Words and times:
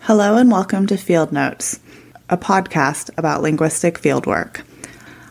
Hello 0.00 0.36
and 0.36 0.50
welcome 0.50 0.86
to 0.86 0.98
Field 0.98 1.32
Notes, 1.32 1.80
a 2.28 2.36
podcast 2.36 3.08
about 3.16 3.40
linguistic 3.40 3.98
fieldwork. 3.98 4.60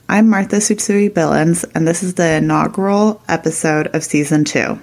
I'm 0.07 0.27
Martha 0.27 0.55
Tsutsui 0.55 1.11
Billins, 1.11 1.63
and 1.75 1.87
this 1.87 2.01
is 2.01 2.15
the 2.15 2.37
inaugural 2.37 3.21
episode 3.29 3.93
of 3.93 4.03
season 4.03 4.45
two. 4.45 4.79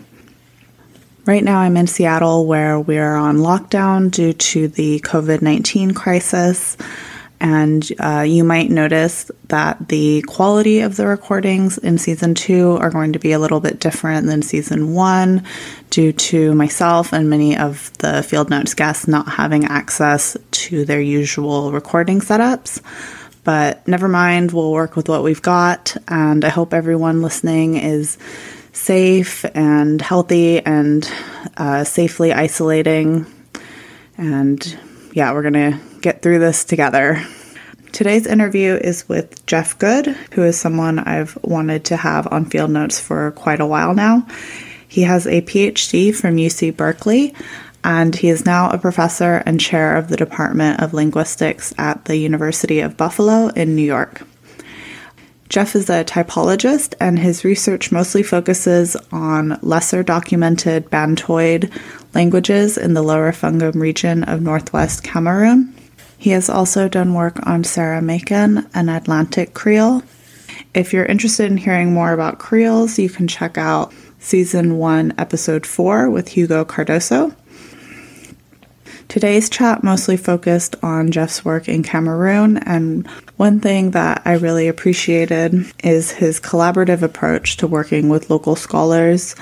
Right 1.27 1.43
now, 1.43 1.59
I'm 1.59 1.77
in 1.77 1.89
Seattle 1.89 2.47
where 2.47 2.79
we're 2.79 3.17
on 3.17 3.39
lockdown 3.39 4.13
due 4.13 4.33
to 4.33 4.69
the 4.69 5.01
COVID 5.01 5.43
19 5.43 5.93
crisis. 5.93 6.77
And 7.41 7.85
uh, 7.99 8.21
you 8.21 8.45
might 8.45 8.71
notice 8.71 9.29
that 9.49 9.89
the 9.89 10.23
quality 10.23 10.83
of 10.83 10.95
the 10.95 11.09
recordings 11.09 11.79
in 11.79 11.99
season 11.99 12.37
two 12.37 12.79
are 12.81 12.91
going 12.91 13.15
to 13.15 13.19
be 13.19 13.33
a 13.33 13.41
little 13.41 13.59
bit 13.59 13.81
different 13.81 14.29
than 14.29 14.43
season 14.43 14.95
one 14.95 15.45
due 15.91 16.13
to 16.13 16.55
myself 16.55 17.13
and 17.13 17.29
many 17.29 17.59
of 17.59 17.93
the 17.99 18.23
Field 18.23 18.49
Notes 18.49 18.75
guests 18.75 19.09
not 19.09 19.27
having 19.29 19.65
access 19.65 20.37
to 20.53 20.85
their 20.85 21.01
usual 21.01 21.73
recording 21.73 22.21
setups. 22.21 22.81
But 23.43 23.87
never 23.89 24.07
mind, 24.07 24.53
we'll 24.53 24.71
work 24.71 24.95
with 24.95 25.09
what 25.09 25.25
we've 25.25 25.43
got. 25.43 25.97
And 26.07 26.45
I 26.45 26.51
hope 26.51 26.73
everyone 26.73 27.21
listening 27.21 27.75
is 27.75 28.17
safe 28.77 29.45
and 29.55 30.03
healthy 30.03 30.61
and 30.65 31.11
uh, 31.57 31.83
safely 31.83 32.33
isolating. 32.33 33.27
And 34.19 34.79
yeah, 35.13 35.33
we're 35.33 35.43
going 35.43 35.55
to 35.55 35.81
get 36.01 36.23
through 36.23 36.39
this 36.39 36.65
together. 36.65 37.25
Today's 37.93 38.27
interview 38.27 38.75
is 38.75 39.09
with 39.09 39.45
Jeff 39.47 39.79
Good, 39.79 40.09
who 40.33 40.43
is 40.43 40.61
someone 40.61 40.99
I've 40.99 41.39
wanted 41.43 41.87
to 41.87 41.97
have 41.97 42.29
on 42.31 42.45
Field 42.45 42.71
Notes 42.71 43.01
for 43.01 43.31
quite 43.33 43.61
a 43.61 43.67
while 43.67 43.95
now. 43.95 44.27
He 44.87 45.03
has 45.03 45.27
a 45.27 45.41
PhD 45.41 46.15
from 46.15 46.37
UC 46.37 46.77
Berkeley, 46.77 47.35
and 47.83 48.15
he 48.15 48.29
is 48.29 48.45
now 48.45 48.69
a 48.69 48.79
professor 48.79 49.43
and 49.47 49.59
chair 49.59 49.97
of 49.97 50.09
the 50.09 50.17
Department 50.17 50.81
of 50.81 50.93
Linguistics 50.93 51.73
at 51.79 52.05
the 52.05 52.17
University 52.19 52.81
of 52.81 52.99
Buffalo 52.99 53.49
in 53.49 53.75
New 53.75 53.83
York. 53.83 54.23
Jeff 55.49 55.77
is 55.77 55.89
a 55.89 56.05
typologist, 56.05 56.95
and 57.01 57.19
his 57.19 57.45
research 57.45 57.93
mostly 57.93 58.23
focuses 58.23 58.97
on 59.13 59.59
lesser 59.63 60.03
documented 60.03 60.91
Bantoid 60.91 61.73
languages 62.15 62.77
in 62.77 62.95
the 62.95 63.03
lower 63.03 63.33
Fungom 63.33 63.81
region 63.81 64.25
of 64.25 64.43
northwest 64.43 65.05
Cameroon. 65.05 65.73
He 66.19 66.31
has 66.31 66.49
also 66.49 66.89
done 66.89 67.15
work 67.15 67.47
on 67.47 67.63
Saramaccan 67.63 68.69
and 68.75 68.91
Atlantic 68.91 69.55
Creole. 69.55 70.03
If 70.75 70.93
you're 70.93 71.05
interested 71.05 71.51
in 71.51 71.59
hearing 71.59 71.93
more 71.93 72.13
about 72.13 72.39
Creoles, 72.39 72.99
you 72.99 73.09
can 73.09 73.29
check 73.29 73.57
out 73.57 73.93
season 74.19 74.79
1, 74.79 75.15
episode 75.19 75.67
4 75.67 76.11
with 76.11 76.29
Hugo 76.29 76.65
Cardoso. 76.65 77.35
Today's 79.09 79.49
chat 79.49 79.85
mostly 79.85 80.17
focused 80.17 80.75
on 80.83 81.13
Jeff's 81.13 81.45
work 81.45 81.69
in 81.69 81.83
Cameroon, 81.83 82.59
and 82.59 83.07
one 83.37 83.61
thing 83.61 83.93
that 83.93 84.21
I 84.25 84.33
really 84.35 84.67
appreciated 84.67 85.73
is 85.85 86.11
his 86.11 86.41
collaborative 86.41 87.03
approach 87.03 87.57
to 87.59 87.69
working 87.69 88.09
with 88.09 88.31
local 88.31 88.57
scholars 88.57 89.37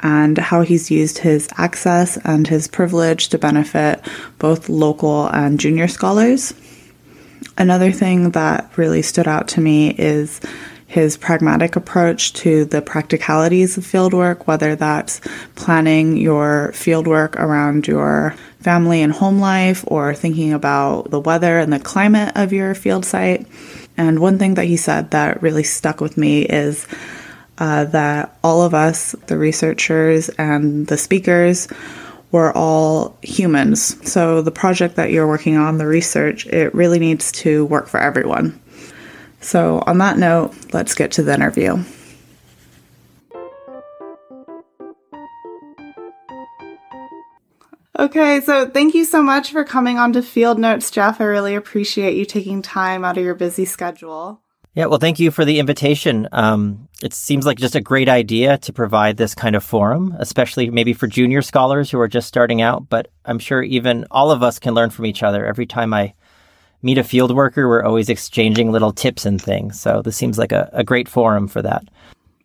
and 0.00 0.38
how 0.38 0.62
he's 0.62 0.90
used 0.90 1.18
his 1.18 1.48
access 1.56 2.16
and 2.24 2.46
his 2.46 2.66
privilege 2.66 3.28
to 3.28 3.38
benefit 3.38 4.00
both 4.38 4.68
local 4.68 5.28
and 5.28 5.60
junior 5.60 5.88
scholars. 5.88 6.54
Another 7.56 7.92
thing 7.92 8.30
that 8.30 8.70
really 8.76 9.02
stood 9.02 9.28
out 9.28 9.48
to 9.48 9.60
me 9.60 9.90
is 9.90 10.40
his 10.94 11.16
pragmatic 11.16 11.74
approach 11.74 12.32
to 12.34 12.64
the 12.66 12.80
practicalities 12.80 13.76
of 13.76 13.82
fieldwork, 13.82 14.46
whether 14.46 14.76
that's 14.76 15.20
planning 15.56 16.16
your 16.16 16.70
fieldwork 16.72 17.34
around 17.34 17.88
your 17.88 18.32
family 18.60 19.02
and 19.02 19.12
home 19.12 19.40
life 19.40 19.82
or 19.88 20.14
thinking 20.14 20.52
about 20.52 21.10
the 21.10 21.18
weather 21.18 21.58
and 21.58 21.72
the 21.72 21.80
climate 21.80 22.30
of 22.36 22.52
your 22.52 22.76
field 22.76 23.04
site. 23.04 23.44
And 23.96 24.20
one 24.20 24.38
thing 24.38 24.54
that 24.54 24.66
he 24.66 24.76
said 24.76 25.10
that 25.10 25.42
really 25.42 25.64
stuck 25.64 26.00
with 26.00 26.16
me 26.16 26.42
is 26.42 26.86
uh, 27.58 27.86
that 27.86 28.38
all 28.44 28.62
of 28.62 28.72
us, 28.72 29.16
the 29.26 29.36
researchers 29.36 30.28
and 30.28 30.86
the 30.86 30.96
speakers, 30.96 31.66
were 32.30 32.56
all 32.56 33.18
humans. 33.20 33.98
So 34.08 34.42
the 34.42 34.52
project 34.52 34.94
that 34.94 35.10
you're 35.10 35.26
working 35.26 35.56
on, 35.56 35.78
the 35.78 35.88
research, 35.88 36.46
it 36.46 36.72
really 36.72 37.00
needs 37.00 37.32
to 37.32 37.64
work 37.64 37.88
for 37.88 37.98
everyone. 37.98 38.60
So, 39.44 39.82
on 39.86 39.98
that 39.98 40.16
note, 40.16 40.54
let's 40.72 40.94
get 40.94 41.12
to 41.12 41.22
the 41.22 41.34
interview. 41.34 41.84
Okay, 47.98 48.40
so 48.40 48.68
thank 48.70 48.94
you 48.94 49.04
so 49.04 49.22
much 49.22 49.52
for 49.52 49.62
coming 49.62 49.98
on 49.98 50.14
to 50.14 50.22
Field 50.22 50.58
Notes, 50.58 50.90
Jeff. 50.90 51.20
I 51.20 51.24
really 51.24 51.54
appreciate 51.54 52.16
you 52.16 52.24
taking 52.24 52.62
time 52.62 53.04
out 53.04 53.18
of 53.18 53.24
your 53.24 53.34
busy 53.34 53.66
schedule. 53.66 54.40
Yeah, 54.74 54.86
well, 54.86 54.98
thank 54.98 55.20
you 55.20 55.30
for 55.30 55.44
the 55.44 55.58
invitation. 55.58 56.26
Um, 56.32 56.88
it 57.02 57.12
seems 57.12 57.44
like 57.44 57.58
just 57.58 57.76
a 57.76 57.82
great 57.82 58.08
idea 58.08 58.56
to 58.58 58.72
provide 58.72 59.18
this 59.18 59.34
kind 59.34 59.54
of 59.54 59.62
forum, 59.62 60.16
especially 60.18 60.70
maybe 60.70 60.94
for 60.94 61.06
junior 61.06 61.42
scholars 61.42 61.90
who 61.90 62.00
are 62.00 62.08
just 62.08 62.26
starting 62.26 62.62
out. 62.62 62.88
But 62.88 63.08
I'm 63.26 63.38
sure 63.38 63.62
even 63.62 64.06
all 64.10 64.30
of 64.32 64.42
us 64.42 64.58
can 64.58 64.72
learn 64.72 64.88
from 64.88 65.04
each 65.04 65.22
other. 65.22 65.44
Every 65.46 65.66
time 65.66 65.92
I 65.92 66.14
meet 66.84 66.98
a 66.98 67.04
field 67.04 67.34
worker, 67.34 67.68
we're 67.68 67.82
always 67.82 68.08
exchanging 68.08 68.70
little 68.70 68.92
tips 68.92 69.24
and 69.24 69.40
things. 69.40 69.80
So 69.80 70.02
this 70.02 70.16
seems 70.16 70.38
like 70.38 70.52
a, 70.52 70.68
a 70.72 70.84
great 70.84 71.08
forum 71.08 71.48
for 71.48 71.62
that. 71.62 71.84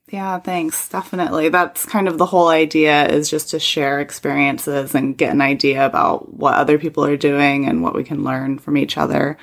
Yeah, 0.09 0.39
thanks. 0.39 0.89
Definitely. 0.89 1.50
That's 1.50 1.85
kind 1.85 2.07
of 2.07 2.17
the 2.17 2.25
whole 2.25 2.47
idea 2.47 3.05
is 3.07 3.29
just 3.29 3.50
to 3.51 3.59
share 3.59 4.00
experiences 4.00 4.95
and 4.95 5.16
get 5.16 5.33
an 5.33 5.41
idea 5.41 5.85
about 5.85 6.33
what 6.33 6.55
other 6.55 6.79
people 6.79 7.05
are 7.05 7.17
doing 7.17 7.67
and 7.67 7.83
what 7.83 7.94
we 7.94 8.03
can 8.03 8.23
learn 8.23 8.57
from 8.57 8.75
each 8.75 8.97
other. 8.97 9.38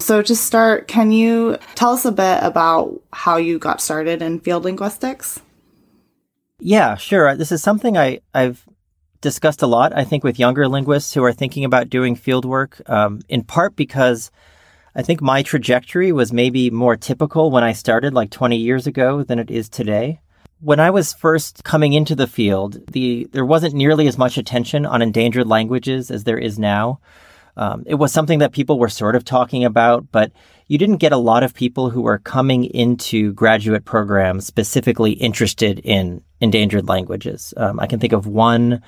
So, 0.00 0.22
to 0.22 0.34
start, 0.34 0.88
can 0.88 1.12
you 1.12 1.58
tell 1.74 1.92
us 1.92 2.06
a 2.06 2.10
bit 2.10 2.38
about 2.42 3.00
how 3.12 3.36
you 3.36 3.58
got 3.58 3.82
started 3.82 4.22
in 4.22 4.40
field 4.40 4.64
linguistics? 4.64 5.40
Yeah, 6.58 6.96
sure. 6.96 7.36
This 7.36 7.52
is 7.52 7.62
something 7.62 7.98
I, 7.98 8.20
I've 8.34 8.66
discussed 9.20 9.62
a 9.62 9.66
lot, 9.66 9.96
I 9.96 10.04
think, 10.04 10.24
with 10.24 10.38
younger 10.38 10.68
linguists 10.68 11.14
who 11.14 11.24
are 11.24 11.32
thinking 11.32 11.64
about 11.64 11.90
doing 11.90 12.16
field 12.16 12.44
work, 12.44 12.80
um, 12.86 13.20
in 13.28 13.44
part 13.44 13.76
because 13.76 14.30
I 14.94 15.02
think 15.02 15.20
my 15.20 15.42
trajectory 15.42 16.12
was 16.12 16.32
maybe 16.32 16.70
more 16.70 16.96
typical 16.96 17.50
when 17.50 17.62
I 17.62 17.72
started 17.72 18.14
like 18.14 18.30
20 18.30 18.56
years 18.56 18.86
ago 18.86 19.22
than 19.22 19.38
it 19.38 19.50
is 19.50 19.68
today. 19.68 20.20
When 20.60 20.80
I 20.80 20.90
was 20.90 21.14
first 21.14 21.64
coming 21.64 21.92
into 21.92 22.14
the 22.14 22.26
field, 22.26 22.86
the 22.92 23.28
there 23.32 23.46
wasn't 23.46 23.74
nearly 23.74 24.06
as 24.08 24.18
much 24.18 24.36
attention 24.36 24.84
on 24.84 25.00
endangered 25.00 25.46
languages 25.46 26.10
as 26.10 26.24
there 26.24 26.38
is 26.38 26.58
now. 26.58 27.00
Um, 27.56 27.84
it 27.86 27.94
was 27.94 28.12
something 28.12 28.40
that 28.40 28.52
people 28.52 28.78
were 28.78 28.88
sort 28.88 29.16
of 29.16 29.24
talking 29.24 29.64
about, 29.64 30.10
but 30.12 30.32
you 30.70 30.78
didn't 30.78 30.98
get 30.98 31.10
a 31.10 31.16
lot 31.16 31.42
of 31.42 31.52
people 31.52 31.90
who 31.90 32.00
were 32.00 32.18
coming 32.18 32.62
into 32.64 33.32
graduate 33.32 33.84
programs 33.84 34.46
specifically 34.46 35.10
interested 35.10 35.80
in 35.80 36.22
endangered 36.40 36.86
languages. 36.86 37.52
Um, 37.56 37.80
I 37.80 37.88
can 37.88 37.98
think 37.98 38.12
of 38.12 38.28
one 38.28 38.80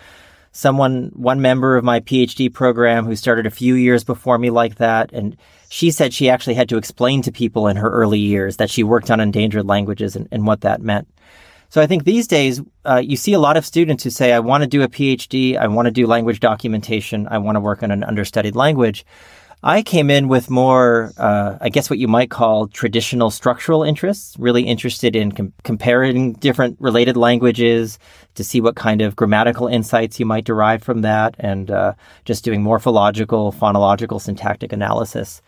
someone, 0.52 1.10
one 1.12 1.40
member 1.40 1.76
of 1.76 1.82
my 1.82 1.98
PhD 1.98 2.52
program 2.52 3.04
who 3.04 3.16
started 3.16 3.46
a 3.46 3.50
few 3.50 3.74
years 3.74 4.04
before 4.04 4.38
me 4.38 4.48
like 4.48 4.76
that. 4.76 5.10
And 5.12 5.36
she 5.70 5.90
said 5.90 6.14
she 6.14 6.30
actually 6.30 6.54
had 6.54 6.68
to 6.68 6.76
explain 6.76 7.20
to 7.22 7.32
people 7.32 7.66
in 7.66 7.76
her 7.76 7.90
early 7.90 8.20
years 8.20 8.58
that 8.58 8.70
she 8.70 8.84
worked 8.84 9.10
on 9.10 9.18
endangered 9.18 9.66
languages 9.66 10.14
and, 10.14 10.28
and 10.30 10.46
what 10.46 10.60
that 10.60 10.82
meant. 10.82 11.08
So 11.68 11.80
I 11.80 11.88
think 11.88 12.04
these 12.04 12.28
days 12.28 12.62
uh, 12.84 13.02
you 13.04 13.16
see 13.16 13.32
a 13.32 13.40
lot 13.40 13.56
of 13.56 13.66
students 13.66 14.04
who 14.04 14.10
say, 14.10 14.32
I 14.32 14.38
want 14.38 14.62
to 14.62 14.68
do 14.68 14.82
a 14.82 14.88
PhD, 14.88 15.56
I 15.56 15.66
want 15.66 15.86
to 15.86 15.90
do 15.90 16.06
language 16.06 16.38
documentation, 16.38 17.26
I 17.28 17.38
want 17.38 17.56
to 17.56 17.60
work 17.60 17.82
on 17.82 17.90
an 17.90 18.04
understudied 18.04 18.54
language. 18.54 19.04
I 19.64 19.82
came 19.82 20.10
in 20.10 20.26
with 20.26 20.50
more, 20.50 21.12
uh, 21.16 21.56
I 21.60 21.68
guess, 21.68 21.88
what 21.88 22.00
you 22.00 22.08
might 22.08 22.30
call 22.30 22.66
traditional 22.66 23.30
structural 23.30 23.84
interests, 23.84 24.36
really 24.38 24.62
interested 24.62 25.14
in 25.14 25.30
com- 25.30 25.52
comparing 25.62 26.32
different 26.32 26.76
related 26.80 27.16
languages 27.16 27.98
to 28.34 28.42
see 28.42 28.60
what 28.60 28.74
kind 28.74 29.00
of 29.00 29.14
grammatical 29.14 29.68
insights 29.68 30.18
you 30.18 30.26
might 30.26 30.44
derive 30.44 30.82
from 30.82 31.02
that, 31.02 31.36
and 31.38 31.70
uh, 31.70 31.94
just 32.24 32.44
doing 32.44 32.60
morphological, 32.60 33.52
phonological, 33.52 34.20
syntactic 34.20 34.72
analysis. 34.72 35.40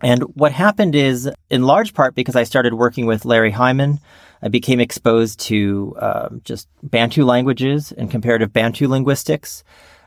And 0.00 0.22
what 0.34 0.50
happened 0.50 0.96
is, 0.96 1.30
in 1.48 1.62
large 1.62 1.94
part, 1.94 2.16
because 2.16 2.34
I 2.34 2.42
started 2.42 2.74
working 2.74 3.06
with 3.06 3.24
Larry 3.24 3.52
Hyman, 3.52 4.00
I 4.42 4.48
became 4.48 4.80
exposed 4.80 5.38
to 5.40 5.94
uh, 6.00 6.28
just 6.42 6.66
Bantu 6.82 7.24
languages 7.24 7.92
and 7.92 8.10
comparative 8.10 8.52
Bantu 8.52 8.88
linguistics. 8.88 9.62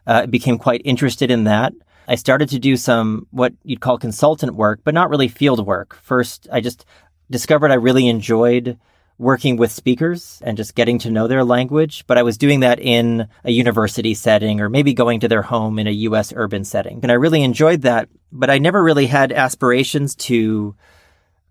Uh, 0.06 0.26
became 0.26 0.58
quite 0.58 0.82
interested 0.84 1.32
in 1.32 1.46
that. 1.46 1.72
I 2.08 2.16
started 2.16 2.50
to 2.50 2.60
do 2.60 2.78
some 2.78 3.28
what 3.32 3.54
you'd 3.64 3.82
call 3.82 3.98
consultant 3.98 4.56
work, 4.56 4.82
but 4.84 4.94
not 4.94 5.10
really 5.10 5.28
field 5.28 5.66
work. 5.66 5.96
First, 6.02 6.48
I 6.52 6.62
just 6.62 6.86
discovered 7.30 7.72
I 7.72 7.76
really 7.76 8.08
enjoyed 8.08 8.78
working 9.18 9.58
with 9.58 9.72
speakers 9.72 10.42
and 10.44 10.58
just 10.58 10.76
getting 10.76 11.00
to 11.00 11.12
know 11.12 11.28
their 11.28 11.44
language, 11.44 12.04
but 12.08 12.18
I 12.18 12.24
was 12.24 12.38
doing 12.38 12.62
that 12.62 12.80
in 12.80 13.28
a 13.44 13.52
university 13.52 14.14
setting 14.14 14.60
or 14.60 14.70
maybe 14.70 14.94
going 14.94 15.20
to 15.22 15.28
their 15.28 15.44
home 15.44 15.80
in 15.80 15.88
a 15.88 15.92
US 15.92 16.34
urban 16.36 16.66
setting. 16.66 17.00
And 17.04 17.12
I 17.12 17.16
really 17.16 17.44
enjoyed 17.44 17.84
that, 17.84 18.10
but 18.32 18.50
I 18.50 18.58
never 18.58 18.84
really 18.84 19.06
had 19.06 19.32
aspirations 19.32 20.16
to 20.16 20.76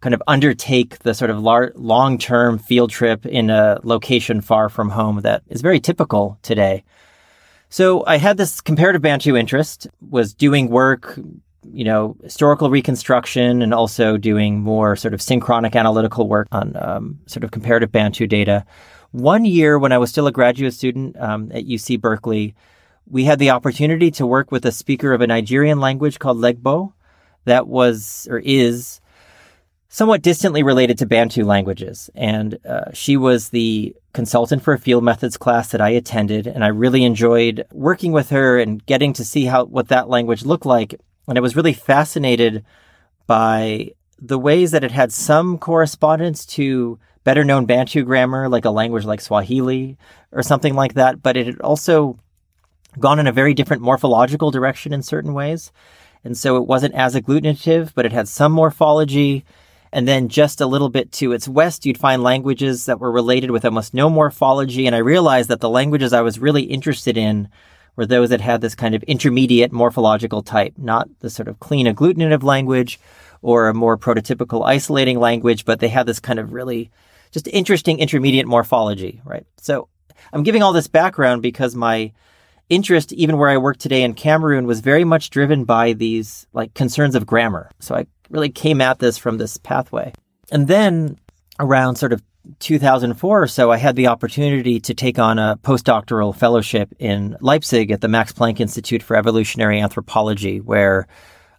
kind 0.00 0.14
of 0.14 0.22
undertake 0.26 0.98
the 1.00 1.14
sort 1.14 1.30
of 1.30 1.40
lar- 1.40 1.72
long-term 1.76 2.58
field 2.58 2.90
trip 2.90 3.24
in 3.24 3.50
a 3.50 3.78
location 3.84 4.40
far 4.40 4.68
from 4.68 4.90
home 4.90 5.20
that 5.20 5.42
is 5.48 5.62
very 5.62 5.78
typical 5.78 6.38
today. 6.42 6.82
So 7.72 8.04
I 8.06 8.18
had 8.18 8.36
this 8.36 8.60
comparative 8.60 9.00
Bantu 9.00 9.34
interest, 9.34 9.88
was 10.10 10.34
doing 10.34 10.68
work, 10.68 11.18
you 11.72 11.84
know, 11.84 12.14
historical 12.22 12.68
reconstruction 12.68 13.62
and 13.62 13.72
also 13.72 14.18
doing 14.18 14.60
more 14.60 14.94
sort 14.94 15.14
of 15.14 15.22
synchronic 15.22 15.74
analytical 15.74 16.28
work 16.28 16.48
on 16.52 16.76
um, 16.76 17.18
sort 17.24 17.44
of 17.44 17.50
comparative 17.50 17.90
Bantu 17.90 18.26
data. 18.26 18.66
One 19.12 19.46
year 19.46 19.78
when 19.78 19.90
I 19.90 19.96
was 19.96 20.10
still 20.10 20.26
a 20.26 20.32
graduate 20.32 20.74
student 20.74 21.18
um, 21.18 21.50
at 21.50 21.64
UC 21.64 21.98
Berkeley, 21.98 22.54
we 23.10 23.24
had 23.24 23.38
the 23.38 23.48
opportunity 23.48 24.10
to 24.10 24.26
work 24.26 24.52
with 24.52 24.66
a 24.66 24.72
speaker 24.72 25.14
of 25.14 25.22
a 25.22 25.26
Nigerian 25.26 25.80
language 25.80 26.18
called 26.18 26.36
Leggbó 26.36 26.92
that 27.46 27.68
was 27.68 28.28
or 28.30 28.40
is 28.40 29.00
somewhat 29.92 30.22
distantly 30.22 30.62
related 30.62 30.96
to 30.96 31.04
Bantu 31.04 31.44
languages. 31.44 32.08
And 32.14 32.58
uh, 32.66 32.90
she 32.94 33.18
was 33.18 33.50
the 33.50 33.94
consultant 34.14 34.62
for 34.62 34.72
a 34.72 34.78
field 34.78 35.04
methods 35.04 35.36
class 35.36 35.70
that 35.70 35.82
I 35.82 35.90
attended. 35.90 36.46
And 36.46 36.64
I 36.64 36.68
really 36.68 37.04
enjoyed 37.04 37.66
working 37.70 38.10
with 38.10 38.30
her 38.30 38.58
and 38.58 38.84
getting 38.86 39.12
to 39.12 39.24
see 39.24 39.44
how 39.44 39.66
what 39.66 39.88
that 39.88 40.08
language 40.08 40.46
looked 40.46 40.64
like. 40.64 40.98
And 41.28 41.36
I 41.36 41.42
was 41.42 41.54
really 41.54 41.74
fascinated 41.74 42.64
by 43.26 43.90
the 44.18 44.38
ways 44.38 44.70
that 44.70 44.82
it 44.82 44.92
had 44.92 45.12
some 45.12 45.58
correspondence 45.58 46.46
to 46.46 46.98
better 47.22 47.44
known 47.44 47.66
Bantu 47.66 48.02
grammar, 48.04 48.48
like 48.48 48.64
a 48.64 48.70
language 48.70 49.04
like 49.04 49.20
Swahili 49.20 49.98
or 50.32 50.42
something 50.42 50.72
like 50.72 50.94
that. 50.94 51.22
But 51.22 51.36
it 51.36 51.44
had 51.44 51.60
also 51.60 52.18
gone 52.98 53.18
in 53.18 53.26
a 53.26 53.32
very 53.32 53.52
different 53.52 53.82
morphological 53.82 54.50
direction 54.50 54.94
in 54.94 55.02
certain 55.02 55.34
ways. 55.34 55.70
And 56.24 56.34
so 56.34 56.56
it 56.56 56.66
wasn't 56.66 56.94
as 56.94 57.14
agglutinative, 57.14 57.92
but 57.94 58.06
it 58.06 58.12
had 58.12 58.26
some 58.26 58.52
morphology 58.52 59.44
and 59.92 60.08
then 60.08 60.28
just 60.28 60.60
a 60.60 60.66
little 60.66 60.88
bit 60.88 61.12
to 61.12 61.32
its 61.32 61.46
west, 61.46 61.84
you'd 61.84 61.98
find 61.98 62.22
languages 62.22 62.86
that 62.86 62.98
were 62.98 63.12
related 63.12 63.50
with 63.50 63.64
almost 63.64 63.92
no 63.92 64.08
morphology. 64.08 64.86
And 64.86 64.96
I 64.96 65.00
realized 65.00 65.50
that 65.50 65.60
the 65.60 65.68
languages 65.68 66.12
I 66.12 66.22
was 66.22 66.38
really 66.38 66.62
interested 66.62 67.16
in 67.16 67.48
were 67.94 68.06
those 68.06 68.30
that 68.30 68.40
had 68.40 68.62
this 68.62 68.74
kind 68.74 68.94
of 68.94 69.02
intermediate 69.02 69.70
morphological 69.70 70.42
type, 70.42 70.72
not 70.78 71.08
the 71.20 71.28
sort 71.28 71.48
of 71.48 71.60
clean 71.60 71.86
agglutinative 71.86 72.42
language 72.42 72.98
or 73.42 73.68
a 73.68 73.74
more 73.74 73.98
prototypical 73.98 74.64
isolating 74.64 75.18
language, 75.18 75.66
but 75.66 75.80
they 75.80 75.88
had 75.88 76.06
this 76.06 76.20
kind 76.20 76.38
of 76.38 76.54
really 76.54 76.90
just 77.32 77.48
interesting 77.48 77.98
intermediate 77.98 78.46
morphology, 78.46 79.20
right? 79.24 79.44
So 79.58 79.88
I'm 80.32 80.42
giving 80.42 80.62
all 80.62 80.72
this 80.72 80.86
background 80.86 81.42
because 81.42 81.74
my 81.74 82.12
interest, 82.68 83.12
even 83.12 83.38
where 83.38 83.50
I 83.50 83.56
work 83.56 83.78
today 83.78 84.02
in 84.02 84.14
Cameroon, 84.14 84.66
was 84.66 84.80
very 84.80 85.04
much 85.04 85.30
driven 85.30 85.64
by 85.64 85.92
these 85.92 86.46
like 86.52 86.74
concerns 86.74 87.14
of 87.14 87.26
grammar. 87.26 87.70
So 87.80 87.94
I 87.94 88.06
really 88.30 88.50
came 88.50 88.80
at 88.80 88.98
this 88.98 89.18
from 89.18 89.38
this 89.38 89.56
pathway. 89.58 90.12
And 90.50 90.68
then 90.68 91.18
around 91.58 91.96
sort 91.96 92.12
of 92.12 92.22
2004 92.58 93.42
or 93.42 93.46
so, 93.46 93.70
I 93.70 93.76
had 93.76 93.96
the 93.96 94.08
opportunity 94.08 94.80
to 94.80 94.94
take 94.94 95.18
on 95.18 95.38
a 95.38 95.58
postdoctoral 95.62 96.34
fellowship 96.34 96.92
in 96.98 97.36
Leipzig 97.40 97.90
at 97.90 98.00
the 98.00 98.08
Max 98.08 98.32
Planck 98.32 98.58
Institute 98.58 99.02
for 99.02 99.16
Evolutionary 99.16 99.80
Anthropology, 99.80 100.60
where 100.60 101.06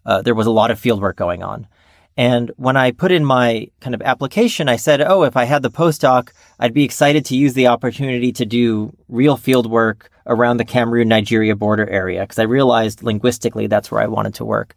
uh, 0.06 0.22
there 0.22 0.36
was 0.36 0.48
a 0.48 0.52
lot 0.52 0.72
of 0.72 0.82
fieldwork 0.82 1.16
going 1.16 1.44
on. 1.44 1.68
And 2.16 2.52
when 2.58 2.78
I 2.78 2.92
put 2.92 3.12
in 3.12 3.26
my 3.26 3.68
kind 3.80 3.96
of 3.96 4.02
application, 4.02 4.70
I 4.70 4.76
said, 4.76 5.02
oh, 5.02 5.24
if 5.24 5.36
I 5.36 5.46
had 5.46 5.64
the 5.64 5.72
postdoc, 5.72 6.30
I'd 6.60 6.74
be 6.74 6.84
excited 6.84 7.26
to 7.26 7.36
use 7.36 7.54
the 7.54 7.68
opportunity 7.68 8.32
to 8.34 8.46
do 8.46 8.96
real 9.08 9.36
field 9.36 9.70
work 9.70 10.12
around 10.28 10.58
the 10.58 10.66
Cameroon 10.66 11.08
Nigeria 11.08 11.56
border 11.56 11.90
area, 11.90 12.22
because 12.22 12.40
I 12.40 12.44
realized 12.44 13.04
linguistically 13.04 13.68
that's 13.68 13.92
where 13.92 14.02
I 14.02 14.08
wanted 14.08 14.36
to 14.36 14.46
work. 14.46 14.76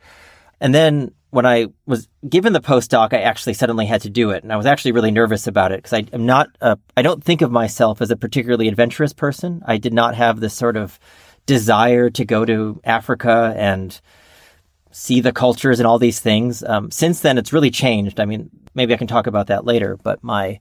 And 0.60 0.74
then 0.74 1.12
when 1.30 1.44
I 1.44 1.66
was 1.84 2.08
given 2.28 2.52
the 2.52 2.60
postdoc, 2.60 3.12
I 3.12 3.20
actually 3.20 3.54
suddenly 3.54 3.84
had 3.84 4.00
to 4.02 4.10
do 4.10 4.30
it. 4.30 4.42
And 4.42 4.52
I 4.52 4.56
was 4.56 4.66
actually 4.66 4.92
really 4.92 5.10
nervous 5.10 5.46
about 5.46 5.72
it 5.72 5.82
because 5.82 5.92
I 5.92 6.04
am 6.12 6.24
not, 6.24 6.48
a, 6.60 6.78
I 6.96 7.02
don't 7.02 7.22
think 7.22 7.42
of 7.42 7.50
myself 7.50 8.00
as 8.00 8.10
a 8.10 8.16
particularly 8.16 8.68
adventurous 8.68 9.12
person. 9.12 9.62
I 9.66 9.76
did 9.76 9.92
not 9.92 10.14
have 10.14 10.40
this 10.40 10.54
sort 10.54 10.76
of 10.76 10.98
desire 11.44 12.10
to 12.10 12.24
go 12.24 12.44
to 12.44 12.80
Africa 12.84 13.52
and 13.56 14.00
see 14.90 15.20
the 15.20 15.32
cultures 15.32 15.78
and 15.78 15.86
all 15.86 15.98
these 15.98 16.20
things. 16.20 16.64
Um, 16.64 16.90
since 16.90 17.20
then, 17.20 17.36
it's 17.36 17.52
really 17.52 17.70
changed. 17.70 18.18
I 18.18 18.24
mean, 18.24 18.48
maybe 18.74 18.94
I 18.94 18.96
can 18.96 19.06
talk 19.06 19.26
about 19.26 19.48
that 19.48 19.66
later, 19.66 19.98
but 20.02 20.24
my 20.24 20.58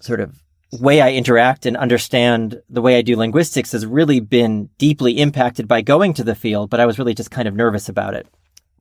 sort 0.00 0.20
of 0.20 0.42
way 0.72 1.00
I 1.00 1.12
interact 1.12 1.66
and 1.66 1.76
understand 1.76 2.60
the 2.68 2.82
way 2.82 2.98
I 2.98 3.02
do 3.02 3.16
linguistics 3.16 3.72
has 3.72 3.86
really 3.86 4.20
been 4.20 4.68
deeply 4.78 5.18
impacted 5.18 5.68
by 5.68 5.80
going 5.80 6.12
to 6.14 6.24
the 6.24 6.34
field, 6.34 6.70
but 6.70 6.80
I 6.80 6.86
was 6.86 6.98
really 6.98 7.14
just 7.14 7.30
kind 7.30 7.46
of 7.46 7.54
nervous 7.54 7.88
about 7.88 8.14
it. 8.14 8.26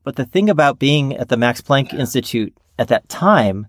But 0.04 0.16
the 0.16 0.26
thing 0.26 0.50
about 0.50 0.80
being 0.80 1.16
at 1.16 1.30
the 1.30 1.38
Max 1.38 1.62
Planck 1.62 1.94
Institute 1.94 2.56
at 2.78 2.88
that 2.90 3.10
time 3.10 3.68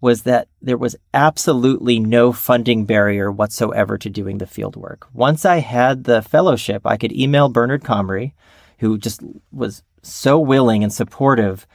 was 0.00 0.22
that 0.22 0.48
there 0.60 0.76
was 0.76 0.96
absolutely 1.14 1.98
no 1.98 2.32
funding 2.32 2.84
barrier 2.84 3.32
whatsoever 3.32 3.96
to 3.98 4.10
doing 4.10 4.38
the 4.38 4.46
field 4.46 4.76
work. 4.76 5.08
Once 5.12 5.44
I 5.44 5.58
had 5.58 6.04
the 6.04 6.22
fellowship, 6.22 6.82
I 6.86 6.96
could 6.96 7.12
email 7.12 7.48
Bernard 7.48 7.82
Comrie, 7.82 8.32
who 8.78 8.98
just 8.98 9.22
was 9.52 9.82
so 10.02 10.38
willing 10.38 10.84
and 10.84 10.92
supportive 10.92 11.66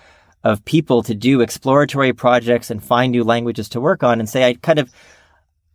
of 0.44 0.64
people 0.66 1.04
to 1.04 1.14
do 1.14 1.42
exploratory 1.42 2.14
projects 2.14 2.72
and 2.72 2.84
find 2.84 3.12
new 3.12 3.24
languages 3.24 3.70
to 3.70 3.82
work 3.82 4.04
on 4.04 4.20
and 4.20 4.30
say, 4.30 4.48
I 4.48 4.54
kind 4.54 4.80
of 4.80 4.92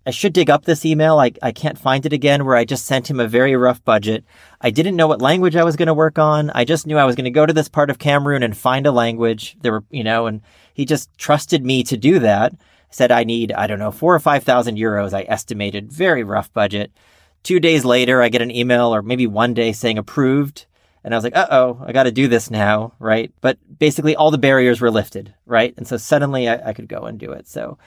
I 0.07 0.11
should 0.11 0.33
dig 0.33 0.51
up 0.51 0.65
this 0.65 0.85
email. 0.85 1.19
I, 1.19 1.33
I 1.43 1.51
can't 1.51 1.79
find 1.79 2.07
it 2.07 2.13
again 2.13 2.45
where 2.45 2.55
I 2.55 2.65
just 2.65 2.85
sent 2.85 3.11
him 3.11 3.19
a 3.19 3.27
very 3.27 3.57
rough 3.57 3.85
budget. 3.85 4.25
I 4.61 4.71
didn't 4.71 4.95
know 4.95 5.09
what 5.09 5.21
language 5.21 5.57
I 5.57 5.65
was 5.65 5.75
going 5.75 5.89
to 5.89 5.95
work 5.95 6.17
on. 6.17 6.51
I 6.51 6.65
just 6.65 6.87
knew 6.87 6.97
I 6.97 7.05
was 7.05 7.17
going 7.17 7.25
to 7.25 7.31
go 7.31 7.45
to 7.45 7.53
this 7.53 7.69
part 7.69 7.91
of 7.91 7.99
Cameroon 7.99 8.45
and 8.45 8.57
find 8.57 8.87
a 8.87 8.93
language. 8.93 9.57
There 9.63 9.73
were, 9.73 9.85
you 9.91 10.05
know, 10.05 10.27
and 10.27 10.43
he 10.73 10.85
just 10.85 11.11
trusted 11.19 11.67
me 11.67 11.83
to 11.85 11.97
do 11.97 12.21
that. 12.21 12.55
Said 12.89 13.11
I 13.11 13.25
need, 13.25 13.51
I 13.51 13.67
don't 13.67 13.81
know, 13.81 13.91
four 13.91 14.15
or 14.15 14.21
5,000 14.21 14.77
euros. 14.77 15.13
I 15.13 15.27
estimated 15.29 15.93
very 15.93 16.23
rough 16.23 16.53
budget. 16.53 16.93
Two 17.43 17.59
days 17.59 17.85
later, 17.85 18.23
I 18.23 18.29
get 18.29 18.43
an 18.43 18.53
email 18.53 18.95
or 18.95 19.03
maybe 19.03 19.27
one 19.27 19.55
day 19.55 19.73
saying 19.73 19.99
approved. 19.99 20.67
And 21.03 21.15
I 21.15 21.17
was 21.17 21.25
like, 21.25 21.37
uh 21.37 21.49
oh, 21.51 21.83
I 21.85 21.91
got 21.93 22.05
to 22.05 22.13
do 22.13 22.29
this 22.29 22.49
now, 22.49 22.93
right? 23.01 23.33
But 23.41 23.59
basically, 23.79 24.15
all 24.15 24.31
the 24.31 24.39
barriers 24.39 24.81
were 24.81 24.91
lifted, 24.91 25.35
right? 25.47 25.75
And 25.77 25.87
so 25.87 25.97
suddenly 25.97 26.49
I, 26.49 26.71
I 26.71 26.73
could 26.73 26.89
go 26.89 27.03
and 27.03 27.19
do 27.19 27.33
it. 27.33 27.49
So 27.49 27.79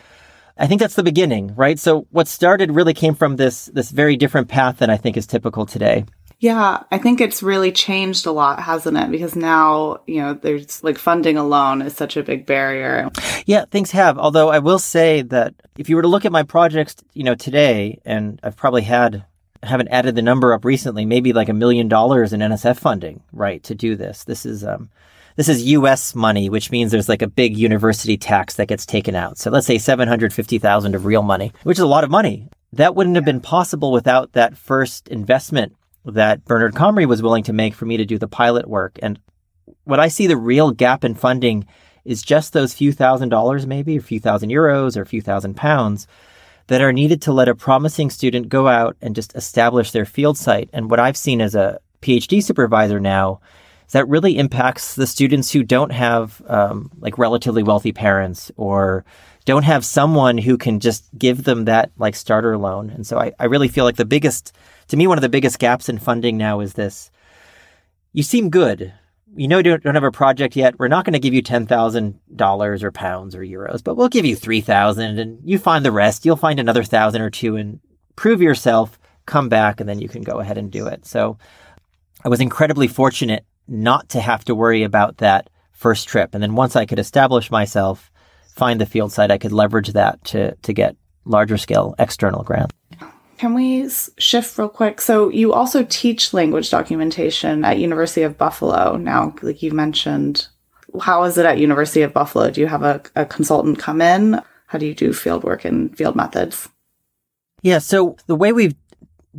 I 0.60 0.68
think 0.68 0.82
that's 0.82 0.96
the 0.96 1.04
beginning, 1.04 1.56
right? 1.56 1.80
So 1.80 2.06
what 2.12 2.28
started 2.28 2.72
really 2.72 2.94
came 2.94 3.16
from 3.16 3.38
this 3.38 3.68
this 3.68 3.92
very 3.92 4.18
different 4.18 4.50
path 4.50 4.80
than 4.80 4.90
I 4.90 4.98
think 4.98 5.18
is 5.18 5.26
typical 5.26 5.66
today. 5.66 6.06
Yeah, 6.42 6.84
I 6.90 6.98
think 6.98 7.20
it's 7.20 7.44
really 7.44 7.72
changed 7.72 8.25
a 8.25 8.32
lot, 8.32 8.62
hasn't 8.62 8.98
it? 8.98 9.12
Because 9.12 9.36
now, 9.36 10.00
you 10.08 10.22
know, 10.22 10.34
there's 10.34 10.82
like 10.84 10.98
funding 10.98 11.36
alone 11.36 11.82
is 11.82 11.96
such 11.96 12.16
a 12.16 12.24
big 12.24 12.46
barrier. 12.46 13.10
Yeah, 13.46 13.66
things 13.66 13.92
have. 13.92 14.18
Although 14.18 14.50
I 14.50 14.60
will 14.60 14.80
say 14.80 15.22
that 15.24 15.54
if 15.78 15.89
you 15.89 15.98
were 15.98 16.01
to 16.01 16.08
look 16.08 16.24
at 16.24 16.32
my 16.32 16.44
projects, 16.44 16.96
you 17.13 17.24
know, 17.24 17.36
today, 17.36 18.00
and 18.06 18.39
I've 18.44 18.56
probably 18.56 18.84
had 18.84 19.25
haven't 19.63 19.89
added 19.89 20.16
the 20.16 20.22
number 20.22 20.54
up 20.54 20.63
recently, 20.63 21.06
maybe 21.06 21.34
like 21.34 21.50
a 21.50 21.54
million 21.54 21.89
dollars 21.89 22.32
in 22.32 22.39
NSF 22.39 22.78
funding, 22.78 23.22
right, 23.34 23.62
to 23.63 23.75
do 23.75 23.98
this. 23.98 24.24
This 24.24 24.46
is 24.46 24.63
um 24.63 24.89
this 25.39 25.48
is 25.48 25.72
US 25.72 26.15
money, 26.15 26.50
which 26.50 26.69
means 26.69 26.91
there's 26.91 27.08
like 27.08 27.22
a 27.22 27.27
big 27.27 27.55
university 27.55 28.17
tax 28.17 28.55
that 28.55 28.67
gets 28.67 28.86
taken 28.86 29.15
out. 29.15 29.38
So 29.38 29.50
let's 29.50 29.65
say 29.65 29.77
750,000 29.77 30.96
of 30.96 31.05
real 31.05 31.22
money, 31.22 31.53
which 31.63 31.77
is 31.77 31.81
a 31.81 31.88
lot 31.88 32.03
of 32.03 32.12
money. 32.12 32.50
That 32.74 32.93
wouldn't 32.93 33.15
have 33.15 33.24
been 33.24 33.39
possible 33.39 33.93
without 33.93 34.34
that 34.34 34.58
first 34.58 35.08
investment 35.08 35.77
that 36.03 36.43
Bernard 36.43 36.74
Comrie 36.74 37.08
was 37.08 37.24
willing 37.24 37.43
to 37.43 37.53
make 37.53 37.74
for 37.74 37.86
me 37.86 37.96
to 37.96 38.03
do 38.03 38.17
the 38.17 38.27
pilot 38.27 38.67
work. 38.67 39.00
And 39.01 39.17
what 39.86 40.01
I 40.01 40.10
see 40.10 40.27
the 40.27 40.36
real 40.36 40.72
gap 40.72 41.05
in 41.05 41.15
funding 41.15 41.65
is 42.03 42.22
just 42.22 42.51
those 42.51 42.74
few 42.74 42.91
thousand 42.91 43.29
dollars, 43.29 43.65
maybe, 43.65 43.96
a 43.96 44.01
few 44.01 44.19
thousand 44.19 44.50
euros 44.50 44.98
or 44.98 45.03
a 45.03 45.05
few 45.05 45.22
thousand 45.22 45.55
pounds 45.55 46.05
that 46.67 46.81
are 46.81 46.91
needed 46.91 47.22
to 47.22 47.31
let 47.31 47.48
a 47.48 47.55
promising 47.55 48.10
student 48.10 48.50
go 48.50 48.67
out 48.67 48.98
and 49.01 49.15
just 49.15 49.34
establish 49.38 49.91
their 49.91 50.05
field 50.05 50.38
site. 50.38 50.69
And 50.74 50.91
what 50.91 51.00
I've 51.00 51.15
seen 51.15 51.39
as 51.39 51.55
a 51.55 51.79
PhD 52.01 52.43
supervisor 52.43 53.00
now 53.00 53.39
that 53.91 54.08
really 54.08 54.38
impacts 54.38 54.96
the 54.96 55.08
students 55.08 55.51
who 55.51 55.63
don't 55.63 55.91
have 55.91 56.41
um, 56.48 56.91
like 57.00 57.17
relatively 57.17 57.63
wealthy 57.63 57.91
parents 57.91 58.51
or 58.55 59.03
don't 59.46 59.63
have 59.63 59.84
someone 59.84 60.38
who 60.38 60.58
can 60.58 60.79
just 60.79 61.05
give 61.17 61.43
them 61.43 61.65
that 61.65 61.91
like 61.98 62.15
starter 62.15 62.58
loan. 62.58 62.89
And 62.89 63.05
so 63.05 63.17
I, 63.17 63.31
I 63.39 63.46
really 63.46 63.67
feel 63.67 63.86
like 63.86 63.96
the 63.96 64.05
biggest, 64.05 64.55
to 64.89 64.98
me, 64.98 65.08
one 65.08 65.17
of 65.17 65.24
the 65.24 65.29
biggest 65.29 65.58
gaps 65.60 65.89
in 65.89 65.98
funding 65.98 66.38
now 66.38 66.60
is 66.60 66.74
this. 66.74 67.10
You 68.13 68.22
seem 68.22 68.50
good. 68.50 68.93
You 69.36 69.48
know, 69.48 69.58
you 69.58 69.63
don't, 69.63 69.84
don't 69.84 69.96
have 69.96 70.03
a 70.03 70.12
project 70.12 70.55
yet. 70.55 70.77
We're 70.77 70.88
not 70.88 71.05
going 71.05 71.13
to 71.13 71.19
give 71.19 71.34
you 71.34 71.41
$10,000 71.41 72.84
or 72.84 72.91
pounds 72.91 73.36
or 73.36 73.41
euros, 73.41 73.84
but 73.84 73.96
we'll 73.96 74.10
give 74.10 74.25
you 74.25 74.36
3000 74.36 75.19
and 75.19 75.39
you 75.43 75.58
find 75.58 75.84
the 75.84 75.91
rest. 75.91 76.25
You'll 76.25 76.36
find 76.36 76.60
another 76.60 76.84
thousand 76.84 77.22
or 77.22 77.29
two 77.29 77.55
and 77.55 77.79
prove 78.15 78.41
yourself, 78.41 79.00
come 79.25 79.50
back, 79.50 79.79
and 79.79 79.88
then 79.88 80.00
you 80.00 80.10
can 80.10 80.22
go 80.22 80.39
ahead 80.39 80.58
and 80.58 80.72
do 80.72 80.88
it. 80.88 81.05
So 81.05 81.38
I 82.24 82.29
was 82.29 82.41
incredibly 82.41 82.88
fortunate 82.88 83.46
not 83.70 84.10
to 84.10 84.20
have 84.20 84.46
to 84.46 84.56
worry 84.56 84.84
about 84.84 85.18
that 85.18 85.50
first 85.72 86.08
trip. 86.08 86.34
And 86.34 86.44
then 86.44 86.56
once 86.56 86.76
I 86.76 86.86
could 86.86 87.00
establish 87.00 87.50
myself, 87.50 88.12
find 88.56 88.82
the 88.82 88.86
field 88.86 89.12
site, 89.12 89.32
I 89.32 89.38
could 89.38 89.52
leverage 89.52 89.94
that 89.94 90.24
to, 90.26 90.56
to 90.56 90.74
get 90.74 90.96
larger 91.26 91.58
scale 91.58 91.96
external 91.98 92.44
grants. 92.44 92.76
Can 93.38 93.54
we 93.54 93.90
shift 94.18 94.58
real 94.58 94.68
quick? 94.68 95.00
So 95.00 95.30
you 95.30 95.54
also 95.54 95.84
teach 95.84 96.34
language 96.34 96.70
documentation 96.70 97.64
at 97.64 97.80
University 97.80 98.24
of 98.24 98.38
Buffalo. 98.38 98.98
Now, 98.98 99.34
like 99.42 99.64
you 99.64 99.72
mentioned, 99.72 100.50
how 101.02 101.24
is 101.24 101.38
it 101.38 101.46
at 101.46 101.58
University 101.58 102.02
of 102.02 102.14
Buffalo? 102.14 102.52
Do 102.52 102.60
you 102.60 102.68
have 102.68 102.84
a, 102.84 103.02
a 103.16 103.26
consultant 103.26 103.80
come 103.80 104.02
in? 104.02 104.42
How 104.68 104.78
do 104.78 104.86
you 104.86 104.94
do 104.94 105.14
field 105.14 105.46
work 105.46 105.64
and 105.64 105.96
field 105.98 106.18
methods? 106.18 106.68
Yeah, 107.62 107.78
so 107.78 108.18
the 108.28 108.36
way 108.36 108.52
we've 108.52 108.76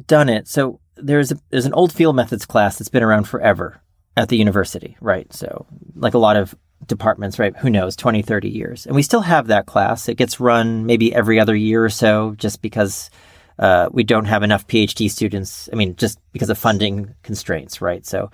done 0.07 0.31
it, 0.31 0.49
so 0.49 0.81
there's 0.97 1.33
a, 1.33 1.39
there's 1.51 1.67
an 1.67 1.75
old 1.75 1.93
field 1.93 2.17
methods 2.17 2.47
class 2.47 2.79
that's 2.79 2.89
been 2.89 3.03
around 3.03 3.25
forever 3.25 3.83
at 4.21 4.29
the 4.29 4.37
university, 4.37 4.97
right? 5.01 5.33
So 5.33 5.67
like 5.97 6.15
a 6.15 6.19
lot 6.19 6.37
of 6.37 6.55
departments, 6.87 7.39
right? 7.39 7.57
Who 7.57 7.71
knows, 7.71 7.97
20, 7.97 8.23
30 8.23 8.49
years. 8.51 8.87
And 8.87 8.95
we 8.95 9.03
still 9.03 9.23
have 9.23 9.47
that 9.47 9.67
class. 9.67 10.09
It 10.09 10.17
gets 10.17 10.39
run 10.39 10.85
maybe 10.85 11.15
every 11.15 11.41
other 11.41 11.57
year 11.57 11.85
or 11.85 11.91
so 11.91 12.35
just 12.37 12.61
because 12.61 13.11
uh, 13.59 13.89
we 13.93 14.05
don't 14.05 14.27
have 14.27 14.43
enough 14.43 14.67
PhD 14.67 15.11
students. 15.11 15.71
I 15.73 15.77
mean, 15.77 15.97
just 15.97 16.19
because 16.33 16.51
of 16.51 16.59
funding 16.59 17.15
constraints, 17.23 17.81
right? 17.81 18.05
So 18.05 18.31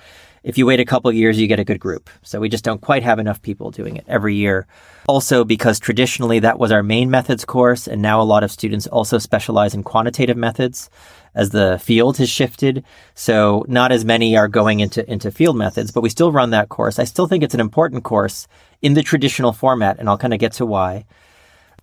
if 0.47 0.57
you 0.57 0.65
wait 0.65 0.79
a 0.79 0.85
couple 0.85 1.11
years, 1.11 1.41
you 1.41 1.49
get 1.49 1.59
a 1.59 1.65
good 1.65 1.81
group. 1.81 2.09
So 2.23 2.38
we 2.38 2.49
just 2.49 2.62
don't 2.62 2.81
quite 2.81 3.03
have 3.03 3.19
enough 3.19 3.43
people 3.43 3.73
doing 3.73 3.97
it 3.97 4.05
every 4.07 4.37
year. 4.37 4.69
Also, 5.09 5.45
because 5.45 5.81
traditionally 5.81 6.38
that 6.38 6.61
was 6.61 6.71
our 6.71 6.85
main 6.85 7.11
methods 7.11 7.45
course, 7.45 7.88
and 7.88 8.00
now 8.00 8.21
a 8.21 8.23
lot 8.23 8.45
of 8.45 8.53
students 8.53 8.87
also 8.87 9.19
specialize 9.19 9.75
in 9.75 9.83
quantitative 9.83 10.37
methods 10.37 10.88
as 11.35 11.50
the 11.50 11.81
field 11.83 12.19
has 12.19 12.31
shifted. 12.31 12.85
So 13.17 13.65
not 13.67 13.91
as 13.91 14.05
many 14.05 14.37
are 14.37 14.47
going 14.47 14.79
into, 14.79 15.11
into 15.11 15.33
field 15.33 15.57
methods, 15.57 15.91
but 15.91 16.03
we 16.03 16.11
still 16.11 16.31
run 16.31 16.50
that 16.50 16.69
course. 16.69 17.00
I 17.00 17.05
still 17.05 17.26
think 17.26 17.43
it's 17.43 17.55
an 17.55 17.61
important 17.61 18.05
course 18.05 18.47
in 18.81 18.95
the 18.95 19.03
traditional 19.03 19.53
format, 19.53 19.99
and 19.99 20.09
I'll 20.09 20.17
kind 20.17 20.33
of 20.33 20.38
get 20.38 20.53
to 20.53 20.65
why. 20.65 21.07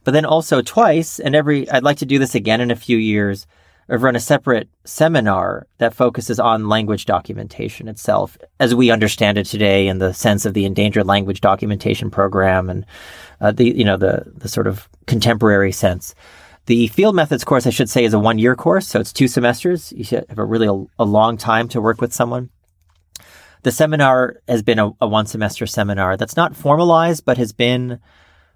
But 0.06 0.12
then 0.12 0.24
also 0.24 0.62
twice, 0.62 1.20
and 1.20 1.36
every, 1.36 1.70
I'd 1.70 1.84
like 1.84 1.98
to 1.98 2.06
do 2.06 2.18
this 2.18 2.34
again 2.34 2.62
in 2.62 2.72
a 2.72 2.78
few 2.78 2.98
years. 2.98 3.46
I've 3.90 4.04
run 4.04 4.16
a 4.16 4.20
separate 4.20 4.70
seminar 4.86 5.68
that 5.78 5.94
focuses 5.94 6.40
on 6.40 6.70
language 6.70 7.06
documentation 7.06 7.88
itself, 7.88 8.38
as 8.60 8.74
we 8.74 8.92
understand 8.92 9.38
it 9.38 9.46
today, 9.46 9.88
in 9.88 10.00
the 10.00 10.14
sense 10.14 10.46
of 10.46 10.54
the 10.54 10.66
endangered 10.66 11.06
language 11.06 11.42
documentation 11.42 12.10
program 12.10 12.70
and 12.70 12.86
uh, 13.42 13.52
the 13.52 13.66
you 13.66 13.84
know 13.84 13.98
the 13.98 14.24
the 14.36 14.48
sort 14.48 14.68
of 14.68 14.88
contemporary 15.06 15.72
sense. 15.72 16.16
The 16.66 16.88
field 16.88 17.14
methods 17.14 17.44
course, 17.44 17.68
I 17.68 17.72
should 17.72 17.90
say, 17.90 18.06
is 18.06 18.14
a 18.14 18.20
one 18.20 18.40
year 18.40 18.56
course, 18.56 18.88
so 18.88 19.00
it's 19.02 19.12
two 19.12 19.28
semesters. 19.28 19.92
You 19.92 20.06
have 20.30 20.40
a 20.40 20.46
really 20.46 20.68
a, 20.68 21.04
a 21.04 21.06
long 21.06 21.36
time 21.36 21.68
to 21.70 21.82
work 21.82 22.00
with 22.00 22.14
someone. 22.14 22.50
The 23.64 23.72
seminar 23.72 24.38
has 24.48 24.62
been 24.62 24.80
a, 24.80 24.92
a 25.02 25.08
one 25.08 25.26
semester 25.26 25.66
seminar 25.66 26.16
that's 26.16 26.38
not 26.38 26.56
formalized, 26.56 27.26
but 27.26 27.38
has 27.38 27.52
been 27.52 28.00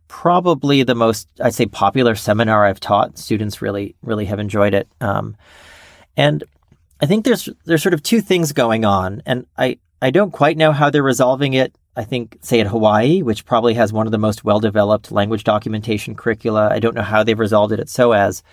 probably 0.07 0.83
the 0.83 0.95
most, 0.95 1.27
I'd 1.41 1.53
say, 1.53 1.65
popular 1.65 2.15
seminar 2.15 2.65
I've 2.65 2.79
taught. 2.79 3.17
Students 3.17 3.61
really, 3.61 3.95
really 4.01 4.25
have 4.25 4.39
enjoyed 4.39 4.73
it. 4.73 4.87
Um, 5.01 5.35
and 6.15 6.43
I 7.01 7.05
think 7.05 7.25
there's 7.25 7.49
there's 7.65 7.83
sort 7.83 7.93
of 7.93 8.03
two 8.03 8.21
things 8.21 8.51
going 8.51 8.85
on, 8.85 9.21
and 9.25 9.45
I 9.57 9.77
I 10.01 10.11
don't 10.11 10.31
quite 10.31 10.57
know 10.57 10.71
how 10.71 10.89
they're 10.89 11.03
resolving 11.03 11.53
it. 11.53 11.75
I 11.95 12.03
think, 12.03 12.37
say 12.41 12.59
at 12.59 12.67
Hawaii, 12.67 13.23
which 13.23 13.45
probably 13.45 13.73
has 13.73 13.91
one 13.91 14.05
of 14.05 14.11
the 14.11 14.19
most 14.19 14.43
well 14.43 14.59
developed 14.59 15.11
language 15.11 15.43
documentation 15.43 16.15
curricula. 16.15 16.69
I 16.71 16.79
don't 16.79 16.95
know 16.95 17.01
how 17.01 17.23
they've 17.23 17.37
resolved 17.37 17.73
it 17.73 17.79
at 17.79 17.89
SOAS, 17.89 18.43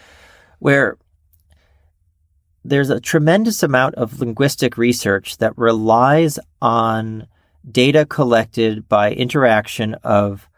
where 0.59 0.97
there's 2.65 2.91
a 2.91 3.01
tremendous 3.01 3.63
amount 3.63 3.95
of 3.97 4.21
linguistic 4.21 4.79
research 4.79 5.37
that 5.39 5.57
relies 5.59 6.39
on 6.63 7.27
data 7.71 8.07
collected 8.07 8.89
by 8.89 9.13
interaction 9.13 9.95
of 10.03 10.49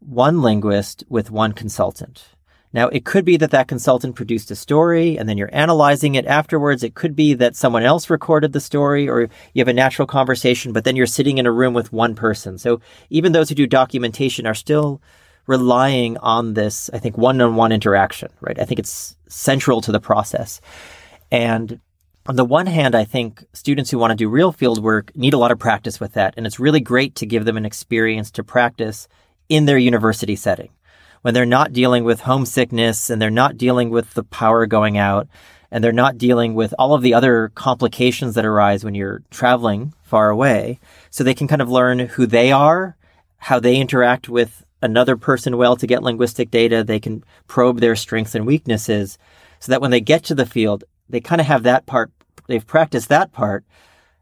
one 0.00 0.42
linguist 0.42 1.04
with 1.08 1.30
one 1.30 1.52
consultant. 1.52 2.24
Now, 2.72 2.88
it 2.88 3.06
could 3.06 3.24
be 3.24 3.38
that 3.38 3.50
that 3.52 3.68
consultant 3.68 4.14
produced 4.14 4.50
a 4.50 4.56
story 4.56 5.18
and 5.18 5.28
then 5.28 5.38
you're 5.38 5.54
analyzing 5.54 6.16
it 6.16 6.26
afterwards. 6.26 6.82
It 6.82 6.94
could 6.94 7.16
be 7.16 7.32
that 7.34 7.56
someone 7.56 7.82
else 7.82 8.10
recorded 8.10 8.52
the 8.52 8.60
story 8.60 9.08
or 9.08 9.22
you 9.54 9.60
have 9.60 9.68
a 9.68 9.72
natural 9.72 10.06
conversation, 10.06 10.72
but 10.72 10.84
then 10.84 10.94
you're 10.94 11.06
sitting 11.06 11.38
in 11.38 11.46
a 11.46 11.52
room 11.52 11.72
with 11.72 11.92
one 11.92 12.14
person. 12.14 12.58
So 12.58 12.80
even 13.08 13.32
those 13.32 13.48
who 13.48 13.54
do 13.54 13.66
documentation 13.66 14.46
are 14.46 14.54
still 14.54 15.00
relying 15.46 16.18
on 16.18 16.52
this, 16.54 16.90
I 16.92 16.98
think, 16.98 17.16
one 17.16 17.40
on 17.40 17.56
one 17.56 17.72
interaction, 17.72 18.30
right? 18.42 18.58
I 18.60 18.64
think 18.64 18.78
it's 18.78 19.16
central 19.28 19.80
to 19.80 19.92
the 19.92 20.00
process. 20.00 20.60
And 21.32 21.80
on 22.26 22.36
the 22.36 22.44
one 22.44 22.66
hand, 22.66 22.94
I 22.94 23.04
think 23.04 23.46
students 23.54 23.90
who 23.90 23.96
want 23.96 24.10
to 24.10 24.14
do 24.14 24.28
real 24.28 24.52
field 24.52 24.82
work 24.82 25.10
need 25.16 25.32
a 25.32 25.38
lot 25.38 25.50
of 25.50 25.58
practice 25.58 25.98
with 25.98 26.12
that. 26.12 26.34
And 26.36 26.46
it's 26.46 26.60
really 26.60 26.80
great 26.80 27.14
to 27.16 27.26
give 27.26 27.46
them 27.46 27.56
an 27.56 27.64
experience 27.64 28.30
to 28.32 28.44
practice 28.44 29.08
in 29.48 29.64
their 29.64 29.78
university 29.78 30.36
setting 30.36 30.70
when 31.22 31.34
they're 31.34 31.46
not 31.46 31.72
dealing 31.72 32.04
with 32.04 32.20
homesickness 32.20 33.10
and 33.10 33.20
they're 33.20 33.30
not 33.30 33.56
dealing 33.56 33.90
with 33.90 34.14
the 34.14 34.22
power 34.22 34.66
going 34.66 34.96
out 34.96 35.28
and 35.70 35.82
they're 35.82 35.92
not 35.92 36.18
dealing 36.18 36.54
with 36.54 36.74
all 36.78 36.94
of 36.94 37.02
the 37.02 37.14
other 37.14 37.50
complications 37.54 38.34
that 38.34 38.44
arise 38.44 38.84
when 38.84 38.94
you're 38.94 39.22
traveling 39.30 39.92
far 40.02 40.30
away. 40.30 40.78
So 41.10 41.22
they 41.22 41.34
can 41.34 41.48
kind 41.48 41.60
of 41.60 41.70
learn 41.70 41.98
who 41.98 42.26
they 42.26 42.52
are, 42.52 42.96
how 43.36 43.60
they 43.60 43.76
interact 43.76 44.28
with 44.28 44.64
another 44.80 45.16
person 45.16 45.56
well 45.56 45.76
to 45.76 45.86
get 45.86 46.02
linguistic 46.02 46.50
data. 46.50 46.82
They 46.82 47.00
can 47.00 47.24
probe 47.46 47.80
their 47.80 47.96
strengths 47.96 48.34
and 48.34 48.46
weaknesses 48.46 49.18
so 49.60 49.72
that 49.72 49.80
when 49.80 49.90
they 49.90 50.00
get 50.00 50.24
to 50.24 50.34
the 50.34 50.46
field, 50.46 50.84
they 51.08 51.20
kind 51.20 51.40
of 51.40 51.46
have 51.46 51.64
that 51.64 51.84
part, 51.84 52.10
they've 52.46 52.66
practiced 52.66 53.08
that 53.08 53.32
part 53.32 53.64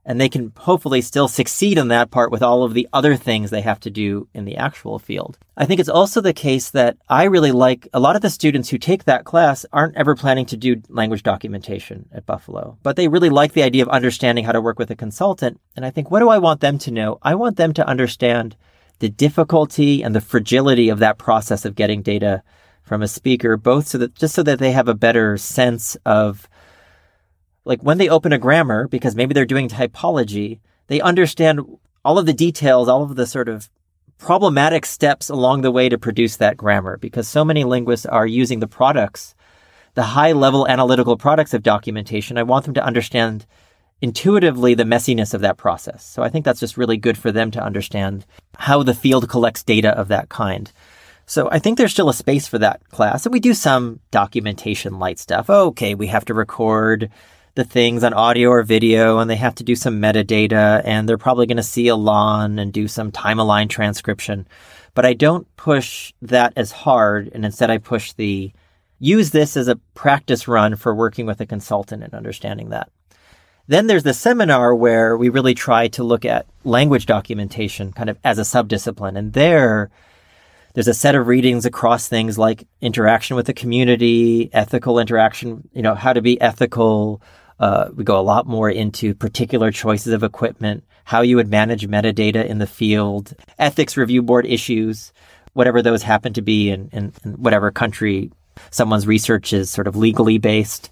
and 0.06 0.20
they 0.20 0.28
can 0.28 0.52
hopefully 0.56 1.02
still 1.02 1.26
succeed 1.26 1.76
in 1.76 1.88
that 1.88 2.12
part 2.12 2.30
with 2.30 2.42
all 2.42 2.62
of 2.62 2.74
the 2.74 2.88
other 2.92 3.16
things 3.16 3.50
they 3.50 3.60
have 3.60 3.80
to 3.80 3.90
do 3.90 4.28
in 4.32 4.44
the 4.44 4.56
actual 4.56 5.00
field. 5.00 5.36
I 5.56 5.66
think 5.66 5.80
it's 5.80 5.88
also 5.88 6.20
the 6.20 6.32
case 6.32 6.70
that 6.70 6.96
I 7.08 7.24
really 7.24 7.50
like 7.50 7.88
a 7.92 7.98
lot 7.98 8.14
of 8.14 8.22
the 8.22 8.30
students 8.30 8.68
who 8.68 8.78
take 8.78 9.04
that 9.04 9.24
class 9.24 9.66
aren't 9.72 9.96
ever 9.96 10.14
planning 10.14 10.46
to 10.46 10.56
do 10.56 10.80
language 10.88 11.24
documentation 11.24 12.08
at 12.12 12.24
Buffalo, 12.24 12.78
but 12.84 12.94
they 12.94 13.08
really 13.08 13.30
like 13.30 13.52
the 13.52 13.64
idea 13.64 13.82
of 13.82 13.88
understanding 13.88 14.44
how 14.44 14.52
to 14.52 14.60
work 14.60 14.78
with 14.78 14.92
a 14.92 14.96
consultant. 14.96 15.60
And 15.74 15.84
I 15.84 15.90
think, 15.90 16.10
what 16.10 16.20
do 16.20 16.28
I 16.28 16.38
want 16.38 16.60
them 16.60 16.78
to 16.78 16.92
know? 16.92 17.18
I 17.22 17.34
want 17.34 17.56
them 17.56 17.72
to 17.74 17.86
understand 17.86 18.56
the 19.00 19.08
difficulty 19.08 20.02
and 20.02 20.14
the 20.14 20.20
fragility 20.20 20.88
of 20.88 21.00
that 21.00 21.18
process 21.18 21.64
of 21.64 21.74
getting 21.74 22.00
data 22.00 22.42
from 22.82 23.02
a 23.02 23.08
speaker, 23.08 23.56
both 23.56 23.88
so 23.88 23.98
that 23.98 24.14
just 24.14 24.34
so 24.34 24.44
that 24.44 24.60
they 24.60 24.70
have 24.70 24.86
a 24.86 24.94
better 24.94 25.36
sense 25.36 25.96
of 26.06 26.48
like 27.66 27.82
when 27.82 27.98
they 27.98 28.08
open 28.08 28.32
a 28.32 28.38
grammar, 28.38 28.88
because 28.88 29.16
maybe 29.16 29.34
they're 29.34 29.44
doing 29.44 29.68
typology, 29.68 30.60
they 30.86 31.00
understand 31.00 31.60
all 32.04 32.16
of 32.16 32.24
the 32.24 32.32
details, 32.32 32.88
all 32.88 33.02
of 33.02 33.16
the 33.16 33.26
sort 33.26 33.48
of 33.48 33.68
problematic 34.18 34.86
steps 34.86 35.28
along 35.28 35.60
the 35.60 35.72
way 35.72 35.88
to 35.88 35.98
produce 35.98 36.36
that 36.36 36.56
grammar, 36.56 36.96
because 36.96 37.28
so 37.28 37.44
many 37.44 37.64
linguists 37.64 38.06
are 38.06 38.26
using 38.26 38.60
the 38.60 38.68
products, 38.68 39.34
the 39.94 40.04
high 40.04 40.32
level 40.32 40.66
analytical 40.68 41.16
products 41.16 41.52
of 41.52 41.62
documentation. 41.62 42.38
I 42.38 42.44
want 42.44 42.64
them 42.64 42.74
to 42.74 42.84
understand 42.84 43.44
intuitively 44.00 44.74
the 44.74 44.84
messiness 44.84 45.34
of 45.34 45.40
that 45.40 45.56
process. 45.56 46.04
So 46.06 46.22
I 46.22 46.28
think 46.28 46.44
that's 46.44 46.60
just 46.60 46.76
really 46.76 46.96
good 46.96 47.18
for 47.18 47.32
them 47.32 47.50
to 47.50 47.62
understand 47.62 48.26
how 48.58 48.82
the 48.82 48.94
field 48.94 49.28
collects 49.28 49.64
data 49.64 49.90
of 49.98 50.08
that 50.08 50.28
kind. 50.28 50.70
So 51.26 51.48
I 51.50 51.58
think 51.58 51.76
there's 51.76 51.92
still 51.92 52.08
a 52.08 52.14
space 52.14 52.46
for 52.46 52.58
that 52.58 52.88
class. 52.90 53.26
And 53.26 53.32
we 53.32 53.40
do 53.40 53.54
some 53.54 53.98
documentation 54.12 55.00
light 55.00 55.18
stuff. 55.18 55.50
Okay, 55.50 55.96
we 55.96 56.06
have 56.06 56.24
to 56.26 56.34
record 56.34 57.10
the 57.56 57.64
things 57.64 58.04
on 58.04 58.12
audio 58.12 58.50
or 58.50 58.62
video 58.62 59.18
and 59.18 59.28
they 59.28 59.36
have 59.36 59.54
to 59.56 59.64
do 59.64 59.74
some 59.74 60.00
metadata 60.00 60.82
and 60.84 61.08
they're 61.08 61.18
probably 61.18 61.46
going 61.46 61.56
to 61.56 61.62
see 61.62 61.88
ELAN 61.88 62.58
and 62.58 62.72
do 62.72 62.86
some 62.86 63.10
time 63.10 63.38
aligned 63.38 63.70
transcription. 63.70 64.46
But 64.94 65.06
I 65.06 65.14
don't 65.14 65.46
push 65.56 66.12
that 66.20 66.52
as 66.54 66.70
hard 66.70 67.30
and 67.32 67.44
instead 67.44 67.70
I 67.70 67.78
push 67.78 68.12
the 68.12 68.52
use 68.98 69.30
this 69.30 69.56
as 69.56 69.68
a 69.68 69.76
practice 69.94 70.46
run 70.46 70.76
for 70.76 70.94
working 70.94 71.24
with 71.24 71.40
a 71.40 71.46
consultant 71.46 72.02
and 72.02 72.14
understanding 72.14 72.68
that. 72.68 72.90
Then 73.68 73.86
there's 73.86 74.04
the 74.04 74.14
seminar 74.14 74.74
where 74.74 75.16
we 75.16 75.30
really 75.30 75.54
try 75.54 75.88
to 75.88 76.04
look 76.04 76.26
at 76.26 76.46
language 76.64 77.06
documentation 77.06 77.90
kind 77.92 78.10
of 78.10 78.18
as 78.22 78.38
a 78.38 78.42
subdiscipline. 78.42 79.16
And 79.16 79.32
there, 79.32 79.90
there's 80.74 80.88
a 80.88 80.94
set 80.94 81.14
of 81.14 81.26
readings 81.26 81.64
across 81.64 82.06
things 82.06 82.38
like 82.38 82.66
interaction 82.82 83.34
with 83.34 83.46
the 83.46 83.54
community, 83.54 84.50
ethical 84.52 84.98
interaction, 84.98 85.68
you 85.72 85.82
know, 85.82 85.94
how 85.94 86.12
to 86.12 86.22
be 86.22 86.40
ethical, 86.40 87.20
uh, 87.58 87.88
we 87.94 88.04
go 88.04 88.18
a 88.18 88.22
lot 88.22 88.46
more 88.46 88.70
into 88.70 89.14
particular 89.14 89.70
choices 89.70 90.12
of 90.12 90.22
equipment, 90.22 90.84
how 91.04 91.22
you 91.22 91.36
would 91.36 91.48
manage 91.48 91.88
metadata 91.88 92.44
in 92.44 92.58
the 92.58 92.66
field, 92.66 93.34
ethics 93.58 93.96
review 93.96 94.22
board 94.22 94.46
issues, 94.46 95.12
whatever 95.54 95.80
those 95.80 96.02
happen 96.02 96.32
to 96.34 96.42
be 96.42 96.70
in, 96.70 96.88
in, 96.92 97.12
in 97.24 97.32
whatever 97.34 97.70
country 97.70 98.30
someone's 98.70 99.06
research 99.06 99.52
is 99.52 99.70
sort 99.70 99.86
of 99.86 99.96
legally 99.96 100.38
based. 100.38 100.90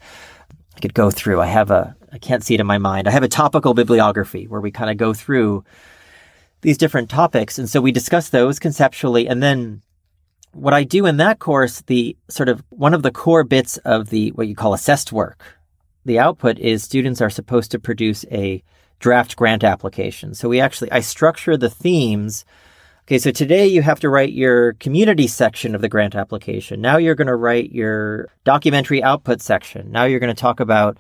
I 0.77 0.81
could 0.81 0.95
go 0.95 1.11
through. 1.11 1.41
I 1.41 1.47
have 1.47 1.71
a, 1.71 1.95
I 2.13 2.19
can't 2.19 2.43
see 2.43 2.55
it 2.55 2.61
in 2.61 2.67
my 2.67 2.79
mind. 2.79 3.07
I 3.07 3.11
have 3.11 3.23
a 3.23 3.29
topical 3.29 3.75
bibliography 3.75 4.47
where 4.47 4.61
we 4.61 4.71
kind 4.71 4.91
of 4.91 4.97
go 4.97 5.13
through 5.13 5.65
these 6.63 6.79
different 6.79 7.11
topics. 7.11 7.59
And 7.59 7.69
so 7.69 7.81
we 7.81 7.93
discuss 7.93 8.31
those 8.31 8.59
conceptually. 8.59 9.29
And 9.29 9.43
then 9.43 9.83
what 10.53 10.73
I 10.73 10.85
do 10.85 11.07
in 11.07 11.19
that 11.19 11.39
course, 11.39 11.83
the 11.83 12.17
sort 12.29 12.49
of 12.49 12.65
one 12.71 12.95
of 12.95 13.03
the 13.03 13.11
core 13.11 13.45
bits 13.45 13.77
of 13.79 14.09
the, 14.09 14.31
what 14.31 14.49
you 14.49 14.55
call 14.55 14.73
assessed 14.73 15.13
work, 15.13 15.45
the 16.05 16.19
output 16.19 16.59
is 16.59 16.83
students 16.83 17.21
are 17.21 17.31
supposed 17.31 17.71
to 17.71 17.79
produce 17.79 18.25
a 18.31 18.63
draft 18.99 19.37
grant 19.37 19.65
application. 19.65 20.35
So 20.35 20.49
we 20.49 20.61
actually, 20.61 20.91
I 20.93 21.01
structure 21.01 21.57
the 21.57 21.71
themes 21.71 22.45
okay, 23.07 23.19
so 23.19 23.31
today 23.31 23.67
you 23.67 23.83
have 23.83 24.01
to 24.01 24.09
write 24.09 24.33
your 24.33 24.73
community 24.75 25.27
section 25.27 25.75
of 25.75 25.83
the 25.83 25.89
grant 25.89 26.15
application. 26.15 26.81
Now 26.81 26.97
you're 26.97 27.15
going 27.15 27.29
to 27.29 27.37
write 27.37 27.73
your 27.73 28.29
documentary 28.45 29.03
output 29.03 29.43
section. 29.43 29.93
Now 29.93 30.05
you're 30.05 30.21
going 30.21 30.35
to 30.35 30.41
talk 30.41 30.59
about, 30.59 30.97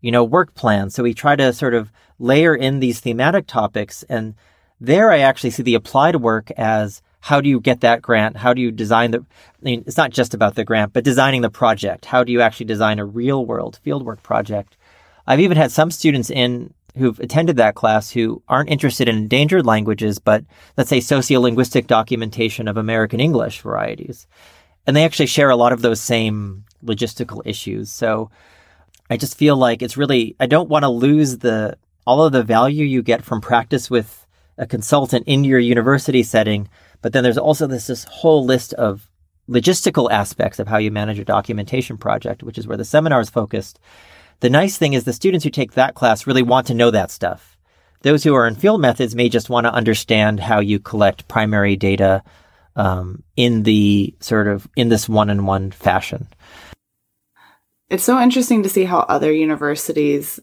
you 0.00 0.10
know, 0.10 0.24
work 0.24 0.54
plans. 0.54 0.94
So 0.94 1.02
we 1.02 1.14
try 1.14 1.36
to 1.36 1.52
sort 1.52 1.74
of 1.74 1.92
layer 2.18 2.54
in 2.54 2.80
these 2.80 3.00
thematic 3.00 3.46
topics. 3.46 4.02
And 4.04 4.34
there 4.80 5.10
I 5.10 5.18
actually 5.18 5.50
see 5.50 5.62
the 5.62 5.74
applied 5.74 6.16
work 6.16 6.50
as 6.52 7.02
how 7.22 7.40
do 7.40 7.48
you 7.48 7.60
get 7.60 7.82
that 7.82 8.02
grant? 8.02 8.36
How 8.36 8.52
do 8.52 8.60
you 8.60 8.72
design 8.72 9.12
the, 9.12 9.20
I 9.20 9.64
mean, 9.64 9.84
it's 9.86 9.96
not 9.96 10.10
just 10.10 10.34
about 10.34 10.56
the 10.56 10.64
grant, 10.64 10.92
but 10.92 11.04
designing 11.04 11.42
the 11.42 11.50
project. 11.50 12.04
How 12.04 12.24
do 12.24 12.32
you 12.32 12.40
actually 12.40 12.66
design 12.66 12.98
a 12.98 13.04
real 13.04 13.46
world 13.46 13.78
fieldwork 13.86 14.24
project? 14.24 14.76
I've 15.24 15.38
even 15.38 15.56
had 15.56 15.70
some 15.70 15.92
students 15.92 16.30
in 16.30 16.74
who've 16.96 17.20
attended 17.20 17.56
that 17.56 17.76
class 17.76 18.10
who 18.10 18.42
aren't 18.48 18.70
interested 18.70 19.08
in 19.08 19.16
endangered 19.16 19.64
languages, 19.64 20.18
but 20.18 20.44
let's 20.76 20.90
say 20.90 20.98
sociolinguistic 20.98 21.86
documentation 21.86 22.66
of 22.66 22.76
American 22.76 23.20
English 23.20 23.60
varieties. 23.60 24.26
And 24.84 24.96
they 24.96 25.04
actually 25.04 25.26
share 25.26 25.50
a 25.50 25.56
lot 25.56 25.72
of 25.72 25.80
those 25.80 26.00
same 26.00 26.64
logistical 26.84 27.40
issues. 27.44 27.88
So 27.90 28.30
I 29.08 29.16
just 29.16 29.38
feel 29.38 29.56
like 29.56 29.80
it's 29.80 29.96
really, 29.96 30.34
I 30.40 30.46
don't 30.46 30.68
want 30.68 30.82
to 30.82 30.88
lose 30.88 31.38
the, 31.38 31.78
all 32.04 32.24
of 32.24 32.32
the 32.32 32.42
value 32.42 32.84
you 32.84 33.00
get 33.00 33.22
from 33.22 33.40
practice 33.40 33.88
with 33.88 34.26
a 34.58 34.66
consultant 34.66 35.24
in 35.28 35.44
your 35.44 35.60
university 35.60 36.24
setting. 36.24 36.68
But 37.02 37.12
then 37.12 37.22
there's 37.24 37.38
also 37.38 37.66
this, 37.66 37.88
this 37.88 38.04
whole 38.04 38.44
list 38.44 38.72
of 38.74 39.08
logistical 39.48 40.10
aspects 40.10 40.58
of 40.58 40.68
how 40.68 40.78
you 40.78 40.90
manage 40.90 41.18
a 41.18 41.24
documentation 41.24 41.98
project, 41.98 42.42
which 42.42 42.56
is 42.56 42.66
where 42.66 42.76
the 42.76 42.84
seminar 42.84 43.20
is 43.20 43.28
focused. 43.28 43.78
The 44.40 44.50
nice 44.50 44.78
thing 44.78 44.94
is 44.94 45.04
the 45.04 45.12
students 45.12 45.44
who 45.44 45.50
take 45.50 45.72
that 45.72 45.94
class 45.94 46.26
really 46.26 46.42
want 46.42 46.66
to 46.68 46.74
know 46.74 46.90
that 46.90 47.10
stuff. 47.10 47.56
Those 48.02 48.24
who 48.24 48.34
are 48.34 48.46
in 48.46 48.54
field 48.54 48.80
methods 48.80 49.14
may 49.14 49.28
just 49.28 49.50
want 49.50 49.66
to 49.66 49.72
understand 49.72 50.40
how 50.40 50.60
you 50.60 50.78
collect 50.78 51.28
primary 51.28 51.76
data 51.76 52.22
um, 52.74 53.22
in 53.36 53.62
the 53.64 54.14
sort 54.20 54.48
of 54.48 54.66
in 54.76 54.88
this 54.88 55.08
one-on-one 55.08 55.70
fashion. 55.72 56.26
It's 57.90 58.04
so 58.04 58.18
interesting 58.20 58.62
to 58.62 58.68
see 58.68 58.84
how 58.84 59.00
other 59.00 59.30
universities 59.30 60.40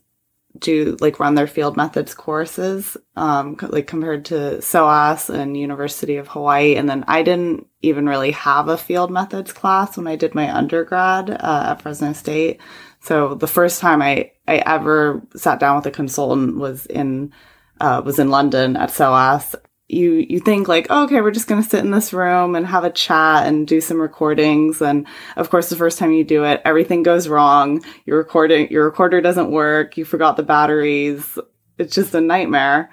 do 0.60 0.98
like 1.00 1.20
run 1.20 1.36
their 1.36 1.48
field 1.48 1.78
methods 1.78 2.14
courses, 2.14 2.98
um, 3.16 3.58
like 3.62 3.88
compared 3.88 4.26
to 4.26 4.62
SOAS 4.62 5.30
and 5.30 5.58
University 5.58 6.18
of 6.18 6.28
Hawaii. 6.28 6.76
And 6.76 6.90
then 6.90 7.04
I 7.08 7.24
didn't 7.24 7.68
even 7.82 8.08
really 8.08 8.32
have 8.32 8.68
a 8.68 8.78
field 8.78 9.12
methods 9.12 9.54
class 9.54 9.98
when 9.98 10.08
I 10.08 10.16
did 10.16 10.36
my 10.36 10.54
undergrad 10.54 11.30
uh, 11.30 11.68
at 11.72 11.82
Fresno 11.82 12.14
State. 12.14 12.60
So 13.02 13.36
the 13.36 13.48
first 13.48 13.80
time 13.80 14.02
I, 14.02 14.32
I 14.48 14.58
ever 14.58 15.22
sat 15.36 15.60
down 15.60 15.78
with 15.78 15.86
a 15.86 15.92
consultant 15.92 16.58
was 16.58 16.86
in, 16.86 17.34
uh, 17.80 18.02
was 18.04 18.20
in 18.20 18.30
London 18.30 18.76
at 18.76 18.92
SOAS. 18.92 19.56
You, 19.90 20.26
you 20.30 20.40
think 20.40 20.68
like, 20.68 20.88
oh, 20.90 21.06
okay, 21.06 21.20
we're 21.20 21.32
just 21.32 21.48
going 21.48 21.62
to 21.62 21.68
sit 21.68 21.84
in 21.84 21.92
this 21.92 22.14
room 22.14 22.56
and 22.56 22.66
have 22.66 22.84
a 22.84 22.92
chat 22.92 23.48
and 23.48 23.68
do 23.68 23.82
some 23.82 24.00
recordings. 24.00 24.82
And 24.82 25.08
of 25.36 25.50
course, 25.50 25.70
the 25.70 25.76
first 25.76 25.98
time 25.98 26.12
you 26.12 26.24
do 26.24 26.44
it, 26.46 26.62
everything 26.64 27.04
goes 27.04 27.28
wrong. 27.28 27.84
Your 28.06 28.18
recording, 28.18 28.70
your 28.70 28.86
recorder 28.86 29.20
doesn't 29.20 29.52
work. 29.52 29.98
You 29.98 30.06
forgot 30.06 30.38
the 30.38 30.44
batteries. 30.44 31.40
It's 31.78 31.96
just 31.96 32.14
a 32.14 32.22
nightmare 32.22 32.92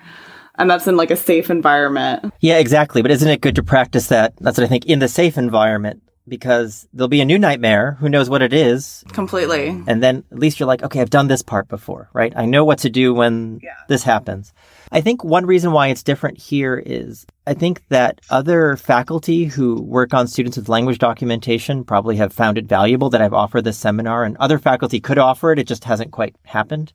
and 0.59 0.71
that's 0.71 0.87
in 0.87 0.97
like 0.97 1.11
a 1.11 1.17
safe 1.17 1.51
environment. 1.51 2.33
Yeah, 2.41 2.59
exactly. 2.59 3.03
But 3.03 3.11
isn't 3.11 3.29
it 3.29 3.41
good 3.41 3.57
to 3.57 3.63
practice 3.63 4.09
that? 4.09 4.35
That's 4.41 4.59
what 4.59 4.65
I 4.65 4.69
think 4.69 4.87
in 4.87 4.99
the 4.99 5.09
safe 5.09 5.37
environment 5.37 6.03
because 6.29 6.89
there'll 6.93 7.09
be 7.09 7.21
a 7.21 7.25
new 7.25 7.39
nightmare. 7.39 7.93
Who 8.01 8.09
knows 8.09 8.29
what 8.29 8.43
it 8.43 8.53
is? 8.53 9.05
Completely. 9.13 9.69
And 9.87 10.03
then 10.03 10.25
at 10.33 10.39
least 10.39 10.59
you're 10.59 10.67
like, 10.67 10.83
okay, 10.83 11.01
I've 11.01 11.11
done 11.11 11.29
this 11.29 11.43
part 11.43 11.69
before, 11.69 12.09
right? 12.13 12.33
I 12.37 12.47
know 12.47 12.65
what 12.65 12.81
to 12.81 12.91
do 12.91 13.15
when 13.15 13.61
yeah. 13.63 13.77
this 13.89 14.03
happens. 14.03 14.53
I 14.93 15.01
think 15.01 15.25
one 15.25 15.47
reason 15.47 15.73
why 15.73 15.89
it's 15.89 16.03
different 16.03 16.39
here 16.39 16.81
is 16.85 17.27
I 17.47 17.55
think 17.55 17.83
that 17.89 18.21
other 18.31 18.77
faculty 18.77 19.45
who 19.45 19.83
work 19.83 20.15
on 20.15 20.29
students 20.29 20.57
with 20.57 20.69
language 20.69 20.99
documentation 20.99 21.85
probably 21.85 22.17
have 22.17 22.33
found 22.33 22.57
it 22.57 22.67
valuable 22.67 23.11
that 23.11 23.21
I've 23.21 23.33
offered 23.33 23.65
this 23.65 23.79
seminar, 23.79 24.25
and 24.25 24.37
other 24.37 24.59
faculty 24.59 25.01
could 25.01 25.19
offer 25.19 25.53
it. 25.53 25.59
It 25.59 25.67
just 25.67 25.85
hasn't 25.85 26.13
quite 26.13 26.37
happened. 26.45 26.93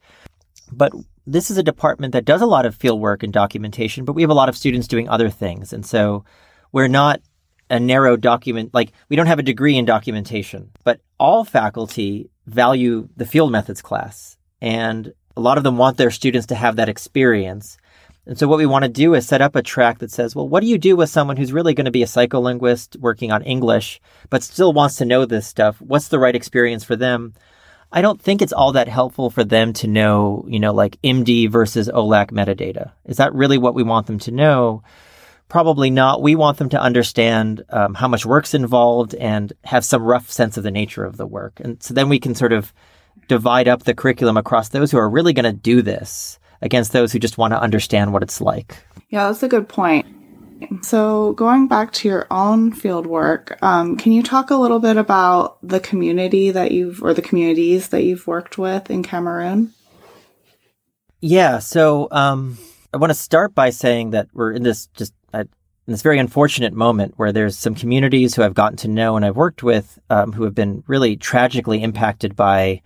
But 0.71 0.93
this 1.27 1.51
is 1.51 1.57
a 1.57 1.63
department 1.63 2.13
that 2.13 2.25
does 2.25 2.41
a 2.41 2.45
lot 2.45 2.65
of 2.65 2.75
field 2.75 3.01
work 3.01 3.23
and 3.23 3.33
documentation, 3.33 4.05
but 4.05 4.13
we 4.13 4.21
have 4.21 4.31
a 4.31 4.35
lot 4.35 4.49
of 4.49 4.57
students 4.57 4.87
doing 4.87 5.09
other 5.09 5.29
things. 5.29 5.73
And 5.73 5.85
so 5.85 6.23
we're 6.71 6.87
not 6.87 7.21
a 7.69 7.79
narrow 7.79 8.17
document, 8.17 8.73
like 8.73 8.91
we 9.09 9.15
don't 9.15 9.27
have 9.27 9.39
a 9.39 9.43
degree 9.43 9.77
in 9.77 9.85
documentation, 9.85 10.71
but 10.83 10.99
all 11.19 11.45
faculty 11.45 12.29
value 12.45 13.07
the 13.17 13.25
field 13.25 13.51
methods 13.51 13.81
class. 13.81 14.37
And 14.61 15.13
a 15.37 15.41
lot 15.41 15.57
of 15.57 15.63
them 15.63 15.77
want 15.77 15.97
their 15.97 16.11
students 16.11 16.47
to 16.47 16.55
have 16.55 16.75
that 16.75 16.89
experience. 16.89 17.77
And 18.25 18.37
so 18.37 18.47
what 18.47 18.59
we 18.59 18.67
want 18.67 18.83
to 18.83 18.89
do 18.89 19.15
is 19.15 19.27
set 19.27 19.41
up 19.41 19.55
a 19.55 19.63
track 19.63 19.99
that 19.99 20.11
says, 20.11 20.35
well, 20.35 20.47
what 20.47 20.61
do 20.61 20.67
you 20.67 20.77
do 20.77 20.95
with 20.95 21.09
someone 21.09 21.37
who's 21.37 21.53
really 21.53 21.73
going 21.73 21.85
to 21.85 21.91
be 21.91 22.03
a 22.03 22.07
psycholinguist 22.07 22.97
working 22.97 23.31
on 23.31 23.41
English, 23.43 23.99
but 24.29 24.43
still 24.43 24.73
wants 24.73 24.97
to 24.97 25.05
know 25.05 25.25
this 25.25 25.47
stuff? 25.47 25.81
What's 25.81 26.09
the 26.09 26.19
right 26.19 26.35
experience 26.35 26.83
for 26.83 26.95
them? 26.95 27.33
I 27.91 28.01
don't 28.01 28.21
think 28.21 28.41
it's 28.41 28.53
all 28.53 28.71
that 28.73 28.87
helpful 28.87 29.29
for 29.31 29.43
them 29.43 29.73
to 29.73 29.87
know, 29.87 30.45
you 30.47 30.59
know, 30.59 30.73
like 30.73 31.01
IMDI 31.01 31.49
versus 31.49 31.89
OLAC 31.89 32.31
metadata. 32.31 32.91
Is 33.05 33.17
that 33.17 33.33
really 33.33 33.57
what 33.57 33.75
we 33.75 33.83
want 33.83 34.07
them 34.07 34.19
to 34.19 34.31
know? 34.31 34.83
Probably 35.49 35.89
not. 35.89 36.21
We 36.21 36.35
want 36.35 36.57
them 36.57 36.69
to 36.69 36.79
understand 36.79 37.65
um, 37.69 37.95
how 37.95 38.07
much 38.07 38.25
work's 38.25 38.53
involved 38.53 39.13
and 39.15 39.51
have 39.65 39.83
some 39.83 40.03
rough 40.03 40.31
sense 40.31 40.55
of 40.55 40.63
the 40.63 40.71
nature 40.71 41.03
of 41.03 41.17
the 41.17 41.27
work. 41.27 41.59
And 41.59 41.81
so 41.83 41.93
then 41.93 42.07
we 42.07 42.19
can 42.19 42.35
sort 42.35 42.53
of 42.53 42.71
divide 43.27 43.67
up 43.67 43.83
the 43.83 43.93
curriculum 43.93 44.37
across 44.37 44.69
those 44.69 44.91
who 44.91 44.97
are 44.97 45.09
really 45.09 45.33
going 45.33 45.43
to 45.43 45.51
do 45.51 45.81
this 45.81 46.39
against 46.61 46.91
those 46.91 47.11
who 47.11 47.19
just 47.19 47.37
want 47.37 47.53
to 47.53 47.61
understand 47.61 48.13
what 48.13 48.23
it's 48.23 48.41
like. 48.41 48.77
Yeah, 49.09 49.27
that's 49.27 49.43
a 49.43 49.47
good 49.47 49.67
point. 49.67 50.05
So, 50.83 51.33
going 51.33 51.67
back 51.67 51.91
to 51.93 52.07
your 52.07 52.27
own 52.29 52.71
field 52.71 53.07
work, 53.07 53.57
um, 53.63 53.97
can 53.97 54.11
you 54.11 54.21
talk 54.21 54.51
a 54.51 54.55
little 54.55 54.79
bit 54.79 54.95
about 54.95 55.57
the 55.63 55.79
community 55.79 56.51
that 56.51 56.71
you've, 56.71 57.01
or 57.01 57.15
the 57.15 57.21
communities 57.23 57.89
that 57.89 58.03
you've 58.03 58.27
worked 58.27 58.59
with 58.59 58.91
in 58.91 59.01
Cameroon? 59.01 59.73
Yeah. 61.19 61.59
So, 61.59 62.07
um, 62.11 62.59
I 62.93 62.97
want 62.97 63.09
to 63.09 63.15
start 63.15 63.55
by 63.55 63.71
saying 63.71 64.11
that 64.11 64.27
we're 64.33 64.51
in 64.51 64.61
this 64.61 64.85
just 64.87 65.13
in 65.87 65.93
this 65.93 66.03
very 66.03 66.19
unfortunate 66.19 66.73
moment 66.73 67.15
where 67.17 67.31
there's 67.31 67.57
some 67.57 67.75
communities 67.75 68.35
who 68.35 68.43
I've 68.43 68.53
gotten 68.53 68.77
to 68.77 68.87
know 68.87 69.15
and 69.15 69.25
I've 69.25 69.35
worked 69.35 69.63
with 69.63 69.99
um, 70.09 70.31
who 70.31 70.43
have 70.43 70.53
been 70.53 70.83
really 70.87 71.17
tragically 71.17 71.81
impacted 71.81 72.35
by 72.35 72.81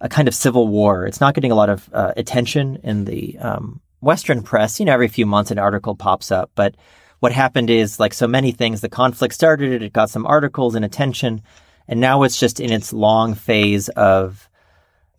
a 0.00 0.08
kind 0.08 0.28
of 0.28 0.34
civil 0.34 0.68
war. 0.68 1.06
It's 1.06 1.20
not 1.20 1.34
getting 1.34 1.52
a 1.52 1.56
lot 1.56 1.68
of 1.68 1.88
uh, 1.92 2.12
attention 2.16 2.78
in 2.82 3.04
the 3.04 3.38
um, 3.38 3.80
Western 4.00 4.42
press. 4.42 4.80
You 4.80 4.86
know, 4.86 4.94
every 4.94 5.08
few 5.08 5.26
months 5.26 5.50
an 5.50 5.58
article 5.58 5.94
pops 5.94 6.30
up. 6.30 6.50
But 6.54 6.74
what 7.20 7.32
happened 7.32 7.68
is, 7.68 8.00
like 8.00 8.14
so 8.14 8.26
many 8.26 8.50
things, 8.52 8.80
the 8.80 8.88
conflict 8.88 9.34
started, 9.34 9.82
it 9.82 9.92
got 9.92 10.10
some 10.10 10.26
articles 10.26 10.74
and 10.74 10.84
attention, 10.84 11.42
and 11.86 12.00
now 12.00 12.22
it's 12.22 12.40
just 12.40 12.60
in 12.60 12.72
its 12.72 12.92
long 12.92 13.34
phase 13.34 13.90
of 13.90 14.48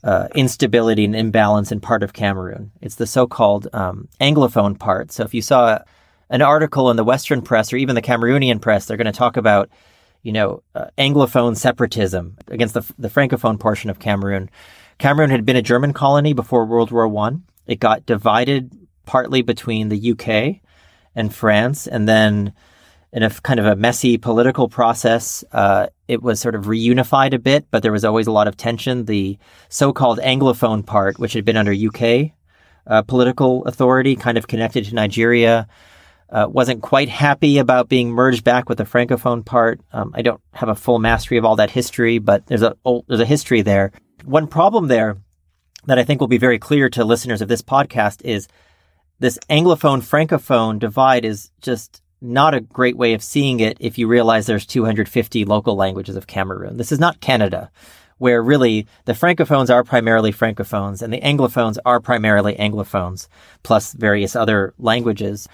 uh, 0.04 0.28
instability 0.34 1.06
and 1.06 1.16
imbalance 1.16 1.72
in 1.72 1.80
part 1.80 2.02
of 2.02 2.14
Cameroon. 2.14 2.72
It's 2.82 2.96
the 2.96 3.06
so-called 3.06 3.68
um, 3.74 4.08
Anglophone 4.20 4.80
part. 4.80 5.12
So 5.12 5.24
if 5.24 5.34
you 5.36 5.44
saw 5.44 5.78
an 6.32 6.42
article 6.42 6.90
in 6.90 6.98
the 6.98 7.04
Western 7.04 7.44
press 7.44 7.72
or 7.72 7.78
even 7.78 7.94
the 7.94 8.02
Cameroonian 8.02 8.62
press, 8.62 8.86
they're 8.86 8.98
going 8.98 9.06
to 9.06 9.12
talk 9.12 9.38
about, 9.38 9.70
you 10.24 10.32
know, 10.32 10.64
uh, 10.76 10.88
Anglophone 10.98 11.58
separatism 11.58 12.38
against 12.48 12.74
the, 12.74 12.94
the 12.98 13.10
Francophone 13.10 13.60
portion 13.60 13.90
of 13.90 14.00
Cameroon. 14.00 14.50
Cameroon 14.98 15.30
had 15.30 15.46
been 15.46 15.56
a 15.56 15.62
German 15.62 15.94
colony 15.94 16.34
before 16.34 16.66
World 16.66 16.92
War 16.92 17.08
One. 17.08 17.44
It 17.68 17.80
got 17.80 18.06
divided 18.06 18.72
partly 19.06 19.42
between 19.42 19.90
the 19.90 20.12
UK 20.12 20.62
and 21.16 21.34
France, 21.34 21.88
and 21.88 22.08
then 22.08 22.54
in 23.14 23.24
a 23.24 23.30
kind 23.30 23.60
of 23.60 23.66
a 23.66 23.76
messy 23.76 24.18
political 24.18 24.70
process, 24.70 25.44
uh, 25.52 25.88
it 26.08 26.22
was 26.22 26.40
sort 26.40 26.56
of 26.56 26.66
reunified 26.66 27.34
a 27.34 27.40
bit, 27.40 27.66
but 27.70 27.84
there 27.84 27.92
was 27.92 28.06
always 28.06 28.28
a 28.28 28.32
lot 28.32 28.48
of 28.48 28.56
tension. 28.56 29.06
The 29.06 29.38
so-called 29.70 30.20
Anglophone 30.20 30.86
part, 30.86 31.20
which 31.20 31.34
had 31.34 31.44
been 31.44 31.58
under 31.58 31.74
UK 31.74 32.32
uh, 32.88 33.02
political 33.02 33.64
authority, 33.66 34.16
kind 34.16 34.38
of 34.38 34.48
connected 34.48 34.86
to 34.86 34.96
Nigeria, 34.96 35.68
uh, 36.32 36.48
wasn't 36.50 36.82
quite 36.82 37.10
happy 37.10 37.58
about 37.58 37.90
being 37.90 38.10
merged 38.10 38.44
back 38.44 38.70
with 38.70 38.78
the 38.78 38.86
francophone 38.86 39.46
part. 39.46 39.82
Um, 39.92 40.12
I 40.16 40.22
don't 40.22 40.42
have 40.54 40.70
a 40.70 40.76
full 40.76 41.00
mastery 41.00 41.38
of 41.38 41.46
all 41.46 41.58
that 41.58 41.72
history, 41.72 42.20
but 42.20 42.46
there's 42.48 42.64
a 42.64 42.76
there's 43.08 43.20
a 43.20 43.26
history 43.26 43.62
there. 43.62 43.92
One 44.24 44.48
problem 44.48 44.88
there 44.88 45.18
that 45.86 46.00
I 46.00 46.04
think 46.04 46.22
will 46.22 46.28
be 46.28 46.38
very 46.38 46.60
clear 46.60 46.90
to 46.90 47.04
listeners 47.04 47.42
of 47.42 47.48
this 47.48 47.62
podcast 47.62 48.22
is 48.24 48.48
this 49.20 49.40
anglophone 49.50 50.02
francophone 50.02 50.80
divide 50.80 51.26
is 51.26 51.52
just 51.62 52.02
not 52.22 52.54
a 52.54 52.62
great 52.62 52.96
way 52.96 53.14
of 53.14 53.24
seeing 53.24 53.60
it 53.60 53.78
if 53.80 53.98
you 53.98 54.08
realize 54.08 54.46
there's 54.46 54.66
250 54.66 55.44
local 55.46 55.76
languages 55.76 56.16
of 56.16 56.28
Cameroon. 56.28 56.78
This 56.78 56.92
is 56.92 57.00
not 57.00 57.20
Canada, 57.20 57.72
where 58.20 58.44
really 58.44 58.88
the 59.06 59.14
francophones 59.14 59.74
are 59.74 59.84
primarily 59.84 60.32
francophones 60.32 61.02
and 61.02 61.12
the 61.12 61.22
anglophones 61.22 61.78
are 61.84 62.00
primarily 62.00 62.54
anglophones, 62.56 63.28
plus 63.64 63.94
various 63.94 64.36
other 64.36 64.74
languages. 64.78 65.48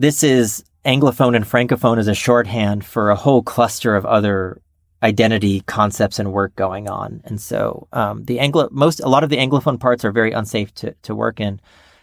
This 0.00 0.22
is 0.22 0.64
Anglophone 0.84 1.34
and 1.34 1.44
Francophone 1.44 1.98
as 1.98 2.06
a 2.06 2.14
shorthand 2.14 2.84
for 2.84 3.10
a 3.10 3.16
whole 3.16 3.42
cluster 3.42 3.96
of 3.96 4.06
other 4.06 4.62
identity 5.02 5.62
concepts 5.62 6.20
and 6.20 6.32
work 6.32 6.54
going 6.54 6.88
on. 6.88 7.20
And 7.24 7.40
so 7.40 7.88
um, 7.92 8.22
the 8.22 8.38
Anglo 8.38 8.68
most 8.70 9.00
a 9.00 9.08
lot 9.08 9.24
of 9.24 9.28
the 9.28 9.38
Anglophone 9.38 9.80
parts 9.80 10.04
are 10.04 10.12
very 10.12 10.30
unsafe 10.30 10.72
to, 10.76 10.94
to 11.02 11.16
work 11.16 11.40
in. 11.40 11.60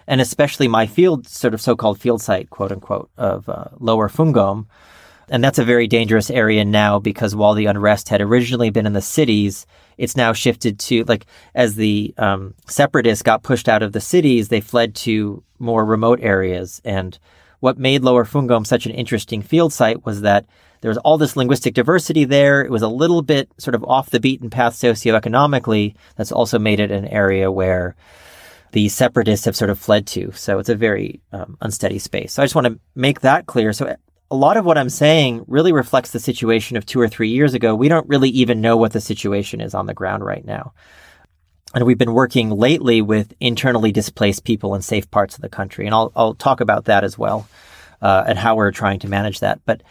and 0.08 0.20
especially 0.20 0.68
my 0.68 0.86
field, 0.86 1.26
sort 1.26 1.54
of 1.54 1.62
so-called 1.62 1.98
field 1.98 2.22
site, 2.22 2.50
quote 2.50 2.74
unquote, 2.74 3.10
of 3.18 3.48
uh, 3.48 3.70
Lower 3.80 4.10
Fungom. 4.10 4.68
And 5.30 5.42
that's 5.42 5.58
a 5.58 5.64
very 5.64 5.88
dangerous 5.88 6.30
area 6.30 6.66
now 6.66 7.00
because 7.00 7.34
while 7.34 7.54
the 7.54 7.68
unrest 7.68 8.10
had 8.10 8.20
originally 8.20 8.72
been 8.72 8.86
in 8.86 8.92
the 8.92 9.02
cities, 9.02 9.66
it's 9.98 10.18
now 10.18 10.34
shifted 10.34 10.80
to 10.80 11.06
like 11.06 11.28
as 11.56 11.76
the 11.76 12.14
um, 12.18 12.56
separatists 12.68 13.24
got 13.24 13.42
pushed 13.44 13.70
out 13.70 13.84
of 13.84 13.94
the 13.94 14.02
cities, 14.02 14.50
they 14.50 14.60
fled 14.60 14.96
to 14.96 15.42
more 15.60 15.86
remote 15.86 16.20
areas. 16.22 16.82
And 16.84 17.18
what 17.66 17.80
made 17.80 18.04
Lower 18.04 18.26
Fungom 18.26 18.64
such 18.64 18.86
an 18.86 18.92
interesting 18.92 19.42
field 19.42 19.74
site 19.74 20.06
was 20.06 20.22
that 20.22 20.46
there 20.82 20.90
was 20.90 21.00
all 21.00 21.18
this 21.18 21.36
linguistic 21.36 21.74
diversity 21.74 22.24
there. 22.24 22.64
It 22.64 22.70
was 22.70 22.84
a 22.84 22.88
little 22.88 23.24
bit 23.24 23.50
sort 23.58 23.74
of 23.74 23.84
off 23.86 24.12
the 24.12 24.20
beaten 24.20 24.52
path 24.52 24.76
socioeconomically. 24.76 25.96
That's 26.16 26.32
also 26.32 26.60
made 26.60 26.80
it 26.80 26.92
an 26.92 27.08
area 27.08 27.52
where 27.52 27.96
the 28.74 28.88
separatists 28.88 29.46
have 29.46 29.56
sort 29.56 29.72
of 29.72 29.80
fled 29.80 30.06
to. 30.08 30.32
So 30.34 30.60
it's 30.60 30.70
a 30.70 30.76
very 30.76 31.22
um, 31.32 31.58
unsteady 31.60 31.98
space. 31.98 32.34
So 32.34 32.44
I 32.44 32.46
just 32.46 32.54
want 32.54 32.68
to 32.68 32.80
make 32.94 33.22
that 33.22 33.48
clear. 33.48 33.74
So 33.74 33.96
a 34.30 34.36
lot 34.36 34.58
of 34.58 34.66
what 34.66 34.78
I'm 34.78 34.92
saying 34.92 35.44
really 35.48 35.72
reflects 35.72 36.12
the 36.12 36.20
situation 36.20 36.78
of 36.78 36.86
two 36.86 37.02
or 37.02 37.08
three 37.08 37.30
years 37.30 37.56
ago. 37.56 37.74
We 37.74 37.90
don't 37.90 38.08
really 38.08 38.30
even 38.30 38.62
know 38.62 38.78
what 38.78 38.94
the 38.94 39.02
situation 39.02 39.60
is 39.60 39.74
on 39.74 39.88
the 39.88 39.96
ground 39.96 40.24
right 40.24 40.46
now. 40.46 40.74
And 41.76 41.86
we've 41.86 41.98
been 41.98 42.14
working 42.14 42.50
lately 42.50 43.02
with 43.02 43.34
internally 43.40 43.92
displaced 43.92 44.46
people 44.46 44.76
in 44.76 44.82
safe 44.82 45.12
parts 45.12 45.36
of 45.36 45.42
the 45.42 45.50
country. 45.50 45.86
And 45.86 45.94
I'll, 45.94 46.12
I'll 46.16 46.34
talk 46.34 46.62
about 46.62 46.86
that 46.86 47.04
as 47.04 47.18
well 47.18 47.48
uh, 48.02 48.24
and 48.26 48.40
how 48.40 48.56
we're 48.56 48.72
trying 48.72 49.00
to 49.00 49.10
manage 49.10 49.42
that. 49.42 49.60
But 49.66 49.84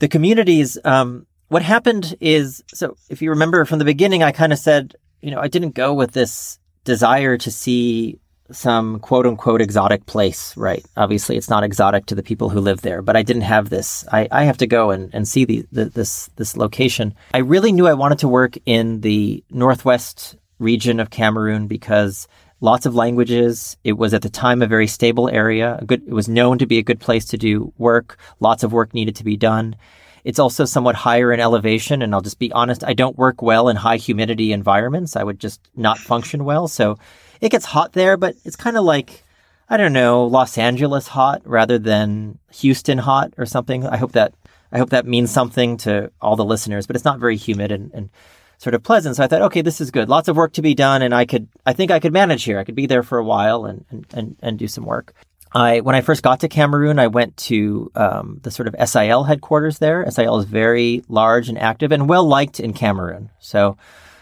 the 0.00 0.08
communities, 0.08 0.76
um, 0.84 1.26
what 1.48 1.62
happened 1.62 2.16
is 2.20 2.62
so 2.66 2.96
if 3.08 3.22
you 3.22 3.30
remember 3.30 3.64
from 3.64 3.78
the 3.78 3.84
beginning, 3.84 4.22
I 4.22 4.32
kind 4.32 4.52
of 4.52 4.58
said, 4.58 4.96
you 5.20 5.30
know, 5.30 5.40
I 5.40 5.48
didn't 5.48 5.74
go 5.74 5.94
with 5.94 6.12
this 6.12 6.58
desire 6.84 7.38
to 7.38 7.50
see 7.50 8.18
some 8.50 9.00
quote 9.00 9.26
unquote 9.26 9.60
exotic 9.60 10.06
place, 10.06 10.56
right? 10.56 10.84
Obviously, 10.96 11.36
it's 11.36 11.50
not 11.50 11.64
exotic 11.64 12.06
to 12.06 12.14
the 12.14 12.22
people 12.22 12.48
who 12.48 12.60
live 12.60 12.80
there, 12.82 13.02
but 13.02 13.16
I 13.16 13.22
didn't 13.22 13.42
have 13.42 13.70
this. 13.70 14.04
I, 14.10 14.28
I 14.30 14.44
have 14.44 14.58
to 14.58 14.66
go 14.66 14.90
and, 14.90 15.12
and 15.12 15.26
see 15.26 15.44
the, 15.44 15.66
the, 15.72 15.84
this 15.86 16.30
this 16.36 16.56
location. 16.56 17.14
I 17.34 17.38
really 17.38 17.72
knew 17.72 17.86
I 17.86 17.94
wanted 17.94 18.18
to 18.20 18.28
work 18.28 18.56
in 18.66 19.00
the 19.00 19.42
northwest 19.50 20.36
region 20.58 21.00
of 21.00 21.10
Cameroon 21.10 21.66
because 21.66 22.28
lots 22.60 22.86
of 22.86 22.94
languages. 22.94 23.76
It 23.84 23.94
was 23.94 24.14
at 24.14 24.22
the 24.22 24.30
time 24.30 24.62
a 24.62 24.66
very 24.66 24.86
stable 24.86 25.28
area. 25.28 25.82
Good, 25.86 26.02
it 26.06 26.12
was 26.12 26.28
known 26.28 26.58
to 26.58 26.66
be 26.66 26.78
a 26.78 26.82
good 26.82 27.00
place 27.00 27.24
to 27.26 27.38
do 27.38 27.72
work. 27.78 28.18
Lots 28.40 28.62
of 28.62 28.72
work 28.72 28.94
needed 28.94 29.16
to 29.16 29.24
be 29.24 29.36
done. 29.36 29.76
It's 30.24 30.38
also 30.38 30.64
somewhat 30.64 30.96
higher 30.96 31.32
in 31.32 31.40
elevation. 31.40 32.02
And 32.02 32.14
I'll 32.14 32.20
just 32.20 32.38
be 32.38 32.52
honest, 32.52 32.82
I 32.84 32.94
don't 32.94 33.18
work 33.18 33.42
well 33.42 33.68
in 33.68 33.76
high 33.76 33.98
humidity 33.98 34.52
environments. 34.52 35.16
I 35.16 35.22
would 35.22 35.38
just 35.38 35.60
not 35.76 35.98
function 35.98 36.44
well. 36.44 36.68
So 36.68 36.98
it 37.40 37.50
gets 37.50 37.66
hot 37.66 37.92
there, 37.92 38.16
but 38.16 38.34
it's 38.44 38.56
kind 38.56 38.76
of 38.76 38.84
like, 38.84 39.22
I 39.68 39.76
don't 39.76 39.92
know, 39.92 40.24
Los 40.24 40.58
Angeles 40.58 41.08
hot 41.08 41.42
rather 41.44 41.78
than 41.78 42.38
Houston 42.54 42.98
hot 42.98 43.34
or 43.36 43.46
something. 43.46 43.86
I 43.86 43.98
hope 43.98 44.12
that, 44.12 44.32
I 44.72 44.78
hope 44.78 44.90
that 44.90 45.06
means 45.06 45.30
something 45.30 45.76
to 45.78 46.10
all 46.20 46.36
the 46.36 46.44
listeners, 46.44 46.86
but 46.86 46.96
it's 46.96 47.04
not 47.04 47.20
very 47.20 47.36
humid 47.36 47.70
and, 47.70 47.92
and 47.92 48.10
sort 48.58 48.74
of 48.74 48.82
pleasant. 48.82 49.16
So 49.16 49.24
I 49.24 49.26
thought, 49.26 49.42
okay, 49.42 49.62
this 49.62 49.80
is 49.80 49.90
good. 49.90 50.08
Lots 50.08 50.28
of 50.28 50.36
work 50.36 50.52
to 50.54 50.62
be 50.62 50.74
done. 50.74 51.02
And 51.02 51.14
I 51.14 51.26
could, 51.26 51.48
I 51.64 51.72
think 51.72 51.90
I 51.90 52.00
could 52.00 52.12
manage 52.12 52.44
here. 52.44 52.58
I 52.58 52.64
could 52.64 52.74
be 52.74 52.86
there 52.86 53.02
for 53.02 53.18
a 53.18 53.24
while 53.24 53.64
and, 53.64 53.84
and, 53.90 54.06
and, 54.12 54.36
and 54.40 54.58
do 54.58 54.68
some 54.68 54.84
work. 54.84 55.14
I 55.52 55.80
when 55.80 55.94
I 55.94 56.00
first 56.00 56.22
got 56.22 56.40
to 56.40 56.48
Cameroon, 56.48 56.98
I 56.98 57.06
went 57.06 57.36
to 57.38 57.90
um, 57.94 58.40
the 58.42 58.50
sort 58.50 58.68
of 58.68 58.88
SIL 58.88 59.24
headquarters 59.24 59.78
there. 59.78 60.08
SIL 60.10 60.38
is 60.38 60.44
very 60.44 61.02
large 61.08 61.48
and 61.48 61.58
active 61.58 61.92
and 61.92 62.08
well 62.08 62.26
liked 62.26 62.60
in 62.60 62.72
Cameroon. 62.72 63.30
So, 63.38 63.76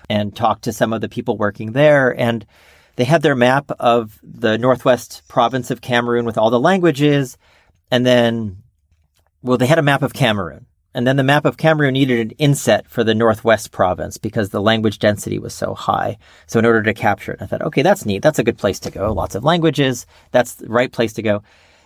and 0.09 0.37
talked 0.37 0.65
to 0.65 0.73
some 0.73 0.93
of 0.93 1.01
the 1.01 1.09
people 1.09 1.37
working 1.37 1.73
there, 1.73 2.19
and 2.19 2.47
they 2.97 3.05
had 3.05 3.23
their 3.23 3.35
map 3.35 3.71
of 3.81 4.21
the 4.23 4.59
northwest 4.59 5.23
province 5.27 5.71
of 5.71 5.81
Cameroon 5.81 6.25
with 6.25 6.39
all 6.39 6.51
the 6.51 6.61
languages, 6.61 7.39
and 7.91 8.05
then, 8.05 8.59
well, 9.43 9.59
they 9.59 9.67
had 9.67 9.79
a 9.79 9.83
map 9.83 10.03
of 10.03 10.13
Cameroon, 10.13 10.67
and 10.95 11.07
then 11.07 11.17
the 11.17 11.25
map 11.25 11.45
of 11.45 11.57
Cameroon 11.57 11.95
needed 11.95 12.21
an 12.21 12.37
inset 12.39 12.89
for 12.89 13.03
the 13.03 13.15
Northwest 13.15 13.73
province 13.73 14.17
because 14.17 14.51
the 14.51 14.63
language 14.63 15.01
density 15.01 15.39
was 15.39 15.53
so 15.53 15.75
high. 15.75 16.17
So 16.47 16.59
in 16.59 16.65
order 16.65 16.83
to 16.85 16.95
capture 16.95 17.33
it, 17.33 17.43
I 17.43 17.47
thought, 17.47 17.63
okay, 17.63 17.83
that's 17.83 18.07
neat. 18.07 18.23
That's 18.23 18.39
a 18.39 18.45
good 18.45 18.59
place 18.59 18.79
to 18.81 18.91
go. 18.91 19.13
Lots 19.13 19.35
of 19.35 19.45
languages. 19.45 20.07
That's 20.31 20.55
the 20.55 20.69
right 20.69 20.93
place 20.93 21.13
to 21.15 21.23
go. 21.23 21.43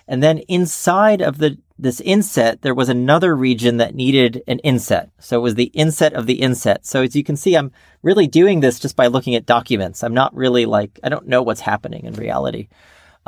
And 0.07 0.23
then 0.23 0.39
inside 0.41 1.21
of 1.21 1.39
the 1.39 1.59
this 1.81 2.01
inset, 2.01 2.63
there 2.63 2.75
was 2.75 2.89
another 2.89 3.37
region 3.37 3.77
that 3.77 3.95
needed 3.95 4.43
an 4.49 4.59
inset. 4.61 5.11
So 5.21 5.39
it 5.39 5.43
was 5.43 5.55
the 5.55 5.71
inset 5.75 6.13
of 6.13 6.27
the 6.27 6.41
inset. 6.41 6.85
So 6.85 7.03
as 7.03 7.15
you 7.15 7.23
can 7.23 7.37
see, 7.37 7.55
I'm 7.55 7.71
really 8.03 8.27
doing 8.27 8.59
this 8.59 8.81
just 8.81 8.97
by 8.97 9.07
looking 9.07 9.37
at 9.37 9.47
documents. 9.47 10.03
I'm 10.03 10.15
not 10.15 10.35
really 10.35 10.67
like, 10.67 10.99
I 11.05 11.09
don't 11.09 11.29
know 11.29 11.43
what's 11.43 11.61
happening 11.61 12.05
in 12.05 12.15
reality. 12.15 12.67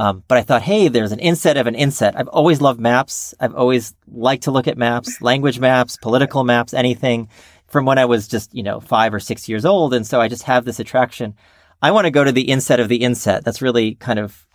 Um, 0.01 0.25
but 0.29 0.39
I 0.39 0.43
thought, 0.43 0.63
hey, 0.63 0.89
there's 0.89 1.13
an 1.13 1.19
inset 1.19 1.59
of 1.59 1.67
an 1.67 1.75
inset. 1.75 2.19
I've 2.19 2.29
always 2.29 2.63
loved 2.63 2.81
maps. 2.81 3.35
I've 3.39 3.55
always 3.55 3.95
liked 4.11 4.45
to 4.45 4.51
look 4.51 4.67
at 4.67 4.79
maps, 4.79 5.21
language 5.21 5.59
maps, 5.59 5.99
political 5.99 6.43
maps, 6.43 6.73
anything 6.73 7.29
from 7.67 7.85
when 7.85 7.99
I 7.99 8.07
was 8.07 8.27
just, 8.27 8.55
you 8.55 8.63
know, 8.63 8.81
five 8.81 9.13
or 9.13 9.21
six 9.21 9.47
years 9.47 9.67
old. 9.67 9.93
And 9.93 10.07
so 10.07 10.19
I 10.19 10.27
just 10.27 10.45
have 10.45 10.65
this 10.65 10.81
attraction. 10.81 11.35
I 11.83 11.91
want 11.91 12.07
to 12.07 12.11
go 12.11 12.25
to 12.25 12.33
the 12.33 12.49
inset 12.49 12.81
of 12.81 12.89
the 12.89 13.03
inset. 13.03 13.45
That's 13.45 13.61
really 13.61 13.97
kind 13.97 14.19
of 14.19 14.47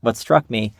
what 0.00 0.16
struck 0.16 0.48
me. 0.48 0.72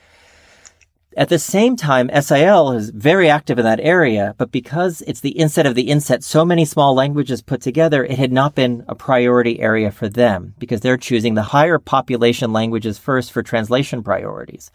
At 1.18 1.30
the 1.30 1.38
same 1.40 1.74
time, 1.74 2.12
SIL 2.14 2.70
is 2.70 2.90
very 2.90 3.28
active 3.28 3.58
in 3.58 3.64
that 3.64 3.80
area, 3.80 4.36
but 4.38 4.52
because 4.52 5.02
it's 5.04 5.18
the 5.18 5.30
inset 5.32 5.66
of 5.66 5.74
the 5.74 5.90
inset, 5.90 6.22
so 6.22 6.44
many 6.44 6.64
small 6.64 6.94
languages 6.94 7.42
put 7.42 7.60
together, 7.60 8.04
it 8.04 8.20
had 8.20 8.30
not 8.30 8.54
been 8.54 8.84
a 8.86 8.94
priority 8.94 9.58
area 9.58 9.90
for 9.90 10.08
them 10.08 10.54
because 10.60 10.80
they're 10.80 10.96
choosing 10.96 11.34
the 11.34 11.42
higher 11.42 11.80
population 11.80 12.52
languages 12.52 12.98
first 12.98 13.32
for 13.32 13.42
translation 13.42 14.00
priorities. 14.04 14.70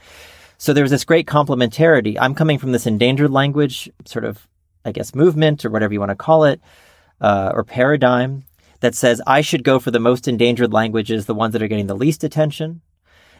So 0.57 0.73
there 0.73 0.83
was 0.83 0.91
this 0.91 1.05
great 1.05 1.27
complementarity. 1.27 2.17
I'm 2.19 2.35
coming 2.35 2.59
from 2.59 2.73
this 2.73 2.85
endangered 2.85 3.31
language 3.31 3.89
sort 4.03 4.25
of, 4.25 4.45
I 4.83 4.91
guess, 4.91 5.15
movement 5.15 5.63
or 5.63 5.69
whatever 5.69 5.93
you 5.93 6.01
want 6.01 6.09
to 6.09 6.15
call 6.15 6.43
it, 6.43 6.59
uh, 7.21 7.53
or 7.55 7.63
paradigm 7.63 8.43
that 8.81 8.95
says 8.95 9.21
I 9.25 9.39
should 9.39 9.63
go 9.63 9.79
for 9.79 9.91
the 9.91 9.99
most 10.01 10.27
endangered 10.27 10.73
languages, 10.73 11.25
the 11.25 11.33
ones 11.33 11.53
that 11.53 11.61
are 11.61 11.69
getting 11.69 11.87
the 11.87 11.95
least 11.95 12.21
attention. 12.21 12.81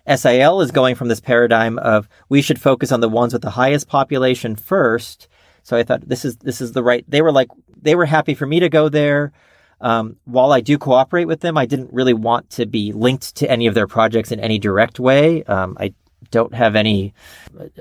SIL 0.08 0.62
is 0.62 0.72
going 0.72 0.96
from 0.96 1.08
this 1.08 1.22
paradigm 1.22 1.78
of 1.80 2.10
we 2.30 2.42
should 2.42 2.60
focus 2.60 2.92
on 2.92 3.00
the 3.00 3.10
ones 3.10 3.34
with 3.34 3.42
the 3.42 3.52
highest 3.52 3.88
population 3.88 4.56
first. 4.56 5.28
So 5.64 5.78
I 5.78 5.84
thought 5.84 6.08
this 6.08 6.26
is 6.26 6.38
this 6.38 6.60
is 6.60 6.74
the 6.74 6.84
right. 6.84 7.06
They 7.08 7.22
were 7.22 7.32
like 7.32 7.48
they 7.82 7.96
were 7.96 8.06
happy 8.06 8.34
for 8.34 8.46
me 8.46 8.60
to 8.60 8.70
go 8.70 8.90
there. 8.90 9.32
Um, 9.80 10.18
while 10.26 10.52
I 10.54 10.62
do 10.62 10.78
cooperate 10.78 11.26
with 11.26 11.42
them, 11.42 11.58
I 11.58 11.66
didn't 11.66 11.92
really 11.92 12.14
want 12.14 12.50
to 12.52 12.66
be 12.66 12.94
linked 12.94 13.36
to 13.36 13.50
any 13.50 13.68
of 13.68 13.74
their 13.74 13.88
projects 13.88 14.32
in 14.32 14.40
any 14.40 14.58
direct 14.58 15.00
way. 15.00 15.44
Um, 15.44 15.78
I 15.80 15.94
don't 16.32 16.54
have 16.54 16.76
any 16.76 17.14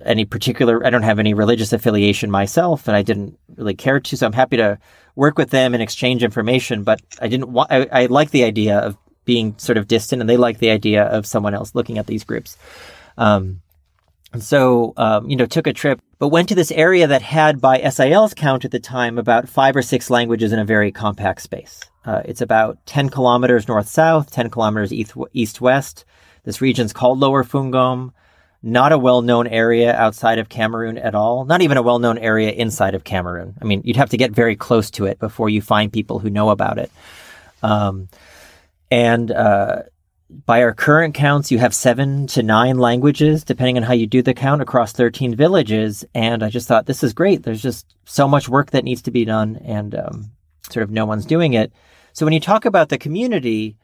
any 0.05 0.25
particular. 0.25 0.85
I 0.85 0.91
don't 0.91 1.03
have 1.03 1.19
any 1.19 1.35
religious 1.35 1.73
affiliation 1.73 2.31
myself, 2.31 2.87
and 2.87 2.97
I 2.97 3.03
didn't 3.03 3.39
really 3.57 3.75
care 3.75 4.01
to. 4.01 4.17
So 4.17 4.27
I'm 4.27 4.33
happy 4.33 4.57
to 4.59 4.79
work 5.15 5.39
with 5.39 5.51
them 5.51 5.75
and 5.75 5.83
exchange 5.83 6.23
information. 6.23 6.85
But 6.85 7.01
I 7.21 7.29
didn't 7.29 7.53
want. 7.53 7.73
I, 7.73 7.89
I 7.91 8.07
like 8.07 8.31
the 8.31 8.45
idea 8.45 8.79
of 8.79 8.97
being 9.25 9.55
sort 9.59 9.79
of 9.79 9.89
distant 9.89 10.21
and 10.21 10.29
they 10.29 10.37
like 10.37 10.59
the 10.59 10.71
idea 10.71 11.05
of 11.05 11.27
someone 11.27 11.55
else 11.55 11.75
looking 11.75 11.99
at 11.99 12.07
these 12.07 12.25
groups. 12.25 12.57
Um, 13.17 13.63
and 14.33 14.43
so, 14.43 14.95
um, 14.97 15.29
you 15.29 15.37
know, 15.37 15.47
took 15.47 15.67
a 15.67 15.73
trip, 15.73 16.01
but 16.19 16.29
went 16.29 16.49
to 16.49 16.55
this 16.55 16.71
area 16.71 17.07
that 17.07 17.21
had, 17.21 17.61
by 17.61 17.81
SIL's 17.91 18.33
count 18.33 18.65
at 18.65 18.71
the 18.71 18.81
time, 18.81 19.19
about 19.19 19.49
five 19.49 19.77
or 19.77 19.83
six 19.83 20.09
languages 20.09 20.53
in 20.53 20.59
a 20.59 20.65
very 20.65 20.91
compact 20.91 21.43
space. 21.43 21.81
Uh, 22.05 22.23
it's 22.25 22.41
about 22.41 22.79
10 22.87 23.11
kilometers 23.11 23.69
north 23.69 23.89
south, 23.89 24.31
10 24.31 24.51
kilometers 24.51 24.93
east 24.93 25.61
west. 25.61 26.05
This 26.45 26.61
region's 26.61 26.93
called 26.93 27.19
Lower 27.19 27.45
Fungom. 27.45 28.13
Not 28.65 28.93
a 28.93 28.99
well 28.99 29.23
known 29.23 29.49
area 29.49 29.95
outside 29.95 30.39
of 30.39 30.49
Cameroon 30.49 30.97
at 30.97 31.17
all. 31.17 31.45
Not 31.45 31.63
even 31.63 31.77
a 31.77 31.83
well 31.83 31.99
known 31.99 32.17
area 32.17 32.53
inside 32.53 32.95
of 32.95 33.03
Cameroon. 33.03 33.55
I 33.61 33.65
mean, 33.65 33.83
you'd 33.85 33.97
have 33.97 34.11
to 34.11 34.17
get 34.17 34.31
very 34.31 34.55
close 34.55 34.91
to 34.93 35.07
it 35.07 35.19
before 35.19 35.49
you 35.49 35.61
find 35.61 35.93
people 35.93 36.21
who 36.21 36.31
know 36.31 36.51
about 36.51 36.79
it. 36.79 36.91
Um, 37.63 38.09
and 38.93 39.31
uh, 39.31 39.85
by 40.45 40.63
our 40.63 40.75
current 40.75 41.15
counts, 41.15 41.51
you 41.51 41.57
have 41.57 41.75
seven 41.75 42.27
to 42.27 42.43
nine 42.43 42.77
languages, 42.77 43.43
depending 43.43 43.79
on 43.79 43.85
how 43.85 43.95
you 43.95 44.07
do 44.07 44.21
the 44.21 44.35
count, 44.35 44.61
across 44.61 44.93
13 44.93 45.35
villages. 45.35 46.05
And 46.15 46.43
I 46.43 46.51
just 46.51 46.69
thought, 46.69 46.85
this 46.85 47.03
is 47.03 47.15
great. 47.15 47.43
There's 47.43 47.63
just 47.63 47.97
so 48.05 48.29
much 48.29 48.51
work 48.51 48.73
that 48.73 48.85
needs 48.85 49.01
to 49.03 49.11
be 49.11 49.25
done, 49.25 49.57
and 49.65 49.95
um, 49.95 50.31
sort 50.71 50.83
of 50.83 50.91
no 50.91 51.07
one's 51.07 51.25
doing 51.25 51.55
it. 51.55 51.73
So 52.13 52.27
when 52.27 52.35
you 52.35 52.41
talk 52.41 52.67
about 52.67 52.91
the 52.91 52.99
community, 52.99 53.79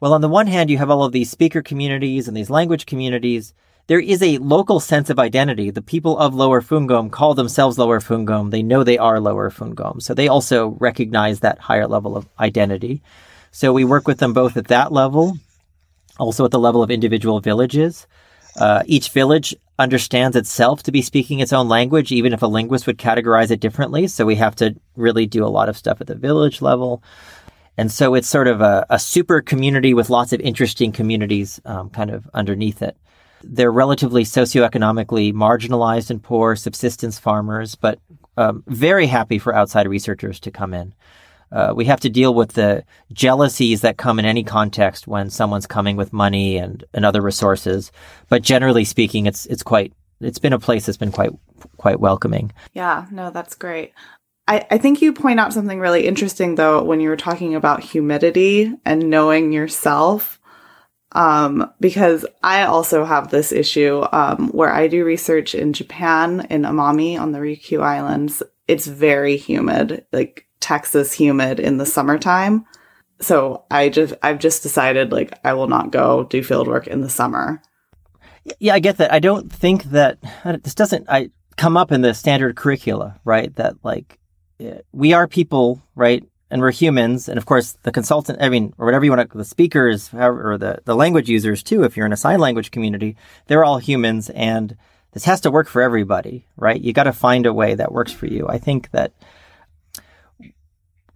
well, 0.00 0.12
on 0.12 0.22
the 0.22 0.28
one 0.28 0.48
hand, 0.48 0.70
you 0.70 0.78
have 0.78 0.90
all 0.90 1.04
of 1.04 1.12
these 1.12 1.30
speaker 1.30 1.62
communities 1.62 2.26
and 2.26 2.36
these 2.36 2.50
language 2.50 2.84
communities. 2.84 3.54
There 3.86 4.00
is 4.00 4.24
a 4.24 4.38
local 4.38 4.80
sense 4.80 5.08
of 5.08 5.20
identity. 5.20 5.70
The 5.70 5.82
people 5.82 6.18
of 6.18 6.34
Lower 6.34 6.62
Fungom 6.62 7.12
call 7.12 7.34
themselves 7.34 7.78
Lower 7.78 8.00
Fungom. 8.00 8.50
They 8.50 8.64
know 8.64 8.82
they 8.82 8.98
are 8.98 9.20
Lower 9.20 9.52
Fungom. 9.52 10.02
So 10.02 10.14
they 10.14 10.26
also 10.26 10.76
recognize 10.80 11.38
that 11.40 11.60
higher 11.60 11.86
level 11.86 12.16
of 12.16 12.28
identity. 12.40 13.02
So 13.50 13.72
we 13.72 13.84
work 13.84 14.06
with 14.06 14.18
them 14.18 14.32
both 14.32 14.56
at 14.56 14.68
that 14.68 14.92
level, 14.92 15.38
also 16.18 16.44
at 16.44 16.50
the 16.50 16.58
level 16.58 16.82
of 16.82 16.90
individual 16.90 17.40
villages. 17.40 18.06
Uh, 18.58 18.82
each 18.86 19.10
village 19.10 19.54
understands 19.78 20.36
itself 20.36 20.82
to 20.82 20.92
be 20.92 21.02
speaking 21.02 21.38
its 21.38 21.52
own 21.52 21.68
language, 21.68 22.10
even 22.10 22.32
if 22.32 22.42
a 22.42 22.46
linguist 22.46 22.86
would 22.86 22.98
categorize 22.98 23.50
it 23.50 23.60
differently. 23.60 24.08
So 24.08 24.26
we 24.26 24.34
have 24.36 24.56
to 24.56 24.74
really 24.96 25.26
do 25.26 25.44
a 25.44 25.46
lot 25.48 25.68
of 25.68 25.76
stuff 25.76 26.00
at 26.00 26.08
the 26.08 26.16
village 26.16 26.60
level. 26.60 27.02
And 27.76 27.92
so 27.92 28.14
it's 28.14 28.28
sort 28.28 28.48
of 28.48 28.60
a, 28.60 28.84
a 28.90 28.98
super 28.98 29.40
community 29.40 29.94
with 29.94 30.10
lots 30.10 30.32
of 30.32 30.40
interesting 30.40 30.90
communities 30.90 31.60
um, 31.64 31.90
kind 31.90 32.10
of 32.10 32.28
underneath 32.34 32.82
it. 32.82 32.96
They're 33.44 33.70
relatively 33.70 34.24
socioeconomically 34.24 35.32
marginalized 35.32 36.10
and 36.10 36.20
poor 36.20 36.56
subsistence 36.56 37.20
farmers, 37.20 37.76
but 37.76 38.00
um, 38.36 38.64
very 38.66 39.06
happy 39.06 39.38
for 39.38 39.54
outside 39.54 39.86
researchers 39.86 40.40
to 40.40 40.50
come 40.50 40.74
in. 40.74 40.92
Uh, 41.50 41.72
we 41.74 41.86
have 41.86 42.00
to 42.00 42.10
deal 42.10 42.34
with 42.34 42.52
the 42.52 42.84
jealousies 43.12 43.80
that 43.80 43.96
come 43.96 44.18
in 44.18 44.24
any 44.24 44.44
context 44.44 45.06
when 45.06 45.30
someone's 45.30 45.66
coming 45.66 45.96
with 45.96 46.12
money 46.12 46.56
and, 46.58 46.84
and 46.92 47.04
other 47.04 47.22
resources. 47.22 47.90
But 48.28 48.42
generally 48.42 48.84
speaking, 48.84 49.26
it's 49.26 49.46
it's 49.46 49.62
quite 49.62 49.92
it's 50.20 50.38
been 50.38 50.52
a 50.52 50.58
place 50.58 50.86
that's 50.86 50.98
been 50.98 51.12
quite 51.12 51.30
quite 51.76 52.00
welcoming. 52.00 52.52
Yeah, 52.74 53.06
no, 53.10 53.30
that's 53.30 53.54
great. 53.54 53.92
I, 54.46 54.66
I 54.70 54.78
think 54.78 55.02
you 55.02 55.12
point 55.12 55.40
out 55.40 55.52
something 55.52 55.78
really 55.78 56.06
interesting 56.06 56.54
though 56.54 56.82
when 56.82 57.00
you 57.00 57.10
were 57.10 57.16
talking 57.16 57.54
about 57.54 57.82
humidity 57.82 58.74
and 58.84 59.10
knowing 59.10 59.52
yourself. 59.52 60.40
Um, 61.12 61.72
because 61.80 62.26
I 62.42 62.64
also 62.64 63.04
have 63.06 63.30
this 63.30 63.50
issue 63.50 64.04
um, 64.12 64.50
where 64.50 64.70
I 64.70 64.88
do 64.88 65.06
research 65.06 65.54
in 65.54 65.72
Japan 65.72 66.46
in 66.50 66.62
Amami 66.62 67.18
on 67.18 67.32
the 67.32 67.38
Ryukyu 67.38 67.80
Islands. 67.80 68.42
It's 68.66 68.86
very 68.86 69.38
humid, 69.38 70.04
like 70.12 70.46
Texas 70.60 71.12
humid 71.12 71.60
in 71.60 71.76
the 71.76 71.86
summertime. 71.86 72.64
So 73.20 73.64
I 73.70 73.88
just 73.88 74.14
I've 74.22 74.38
just 74.38 74.62
decided 74.62 75.12
like 75.12 75.38
I 75.44 75.54
will 75.54 75.68
not 75.68 75.90
go 75.90 76.24
do 76.24 76.42
field 76.42 76.68
work 76.68 76.86
in 76.86 77.00
the 77.00 77.10
summer. 77.10 77.60
Yeah, 78.58 78.74
I 78.74 78.78
get 78.78 78.98
that. 78.98 79.12
I 79.12 79.18
don't 79.18 79.52
think 79.52 79.84
that 79.84 80.18
this 80.62 80.74
doesn't 80.74 81.08
I 81.08 81.30
come 81.56 81.76
up 81.76 81.92
in 81.92 82.00
the 82.00 82.14
standard 82.14 82.56
curricula, 82.56 83.20
right? 83.24 83.54
That 83.56 83.74
like 83.82 84.18
eh, 84.60 84.78
we 84.92 85.12
are 85.12 85.26
people, 85.26 85.82
right? 85.94 86.24
And 86.50 86.62
we're 86.62 86.70
humans. 86.70 87.28
And 87.28 87.36
of 87.36 87.44
course, 87.44 87.76
the 87.82 87.92
consultant, 87.92 88.38
I 88.40 88.48
mean, 88.48 88.72
or 88.78 88.86
whatever 88.86 89.04
you 89.04 89.10
want 89.10 89.30
to, 89.30 89.36
the 89.36 89.44
speakers, 89.44 90.08
or 90.14 90.56
the, 90.56 90.78
the 90.86 90.96
language 90.96 91.28
users 91.28 91.62
too, 91.62 91.82
if 91.82 91.94
you're 91.94 92.06
in 92.06 92.12
a 92.12 92.16
sign 92.16 92.38
language 92.38 92.70
community, 92.70 93.16
they're 93.48 93.64
all 93.64 93.76
humans. 93.76 94.30
And 94.30 94.74
this 95.12 95.24
has 95.24 95.42
to 95.42 95.50
work 95.50 95.68
for 95.68 95.82
everybody, 95.82 96.46
right? 96.56 96.80
You 96.80 96.94
got 96.94 97.04
to 97.04 97.12
find 97.12 97.44
a 97.44 97.52
way 97.52 97.74
that 97.74 97.92
works 97.92 98.12
for 98.12 98.26
you. 98.26 98.48
I 98.48 98.56
think 98.56 98.90
that 98.92 99.12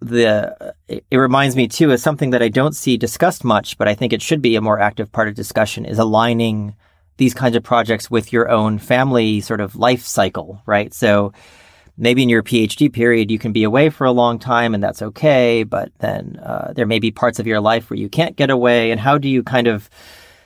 the 0.03 0.75
it, 0.87 1.05
reminds 1.11 1.55
me 1.55 1.67
too 1.67 1.91
of 1.91 1.99
something 1.99 2.31
that 2.31 2.43
I 2.43 2.49
don't 2.49 2.75
see 2.75 2.97
discussed 2.97 3.43
much, 3.43 3.77
but 3.77 3.87
I 3.87 3.95
think 3.95 4.13
it 4.13 4.21
should 4.21 4.41
be 4.41 4.55
a 4.55 4.61
more 4.61 4.79
active 4.79 5.11
part 5.11 5.27
of 5.27 5.35
discussion 5.35 5.85
is 5.85 5.99
aligning 5.99 6.75
these 7.17 7.33
kinds 7.33 7.55
of 7.55 7.63
projects 7.63 8.09
with 8.11 8.33
your 8.33 8.49
own 8.49 8.79
family 8.79 9.39
sort 9.39 9.61
of 9.61 9.75
life 9.75 10.03
cycle, 10.03 10.61
right? 10.65 10.93
So 10.93 11.31
maybe 11.97 12.23
in 12.23 12.29
your 12.29 12.43
PhD 12.43 12.91
period, 12.91 13.31
you 13.31 13.39
can 13.39 13.51
be 13.51 13.63
away 13.63 13.89
for 13.89 14.05
a 14.05 14.11
long 14.11 14.39
time 14.39 14.73
and 14.73 14.83
that's 14.83 15.01
okay. 15.01 15.63
But 15.63 15.91
then 15.99 16.39
uh, 16.43 16.73
there 16.75 16.87
may 16.87 16.99
be 16.99 17.11
parts 17.11 17.39
of 17.39 17.47
your 17.47 17.61
life 17.61 17.89
where 17.89 17.99
you 17.99 18.09
can't 18.09 18.35
get 18.35 18.49
away. 18.49 18.91
And 18.91 18.99
how 18.99 19.17
do 19.17 19.29
you 19.29 19.43
kind 19.43 19.67
of, 19.67 19.89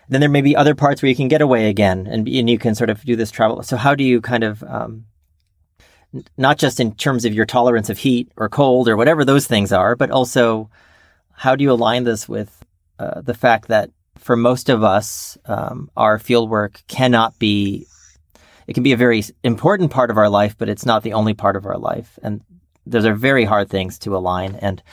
then 0.10 0.20
there 0.20 0.30
may 0.30 0.42
be 0.42 0.56
other 0.56 0.76
parts 0.76 1.02
where 1.02 1.10
you 1.10 1.16
can 1.16 1.30
get 1.30 1.42
away 1.42 1.70
again 1.70 2.06
and, 2.08 2.28
and 2.28 2.50
you 2.50 2.60
can 2.60 2.76
sort 2.76 2.90
of 2.90 3.04
do 3.04 3.16
this 3.16 3.32
travel. 3.32 3.64
So 3.64 3.78
how 3.78 3.96
do 3.96 4.04
you 4.04 4.22
kind 4.22 4.44
of, 4.44 4.64
um, 4.64 5.06
not 6.38 6.58
just 6.58 6.80
in 6.80 6.94
terms 6.96 7.26
of 7.26 7.34
your 7.34 7.46
tolerance 7.46 7.90
of 7.90 7.98
heat 7.98 8.32
or 8.38 8.50
cold 8.50 8.88
or 8.88 8.98
whatever 8.98 9.26
those 9.26 9.48
things 9.48 9.72
are, 9.72 9.96
but 9.96 10.12
also 10.12 10.70
how 11.34 11.56
do 11.56 11.64
you 11.64 11.72
align 11.72 12.04
this 12.04 12.28
with 12.28 12.64
uh, 13.00 13.22
the 13.22 13.34
fact 13.34 13.68
that 13.68 13.92
for 14.18 14.36
most 14.36 14.70
of 14.70 14.84
us, 14.84 15.38
um, 15.46 15.90
our 15.96 16.18
fieldwork 16.18 16.86
cannot 16.88 17.38
be 17.40 17.88
it 18.68 18.74
can 18.74 18.84
be 18.84 18.92
a 18.92 18.98
very 18.98 19.24
important 19.44 19.92
part 19.92 20.12
of 20.12 20.18
our 20.18 20.30
life, 20.30 20.58
but 20.58 20.68
it's 20.68 20.86
not 20.86 21.02
the 21.02 21.14
only 21.14 21.34
part 21.34 21.56
of 21.56 21.66
our 21.66 21.78
life. 21.78 22.20
And 22.22 22.42
those 22.86 23.06
are 23.06 23.14
very 23.14 23.46
hard 23.46 23.70
things 23.70 23.98
to 24.00 24.16
align. 24.16 24.56
And 24.56 24.84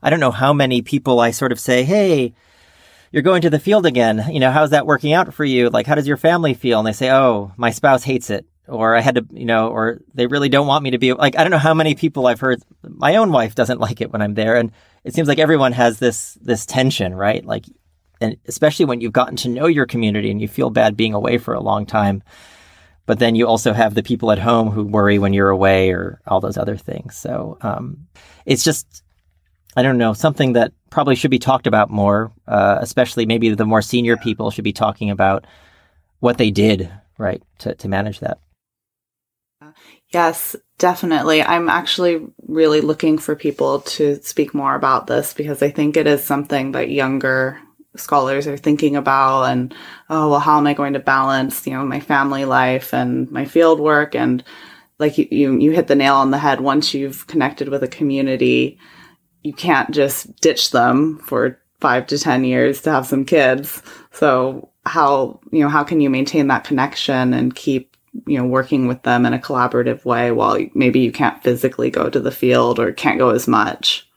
I 0.00 0.10
don't 0.10 0.20
know 0.20 0.30
how 0.30 0.52
many 0.52 0.80
people 0.80 1.18
I 1.18 1.32
sort 1.32 1.50
of 1.50 1.58
say, 1.58 1.82
Hey, 1.82 2.34
you're 3.10 3.22
going 3.22 3.42
to 3.42 3.50
the 3.50 3.58
field 3.58 3.84
again. 3.84 4.24
You 4.30 4.38
know, 4.38 4.52
how's 4.52 4.70
that 4.70 4.86
working 4.86 5.12
out 5.12 5.34
for 5.34 5.44
you? 5.44 5.70
Like, 5.70 5.86
how 5.86 5.96
does 5.96 6.06
your 6.06 6.16
family 6.16 6.54
feel? 6.54 6.78
And 6.78 6.86
they 6.86 6.92
say, 6.92 7.10
Oh, 7.10 7.52
my 7.56 7.70
spouse 7.70 8.04
hates 8.04 8.30
it. 8.30 8.46
Or 8.68 8.96
I 8.96 9.00
had 9.00 9.14
to, 9.14 9.26
you 9.30 9.44
know, 9.44 9.68
or 9.68 10.00
they 10.14 10.26
really 10.26 10.48
don't 10.48 10.66
want 10.66 10.82
me 10.82 10.90
to 10.90 10.98
be 10.98 11.12
like, 11.12 11.38
I 11.38 11.42
don't 11.42 11.52
know 11.52 11.58
how 11.58 11.74
many 11.74 11.94
people 11.94 12.26
I've 12.26 12.40
heard. 12.40 12.62
My 12.82 13.16
own 13.16 13.30
wife 13.30 13.54
doesn't 13.54 13.80
like 13.86 14.00
it 14.00 14.12
when 14.12 14.22
I'm 14.22 14.34
there. 14.34 14.56
And 14.56 14.72
it 15.04 15.14
seems 15.14 15.28
like 15.28 15.38
everyone 15.38 15.72
has 15.72 15.98
this, 15.98 16.34
this 16.40 16.66
tension, 16.66 17.14
right? 17.14 17.44
Like, 17.44 17.66
and 18.20 18.36
especially 18.46 18.86
when 18.86 19.00
you've 19.00 19.12
gotten 19.12 19.36
to 19.36 19.48
know 19.48 19.66
your 19.66 19.86
community 19.86 20.30
and 20.30 20.40
you 20.40 20.48
feel 20.48 20.70
bad 20.70 20.96
being 20.96 21.14
away 21.14 21.38
for 21.38 21.54
a 21.54 21.60
long 21.60 21.84
time 21.86 22.22
but 23.06 23.20
then 23.20 23.36
you 23.36 23.46
also 23.46 23.72
have 23.72 23.94
the 23.94 24.02
people 24.02 24.32
at 24.32 24.38
home 24.38 24.70
who 24.70 24.82
worry 24.82 25.18
when 25.18 25.32
you're 25.32 25.48
away 25.48 25.90
or 25.92 26.20
all 26.26 26.40
those 26.40 26.58
other 26.58 26.76
things. 26.76 27.16
So 27.16 27.56
um, 27.62 28.08
it's 28.44 28.64
just, 28.64 29.04
I 29.76 29.82
don't 29.82 29.96
know, 29.96 30.12
something 30.12 30.54
that 30.54 30.72
probably 30.90 31.14
should 31.14 31.30
be 31.30 31.38
talked 31.38 31.68
about 31.68 31.88
more, 31.88 32.32
uh, 32.48 32.78
especially 32.80 33.24
maybe 33.24 33.54
the 33.54 33.64
more 33.64 33.82
senior 33.82 34.16
people 34.16 34.50
should 34.50 34.64
be 34.64 34.72
talking 34.72 35.10
about 35.10 35.46
what 36.18 36.36
they 36.36 36.50
did, 36.50 36.90
right, 37.16 37.42
to, 37.58 37.74
to 37.76 37.88
manage 37.88 38.20
that. 38.20 38.40
Yes, 40.10 40.56
definitely. 40.78 41.42
I'm 41.42 41.68
actually 41.68 42.26
really 42.46 42.80
looking 42.80 43.18
for 43.18 43.34
people 43.34 43.80
to 43.80 44.22
speak 44.22 44.54
more 44.54 44.74
about 44.74 45.06
this 45.06 45.34
because 45.34 45.62
I 45.62 45.70
think 45.70 45.96
it 45.96 46.06
is 46.06 46.22
something 46.22 46.72
that 46.72 46.90
younger 46.90 47.60
scholars 47.96 48.46
are 48.46 48.58
thinking 48.58 48.94
about 48.94 49.44
and 49.44 49.74
oh 50.10 50.28
well 50.28 50.38
how 50.38 50.58
am 50.58 50.66
i 50.66 50.74
going 50.74 50.92
to 50.92 50.98
balance 50.98 51.66
you 51.66 51.72
know 51.72 51.82
my 51.82 51.98
family 51.98 52.44
life 52.44 52.92
and 52.92 53.30
my 53.30 53.44
field 53.44 53.80
work? 53.80 54.14
And 54.14 54.44
like 54.98 55.18
you, 55.18 55.26
you 55.30 55.58
you 55.58 55.70
hit 55.72 55.88
the 55.88 55.94
nail 55.94 56.16
on 56.16 56.30
the 56.30 56.38
head. 56.38 56.60
Once 56.60 56.94
you've 56.94 57.26
connected 57.26 57.68
with 57.68 57.82
a 57.82 57.88
community 57.88 58.78
you 59.42 59.52
can't 59.52 59.92
just 59.92 60.40
ditch 60.40 60.72
them 60.72 61.18
for 61.18 61.58
five 61.80 62.06
to 62.08 62.18
ten 62.18 62.42
years 62.44 62.82
to 62.82 62.90
have 62.90 63.06
some 63.06 63.24
kids. 63.24 63.80
So 64.12 64.70
how 64.84 65.40
you 65.52 65.60
know 65.60 65.68
how 65.68 65.84
can 65.84 66.00
you 66.00 66.10
maintain 66.10 66.48
that 66.48 66.64
connection 66.64 67.32
and 67.32 67.54
keep 67.54 67.95
you 68.26 68.38
know 68.38 68.46
working 68.46 68.86
with 68.86 69.02
them 69.02 69.26
in 69.26 69.32
a 69.32 69.38
collaborative 69.38 70.04
way 70.04 70.30
while 70.30 70.58
maybe 70.74 71.00
you 71.00 71.12
can't 71.12 71.42
physically 71.42 71.90
go 71.90 72.08
to 72.08 72.20
the 72.20 72.30
field 72.30 72.78
or 72.78 72.92
can't 72.92 73.18
go 73.18 73.30
as 73.30 73.48
much 73.48 74.08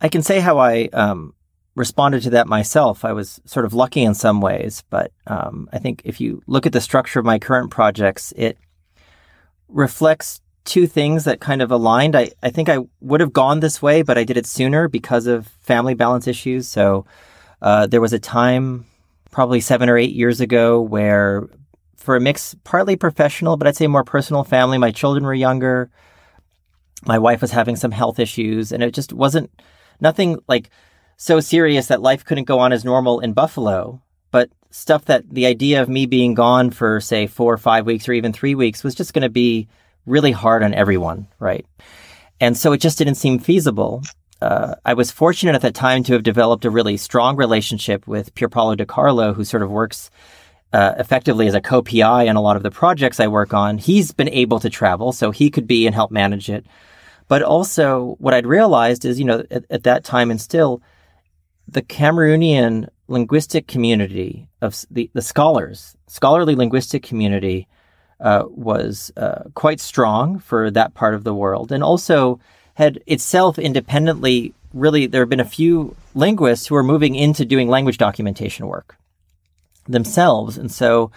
i 0.00 0.08
can 0.08 0.22
say 0.22 0.40
how 0.40 0.58
i 0.58 0.88
um, 0.92 1.34
responded 1.78 2.22
to 2.22 2.30
that 2.30 2.48
myself. 2.48 3.04
I 3.04 3.12
was 3.12 3.40
sort 3.44 3.64
of 3.64 3.72
lucky 3.72 4.02
in 4.02 4.12
some 4.12 4.40
ways, 4.40 4.82
but 4.90 5.12
um, 5.26 5.68
I 5.72 5.78
think 5.78 6.02
if 6.04 6.20
you 6.20 6.42
look 6.46 6.66
at 6.66 6.72
the 6.72 6.80
structure 6.80 7.20
of 7.20 7.24
my 7.24 7.38
current 7.38 7.70
projects, 7.70 8.32
it 8.36 8.58
reflects 9.68 10.42
two 10.64 10.86
things 10.86 11.24
that 11.24 11.40
kind 11.40 11.62
of 11.62 11.70
aligned. 11.70 12.14
I, 12.14 12.32
I 12.42 12.50
think 12.50 12.68
I 12.68 12.80
would 13.00 13.20
have 13.20 13.32
gone 13.32 13.60
this 13.60 13.80
way, 13.80 14.02
but 14.02 14.18
I 14.18 14.24
did 14.24 14.36
it 14.36 14.44
sooner 14.44 14.88
because 14.88 15.26
of 15.26 15.46
family 15.62 15.94
balance 15.94 16.26
issues. 16.26 16.68
So 16.68 17.06
uh, 17.62 17.86
there 17.86 18.00
was 18.00 18.12
a 18.12 18.18
time, 18.18 18.84
probably 19.30 19.60
seven 19.60 19.88
or 19.88 19.96
eight 19.96 20.12
years 20.12 20.40
ago, 20.40 20.80
where 20.82 21.48
for 21.98 22.16
a 22.16 22.20
mix, 22.20 22.54
partly 22.64 22.96
professional, 22.96 23.56
but 23.56 23.66
I'd 23.66 23.76
say 23.76 23.86
more 23.86 24.04
personal 24.04 24.44
family, 24.44 24.78
my 24.78 24.92
children 24.92 25.24
were 25.24 25.34
younger. 25.34 25.90
My 27.04 27.18
wife 27.18 27.42
was 27.42 27.50
having 27.50 27.76
some 27.76 27.90
health 27.90 28.18
issues, 28.18 28.72
and 28.72 28.82
it 28.82 28.94
just 28.94 29.12
wasn't 29.12 29.50
nothing 30.00 30.38
like 30.48 30.70
so 31.16 31.40
serious 31.40 31.88
that 31.88 32.00
life 32.00 32.24
couldn't 32.24 32.44
go 32.44 32.60
on 32.60 32.72
as 32.72 32.84
normal 32.84 33.20
in 33.20 33.32
Buffalo, 33.32 34.00
but 34.30 34.50
stuff 34.70 35.06
that 35.06 35.28
the 35.28 35.46
idea 35.46 35.82
of 35.82 35.88
me 35.88 36.06
being 36.06 36.34
gone 36.34 36.70
for, 36.70 37.00
say, 37.00 37.26
four 37.26 37.52
or 37.52 37.58
five 37.58 37.84
weeks 37.84 38.08
or 38.08 38.12
even 38.12 38.32
three 38.32 38.54
weeks 38.54 38.84
was 38.84 38.94
just 38.94 39.12
going 39.12 39.22
to 39.22 39.28
be 39.28 39.68
really 40.06 40.32
hard 40.32 40.62
on 40.62 40.74
everyone, 40.74 41.26
right? 41.40 41.66
And 42.40 42.56
so 42.56 42.72
it 42.72 42.80
just 42.80 42.98
didn't 42.98 43.16
seem 43.16 43.40
feasible. 43.40 44.02
Uh, 44.40 44.76
I 44.84 44.94
was 44.94 45.10
fortunate 45.10 45.56
at 45.56 45.62
that 45.62 45.74
time 45.74 46.04
to 46.04 46.12
have 46.12 46.22
developed 46.22 46.64
a 46.64 46.70
really 46.70 46.96
strong 46.96 47.36
relationship 47.36 48.06
with 48.06 48.34
Pierpaolo 48.36 48.76
Di 48.76 48.84
Carlo, 48.84 49.34
who 49.34 49.44
sort 49.44 49.64
of 49.64 49.70
works 49.70 50.10
uh, 50.72 50.94
effectively 50.98 51.46
as 51.46 51.54
a 51.54 51.60
co-PI 51.60 52.28
on 52.28 52.36
a 52.36 52.42
lot 52.42 52.56
of 52.56 52.62
the 52.62 52.70
projects 52.70 53.20
I 53.20 53.28
work 53.28 53.54
on. 53.54 53.78
He's 53.78 54.12
been 54.12 54.28
able 54.28 54.60
to 54.60 54.70
travel, 54.70 55.12
so 55.12 55.30
he 55.30 55.50
could 55.50 55.66
be 55.66 55.86
and 55.86 55.94
help 55.94 56.10
manage 56.10 56.50
it. 56.50 56.66
But 57.26 57.42
also, 57.42 58.16
what 58.18 58.34
I'd 58.34 58.46
realized 58.46 59.04
is, 59.04 59.18
you 59.18 59.24
know, 59.24 59.44
at, 59.50 59.64
at 59.70 59.82
that 59.84 60.04
time 60.04 60.30
and 60.30 60.40
still, 60.40 60.82
the 61.66 61.82
Cameroonian 61.82 62.88
linguistic 63.08 63.66
community 63.66 64.48
of 64.60 64.84
the, 64.90 65.10
the 65.12 65.22
scholars, 65.22 65.96
scholarly 66.06 66.54
linguistic 66.54 67.02
community, 67.02 67.68
uh, 68.20 68.44
was 68.48 69.12
uh, 69.16 69.44
quite 69.54 69.80
strong 69.80 70.38
for 70.38 70.70
that 70.70 70.94
part 70.94 71.14
of 71.14 71.24
the 71.24 71.34
world, 71.34 71.70
and 71.70 71.82
also 71.82 72.40
had 72.74 73.00
itself 73.06 73.58
independently. 73.58 74.54
Really, 74.74 75.06
there 75.06 75.22
have 75.22 75.28
been 75.30 75.40
a 75.40 75.44
few 75.44 75.96
linguists 76.14 76.66
who 76.66 76.74
are 76.74 76.82
moving 76.82 77.14
into 77.14 77.44
doing 77.44 77.68
language 77.68 77.96
documentation 77.96 78.66
work 78.66 78.98
themselves, 79.88 80.58
and 80.58 80.70
so 80.70 81.10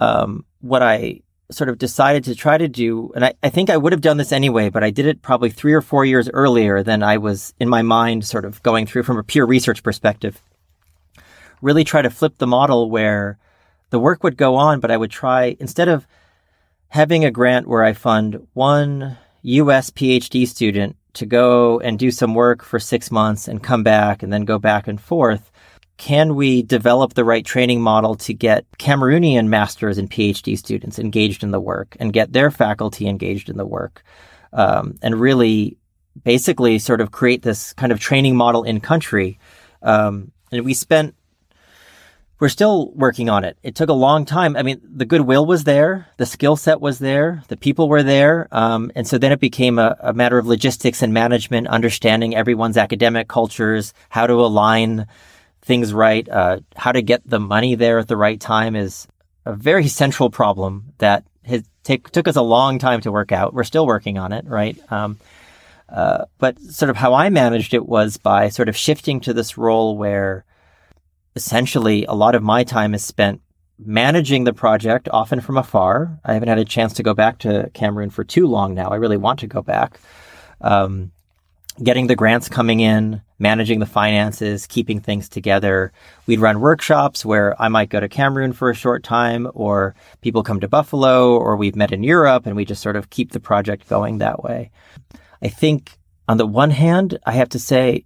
um, 0.00 0.44
what 0.60 0.82
I 0.82 1.22
sort 1.50 1.68
of 1.68 1.78
decided 1.78 2.24
to 2.24 2.34
try 2.34 2.58
to 2.58 2.68
do, 2.68 3.12
and 3.14 3.24
I, 3.24 3.34
I 3.42 3.50
think 3.50 3.70
I 3.70 3.76
would 3.76 3.92
have 3.92 4.00
done 4.00 4.16
this 4.16 4.32
anyway, 4.32 4.68
but 4.68 4.82
I 4.82 4.90
did 4.90 5.06
it 5.06 5.22
probably 5.22 5.50
three 5.50 5.72
or 5.72 5.80
four 5.80 6.04
years 6.04 6.28
earlier 6.30 6.82
than 6.82 7.02
I 7.02 7.18
was 7.18 7.54
in 7.60 7.68
my 7.68 7.82
mind 7.82 8.24
sort 8.24 8.44
of 8.44 8.62
going 8.62 8.86
through 8.86 9.04
from 9.04 9.18
a 9.18 9.22
pure 9.22 9.46
research 9.46 9.82
perspective. 9.82 10.42
Really 11.62 11.84
try 11.84 12.02
to 12.02 12.10
flip 12.10 12.38
the 12.38 12.46
model 12.46 12.90
where 12.90 13.38
the 13.90 14.00
work 14.00 14.24
would 14.24 14.36
go 14.36 14.56
on, 14.56 14.80
but 14.80 14.90
I 14.90 14.96
would 14.96 15.10
try, 15.10 15.56
instead 15.60 15.88
of 15.88 16.06
having 16.88 17.24
a 17.24 17.30
grant 17.30 17.68
where 17.68 17.84
I 17.84 17.92
fund 17.92 18.46
one 18.54 19.16
US 19.42 19.90
PhD 19.90 20.46
student 20.46 20.96
to 21.14 21.26
go 21.26 21.78
and 21.80 21.98
do 21.98 22.10
some 22.10 22.34
work 22.34 22.62
for 22.62 22.78
six 22.78 23.10
months 23.10 23.48
and 23.48 23.62
come 23.62 23.82
back 23.82 24.22
and 24.22 24.32
then 24.32 24.44
go 24.44 24.58
back 24.58 24.88
and 24.88 25.00
forth, 25.00 25.50
can 25.96 26.34
we 26.34 26.62
develop 26.62 27.14
the 27.14 27.24
right 27.24 27.44
training 27.44 27.80
model 27.80 28.14
to 28.16 28.34
get 28.34 28.70
Cameroonian 28.78 29.48
masters 29.48 29.98
and 29.98 30.10
PhD 30.10 30.58
students 30.58 30.98
engaged 30.98 31.42
in 31.42 31.50
the 31.50 31.60
work 31.60 31.96
and 31.98 32.12
get 32.12 32.32
their 32.32 32.50
faculty 32.50 33.08
engaged 33.08 33.48
in 33.48 33.56
the 33.56 33.66
work? 33.66 34.02
Um, 34.52 34.98
and 35.02 35.20
really 35.20 35.76
basically 36.24 36.78
sort 36.78 37.00
of 37.00 37.10
create 37.10 37.42
this 37.42 37.72
kind 37.74 37.92
of 37.92 38.00
training 38.00 38.36
model 38.36 38.62
in 38.62 38.80
country. 38.80 39.38
Um, 39.82 40.32
and 40.52 40.64
we 40.64 40.74
spent 40.74 41.14
we're 42.38 42.48
still 42.50 42.92
working 42.92 43.30
on 43.30 43.44
it. 43.44 43.56
It 43.62 43.74
took 43.74 43.88
a 43.88 43.94
long 43.94 44.26
time. 44.26 44.56
I 44.56 44.62
mean, 44.62 44.80
the 44.82 45.06
goodwill 45.06 45.46
was 45.46 45.64
there, 45.64 46.06
the 46.18 46.26
skill 46.26 46.56
set 46.56 46.80
was 46.80 46.98
there, 46.98 47.42
the 47.48 47.56
people 47.56 47.88
were 47.88 48.02
there, 48.02 48.46
um, 48.52 48.92
and 48.94 49.06
so 49.06 49.16
then 49.16 49.32
it 49.32 49.40
became 49.40 49.78
a, 49.78 49.96
a, 50.00 50.12
matter 50.12 50.36
of 50.36 50.46
logistics 50.46 51.00
and 51.00 51.14
management, 51.14 51.66
understanding 51.68 52.36
everyone's 52.36 52.76
academic 52.76 53.28
cultures, 53.28 53.94
how 54.10 54.26
to 54.26 54.34
align 54.34 55.06
things 55.66 55.92
right, 55.92 56.26
uh, 56.28 56.60
how 56.76 56.92
to 56.92 57.02
get 57.02 57.28
the 57.28 57.40
money 57.40 57.74
there 57.74 57.98
at 57.98 58.06
the 58.06 58.16
right 58.16 58.40
time 58.40 58.76
is 58.76 59.08
a 59.44 59.52
very 59.52 59.88
central 60.02 60.30
problem 60.30 60.92
that 60.98 61.24
has 61.44 61.64
take, 61.82 62.10
took 62.10 62.28
us 62.28 62.36
a 62.36 62.42
long 62.42 62.78
time 62.78 63.00
to 63.02 63.12
work 63.12 63.32
out. 63.32 63.52
We're 63.52 63.64
still 63.64 63.86
working 63.86 64.16
on 64.16 64.32
it, 64.32 64.46
right? 64.46 64.78
Um, 64.90 65.18
uh, 65.88 66.24
but 66.38 66.58
sort 66.60 66.90
of 66.90 66.96
how 66.96 67.14
I 67.14 67.30
managed 67.30 67.74
it 67.74 67.86
was 67.86 68.16
by 68.16 68.48
sort 68.48 68.68
of 68.68 68.76
shifting 68.76 69.20
to 69.20 69.32
this 69.32 69.58
role 69.58 69.96
where 69.96 70.44
essentially 71.34 72.04
a 72.06 72.14
lot 72.14 72.34
of 72.34 72.42
my 72.42 72.64
time 72.64 72.94
is 72.94 73.04
spent 73.04 73.40
managing 73.78 74.44
the 74.44 74.52
project, 74.52 75.08
often 75.12 75.40
from 75.40 75.58
afar. 75.58 76.18
I 76.24 76.32
haven't 76.32 76.48
had 76.48 76.58
a 76.58 76.64
chance 76.64 76.94
to 76.94 77.02
go 77.02 77.12
back 77.12 77.38
to 77.40 77.70
Cameroon 77.74 78.10
for 78.10 78.24
too 78.24 78.46
long 78.46 78.74
now. 78.74 78.88
I 78.88 78.96
really 78.96 79.18
want 79.18 79.40
to 79.40 79.46
go 79.46 79.62
back. 79.62 80.00
Um, 80.60 81.12
getting 81.82 82.06
the 82.06 82.16
grants 82.16 82.48
coming 82.48 82.80
in, 82.80 83.20
managing 83.38 83.80
the 83.80 83.86
finances, 83.86 84.66
keeping 84.66 85.00
things 85.00 85.28
together. 85.28 85.92
We'd 86.26 86.40
run 86.40 86.60
workshops 86.60 87.24
where 87.24 87.60
I 87.60 87.68
might 87.68 87.90
go 87.90 88.00
to 88.00 88.08
Cameroon 88.08 88.52
for 88.52 88.70
a 88.70 88.74
short 88.74 89.04
time, 89.04 89.48
or 89.54 89.94
people 90.22 90.42
come 90.42 90.60
to 90.60 90.68
Buffalo, 90.68 91.36
or 91.36 91.56
we've 91.56 91.76
met 91.76 91.92
in 91.92 92.02
Europe, 92.02 92.46
and 92.46 92.56
we 92.56 92.64
just 92.64 92.82
sort 92.82 92.96
of 92.96 93.10
keep 93.10 93.32
the 93.32 93.40
project 93.40 93.88
going 93.88 94.18
that 94.18 94.42
way. 94.42 94.70
I 95.42 95.48
think 95.48 95.98
on 96.28 96.38
the 96.38 96.46
one 96.46 96.70
hand, 96.70 97.18
I 97.26 97.32
have 97.32 97.50
to 97.50 97.58
say 97.58 98.04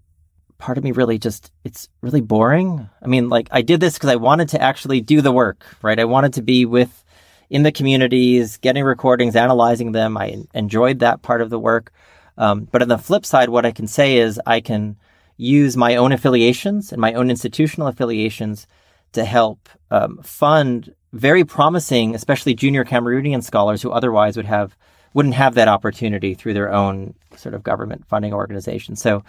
part 0.59 0.77
of 0.77 0.85
me 0.85 0.93
really 0.93 1.19
just 1.19 1.51
it's 1.65 1.89
really 2.03 2.21
boring. 2.21 2.89
I 3.03 3.07
mean, 3.07 3.29
like 3.29 3.49
I 3.51 3.63
did 3.63 3.81
this 3.81 3.95
because 3.95 4.11
I 4.11 4.17
wanted 4.17 4.51
to 4.51 4.61
actually 4.61 5.01
do 5.01 5.21
the 5.21 5.33
work, 5.33 5.65
right? 5.83 5.99
I 5.99 6.05
wanted 6.05 6.35
to 6.35 6.43
be 6.43 6.67
with 6.67 7.05
in 7.49 7.63
the 7.65 7.73
communities, 7.73 8.59
getting 8.59 8.85
recordings, 8.85 9.35
analyzing 9.35 9.93
them. 9.93 10.17
I 10.17 10.45
enjoyed 10.55 11.01
that 11.01 11.23
part 11.23 11.41
of 11.41 11.51
the 11.51 11.59
work. 11.59 11.93
Um, 12.41 12.67
but 12.73 12.81
on 12.81 12.89
the 12.89 12.99
flip 12.99 13.27
side, 13.27 13.51
what 13.51 13.67
I 13.67 13.71
can 13.71 13.87
say 13.87 14.17
is 14.17 14.41
I 14.47 14.61
can 14.61 14.97
use 15.37 15.77
my 15.77 15.97
own 15.97 16.11
affiliations 16.11 16.91
and 16.91 17.01
my 17.01 17.13
own 17.13 17.29
institutional 17.29 17.87
affiliations 17.87 18.67
to 19.13 19.25
help 19.27 19.69
um, 19.91 20.19
fund 20.23 20.95
very 21.13 21.45
promising, 21.45 22.15
especially 22.15 22.55
junior 22.55 22.85
Cameroonian 22.85 23.43
scholars 23.43 23.83
who 23.83 23.91
otherwise 23.91 24.37
would 24.37 24.47
have 24.47 24.75
wouldn't 25.13 25.35
have 25.35 25.55
that 25.57 25.69
opportunity 25.69 26.35
through 26.35 26.55
their 26.55 26.73
own 26.73 27.15
sort 27.37 27.55
of 27.55 27.63
government 27.63 28.07
funding 28.07 28.33
organization. 28.33 28.97
So 28.97 29.23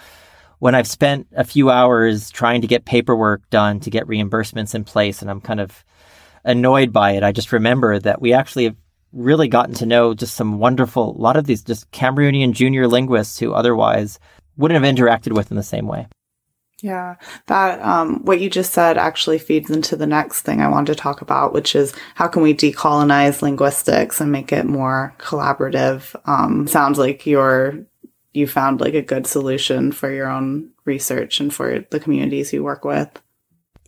when 0.59 0.75
I've 0.75 0.87
spent 0.87 1.27
a 1.35 1.43
few 1.43 1.69
hours 1.69 2.29
trying 2.29 2.61
to 2.61 2.67
get 2.67 2.85
paperwork 2.85 3.41
done 3.49 3.79
to 3.81 3.89
get 3.89 4.07
reimbursements 4.07 4.75
in 4.75 4.83
place 4.83 5.21
and 5.21 5.29
I'm 5.29 5.41
kind 5.41 5.59
of 5.59 5.83
annoyed 6.45 6.93
by 6.93 7.11
it, 7.11 7.23
I 7.23 7.31
just 7.31 7.51
remember 7.51 7.99
that 7.99 8.21
we 8.21 8.31
actually 8.31 8.65
have 8.65 8.80
really 9.13 9.47
gotten 9.47 9.75
to 9.75 9.85
know 9.85 10.13
just 10.13 10.35
some 10.35 10.59
wonderful, 10.59 11.11
a 11.11 11.21
lot 11.21 11.37
of 11.37 11.45
these 11.45 11.63
just 11.63 11.89
Cameroonian 11.91 12.53
junior 12.53 12.87
linguists 12.87 13.39
who 13.39 13.53
otherwise 13.53 14.19
wouldn't 14.57 14.83
have 14.83 14.95
interacted 14.95 15.33
with 15.33 15.51
in 15.51 15.57
the 15.57 15.63
same 15.63 15.87
way. 15.87 16.07
Yeah, 16.81 17.15
that 17.45 17.79
um, 17.81 18.25
what 18.25 18.41
you 18.41 18.49
just 18.49 18.73
said 18.73 18.97
actually 18.97 19.37
feeds 19.37 19.69
into 19.69 19.95
the 19.95 20.07
next 20.07 20.41
thing 20.41 20.61
I 20.61 20.69
want 20.69 20.87
to 20.87 20.95
talk 20.95 21.21
about, 21.21 21.53
which 21.53 21.75
is 21.75 21.93
how 22.15 22.27
can 22.27 22.41
we 22.41 22.55
decolonize 22.55 23.43
linguistics 23.43 24.19
and 24.19 24.31
make 24.31 24.51
it 24.51 24.65
more 24.65 25.13
collaborative. 25.19 26.15
Um, 26.25 26.67
sounds 26.67 26.97
like 26.97 27.27
you're 27.27 27.85
you 28.33 28.47
found 28.47 28.81
like 28.81 28.93
a 28.93 29.01
good 29.01 29.27
solution 29.27 29.91
for 29.91 30.11
your 30.11 30.29
own 30.29 30.71
research 30.85 31.39
and 31.39 31.53
for 31.53 31.85
the 31.91 31.99
communities 31.99 32.53
you 32.53 32.63
work 32.63 32.85
with. 32.85 33.09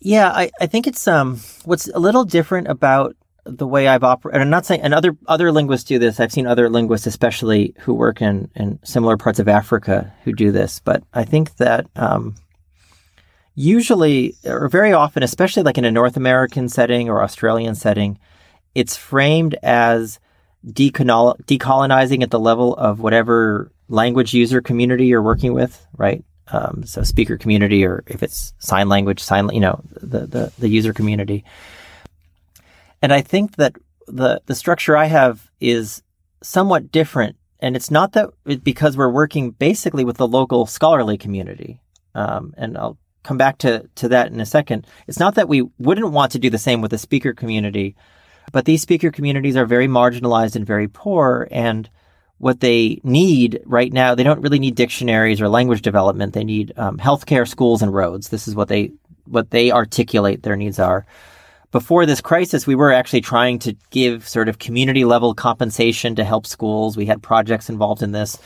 Yeah, 0.01 0.29
I, 0.29 0.51
I 0.59 0.67
think 0.67 0.85
it's 0.85 1.07
um 1.07 1.39
what's 1.65 1.87
a 1.87 1.99
little 1.99 2.25
different 2.25 2.67
about 2.67 3.15
the 3.45 3.67
way 3.67 3.87
I've 3.87 4.03
operated. 4.03 4.41
I'm 4.41 4.49
not 4.49 4.65
saying, 4.65 4.81
and 4.81 4.93
other 4.93 5.17
other 5.27 5.51
linguists 5.51 5.87
do 5.87 5.99
this. 5.99 6.19
I've 6.19 6.31
seen 6.31 6.47
other 6.47 6.69
linguists, 6.69 7.07
especially 7.07 7.73
who 7.79 7.93
work 7.93 8.21
in 8.21 8.49
in 8.55 8.79
similar 8.83 9.17
parts 9.17 9.39
of 9.39 9.47
Africa, 9.47 10.13
who 10.23 10.33
do 10.33 10.51
this. 10.51 10.79
But 10.79 11.03
I 11.13 11.25
think 11.25 11.55
that 11.57 11.87
um, 11.95 12.35
usually, 13.55 14.35
or 14.45 14.69
very 14.69 14.93
often, 14.93 15.23
especially 15.23 15.63
like 15.63 15.77
in 15.77 15.85
a 15.85 15.91
North 15.91 16.17
American 16.17 16.69
setting 16.69 17.09
or 17.09 17.21
Australian 17.21 17.75
setting, 17.75 18.17
it's 18.75 18.95
framed 18.95 19.55
as 19.61 20.19
decolonizing 20.65 22.23
at 22.23 22.31
the 22.31 22.39
level 22.39 22.75
of 22.75 22.99
whatever 22.99 23.71
language 23.89 24.33
user 24.33 24.61
community 24.61 25.07
you're 25.07 25.21
working 25.21 25.53
with, 25.53 25.85
right? 25.97 26.23
Um, 26.47 26.83
so 26.85 27.03
speaker 27.03 27.37
community, 27.37 27.85
or 27.85 28.03
if 28.07 28.23
it's 28.23 28.53
sign 28.59 28.89
language, 28.89 29.19
sign, 29.21 29.49
you 29.49 29.59
know, 29.59 29.81
the, 29.89 30.25
the, 30.25 30.53
the 30.59 30.69
user 30.69 30.93
community. 30.93 31.43
And 33.03 33.11
I 33.11 33.21
think 33.21 33.57
that 33.57 33.75
the, 34.07 34.41
the 34.45 34.55
structure 34.55 34.95
I 34.95 35.05
have 35.05 35.51
is 35.59 36.01
somewhat 36.41 36.89
different. 36.89 37.35
And 37.59 37.75
it's 37.75 37.91
not 37.91 38.13
that 38.13 38.29
it, 38.45 38.63
because 38.63 38.95
we're 38.95 39.09
working 39.09 39.51
basically 39.51 40.05
with 40.05 40.15
the 40.17 40.27
local 40.27 40.65
scholarly 40.65 41.17
community. 41.17 41.81
Um, 42.15 42.53
and 42.57 42.77
I'll 42.77 42.97
come 43.23 43.37
back 43.37 43.57
to, 43.59 43.89
to 43.95 44.07
that 44.07 44.31
in 44.31 44.39
a 44.39 44.45
second. 44.45 44.87
It's 45.05 45.19
not 45.19 45.35
that 45.35 45.49
we 45.49 45.63
wouldn't 45.79 46.11
want 46.11 46.31
to 46.31 46.39
do 46.39 46.49
the 46.49 46.57
same 46.57 46.79
with 46.79 46.91
the 46.91 46.97
speaker 46.97 47.33
community, 47.33 47.95
but 48.53 48.63
these 48.63 48.81
speaker 48.81 49.11
communities 49.11 49.57
are 49.57 49.65
very 49.65 49.87
marginalized 49.87 50.55
and 50.55 50.65
very 50.65 50.87
poor. 50.87 51.49
And 51.51 51.89
what 52.37 52.61
they 52.61 53.01
need 53.03 53.61
right 53.65 53.91
now, 53.91 54.15
they 54.15 54.23
don't 54.23 54.41
really 54.41 54.59
need 54.59 54.75
dictionaries 54.75 55.41
or 55.41 55.49
language 55.49 55.81
development. 55.81 56.33
They 56.33 56.45
need 56.45 56.71
um, 56.77 56.97
healthcare, 56.99 57.47
schools, 57.47 57.81
and 57.81 57.93
roads. 57.93 58.29
This 58.29 58.47
is 58.47 58.55
what 58.55 58.69
they 58.69 58.93
what 59.25 59.51
they 59.51 59.71
articulate 59.71 60.43
their 60.43 60.57
needs 60.57 60.79
are. 60.79 61.05
Before 61.73 62.05
this 62.05 62.21
crisis, 62.21 62.67
we 62.67 62.75
were 62.75 62.91
actually 62.91 63.21
trying 63.21 63.57
to 63.59 63.75
give 63.89 64.29
sort 64.29 64.47
of 64.47 64.59
community 64.59 65.05
level 65.05 65.33
compensation 65.33 66.13
to 66.15 66.23
help 66.23 66.45
schools. 66.45 66.95
We 66.95 67.07
had 67.07 67.23
projects 67.23 67.67
involved 67.67 68.03
in 68.03 68.11
this, 68.11 68.37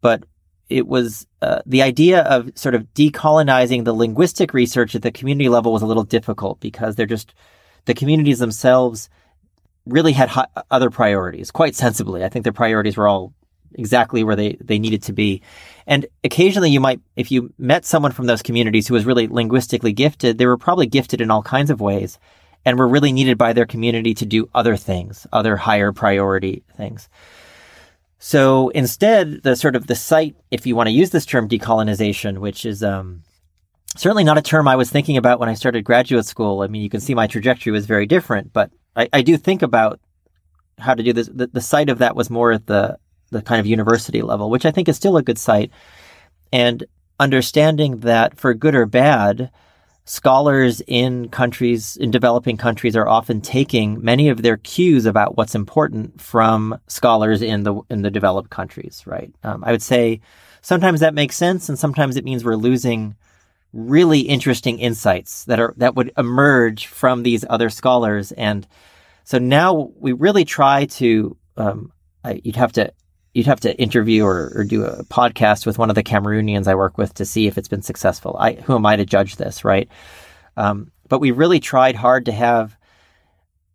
but 0.00 0.24
it 0.70 0.86
was 0.86 1.26
uh, 1.42 1.60
the 1.66 1.82
idea 1.82 2.22
of 2.22 2.50
sort 2.54 2.74
of 2.74 2.84
decolonizing 2.94 3.84
the 3.84 3.92
linguistic 3.92 4.54
research 4.54 4.94
at 4.94 5.02
the 5.02 5.12
community 5.12 5.50
level 5.50 5.70
was 5.70 5.82
a 5.82 5.86
little 5.86 6.02
difficult 6.02 6.58
because 6.60 6.96
they're 6.96 7.04
just 7.04 7.34
the 7.84 7.92
communities 7.92 8.38
themselves 8.38 9.10
really 9.84 10.12
had 10.12 10.30
other 10.70 10.88
priorities 10.88 11.50
quite 11.50 11.74
sensibly. 11.74 12.24
I 12.24 12.30
think 12.30 12.44
their 12.44 12.54
priorities 12.54 12.96
were 12.96 13.06
all 13.06 13.34
exactly 13.74 14.24
where 14.24 14.34
they, 14.34 14.56
they 14.64 14.78
needed 14.78 15.02
to 15.02 15.12
be. 15.12 15.42
And 15.86 16.06
occasionally 16.24 16.70
you 16.70 16.80
might, 16.80 17.00
if 17.16 17.30
you 17.30 17.52
met 17.58 17.84
someone 17.84 18.12
from 18.12 18.24
those 18.24 18.40
communities 18.40 18.88
who 18.88 18.94
was 18.94 19.04
really 19.04 19.28
linguistically 19.28 19.92
gifted, 19.92 20.38
they 20.38 20.46
were 20.46 20.56
probably 20.56 20.86
gifted 20.86 21.20
in 21.20 21.30
all 21.30 21.42
kinds 21.42 21.68
of 21.68 21.82
ways 21.82 22.18
and 22.66 22.78
were 22.78 22.88
really 22.88 23.12
needed 23.12 23.38
by 23.38 23.54
their 23.54 23.64
community 23.64 24.12
to 24.12 24.26
do 24.26 24.50
other 24.52 24.76
things, 24.76 25.26
other 25.32 25.56
higher 25.56 25.92
priority 25.92 26.64
things. 26.76 27.08
So 28.18 28.70
instead, 28.70 29.44
the 29.44 29.54
sort 29.54 29.76
of 29.76 29.86
the 29.86 29.94
site, 29.94 30.36
if 30.50 30.66
you 30.66 30.74
want 30.74 30.88
to 30.88 30.92
use 30.92 31.10
this 31.10 31.24
term 31.24 31.48
decolonization, 31.48 32.38
which 32.38 32.66
is, 32.66 32.82
um, 32.82 33.22
certainly 33.96 34.24
not 34.24 34.36
a 34.36 34.42
term 34.42 34.66
I 34.66 34.76
was 34.76 34.90
thinking 34.90 35.16
about 35.16 35.38
when 35.38 35.48
I 35.48 35.54
started 35.54 35.84
graduate 35.84 36.26
school. 36.26 36.62
I 36.62 36.66
mean, 36.66 36.82
you 36.82 36.90
can 36.90 37.00
see 37.00 37.14
my 37.14 37.28
trajectory 37.28 37.72
was 37.72 37.86
very 37.86 38.04
different, 38.04 38.52
but 38.52 38.70
I, 38.96 39.08
I 39.12 39.22
do 39.22 39.36
think 39.36 39.62
about 39.62 40.00
how 40.78 40.94
to 40.94 41.02
do 41.02 41.12
this. 41.12 41.28
The, 41.32 41.46
the 41.46 41.60
site 41.60 41.88
of 41.88 41.98
that 41.98 42.16
was 42.16 42.28
more 42.28 42.52
at 42.52 42.66
the 42.66 42.98
the 43.30 43.42
kind 43.42 43.58
of 43.58 43.66
university 43.66 44.22
level, 44.22 44.50
which 44.50 44.64
I 44.64 44.70
think 44.70 44.88
is 44.88 44.96
still 44.96 45.16
a 45.16 45.22
good 45.22 45.38
site. 45.38 45.72
And 46.52 46.84
understanding 47.18 48.00
that 48.00 48.38
for 48.38 48.54
good 48.54 48.74
or 48.74 48.86
bad, 48.86 49.50
scholars 50.06 50.80
in 50.86 51.28
countries, 51.28 51.96
in 51.96 52.10
developing 52.10 52.56
countries, 52.56 52.96
are 52.96 53.08
often 53.08 53.40
taking 53.40 54.02
many 54.02 54.28
of 54.28 54.40
their 54.42 54.56
cues 54.56 55.04
about 55.04 55.36
what's 55.36 55.54
important 55.54 56.20
from 56.20 56.78
scholars 56.86 57.42
in 57.42 57.64
the 57.64 57.74
in 57.90 58.02
the 58.02 58.10
developed 58.10 58.48
countries. 58.50 59.02
Right? 59.04 59.30
Um, 59.42 59.62
I 59.64 59.72
would 59.72 59.82
say 59.82 60.20
sometimes 60.62 61.00
that 61.00 61.12
makes 61.12 61.36
sense, 61.36 61.68
and 61.68 61.78
sometimes 61.78 62.16
it 62.16 62.24
means 62.24 62.44
we're 62.44 62.56
losing 62.56 63.16
really 63.72 64.20
interesting 64.20 64.78
insights 64.78 65.44
that 65.44 65.60
are 65.60 65.74
that 65.76 65.94
would 65.96 66.12
emerge 66.16 66.86
from 66.86 67.22
these 67.22 67.44
other 67.50 67.68
scholars. 67.68 68.32
And 68.32 68.66
so 69.24 69.38
now 69.38 69.92
we 69.98 70.12
really 70.12 70.46
try 70.46 70.86
to. 70.86 71.36
Um, 71.58 71.92
you'd 72.42 72.56
have 72.56 72.72
to 72.72 72.92
you'd 73.36 73.46
have 73.46 73.60
to 73.60 73.76
interview 73.78 74.24
or, 74.24 74.50
or, 74.54 74.64
do 74.64 74.82
a 74.84 75.04
podcast 75.04 75.66
with 75.66 75.76
one 75.76 75.90
of 75.90 75.94
the 75.94 76.02
Cameroonians 76.02 76.66
I 76.66 76.74
work 76.74 76.96
with 76.96 77.12
to 77.14 77.26
see 77.26 77.46
if 77.46 77.58
it's 77.58 77.68
been 77.68 77.82
successful. 77.82 78.34
I, 78.40 78.54
who 78.54 78.74
am 78.74 78.86
I 78.86 78.96
to 78.96 79.04
judge 79.04 79.36
this, 79.36 79.62
right? 79.62 79.90
Um, 80.56 80.90
but 81.06 81.20
we 81.20 81.32
really 81.32 81.60
tried 81.60 81.96
hard 81.96 82.24
to 82.24 82.32
have 82.32 82.78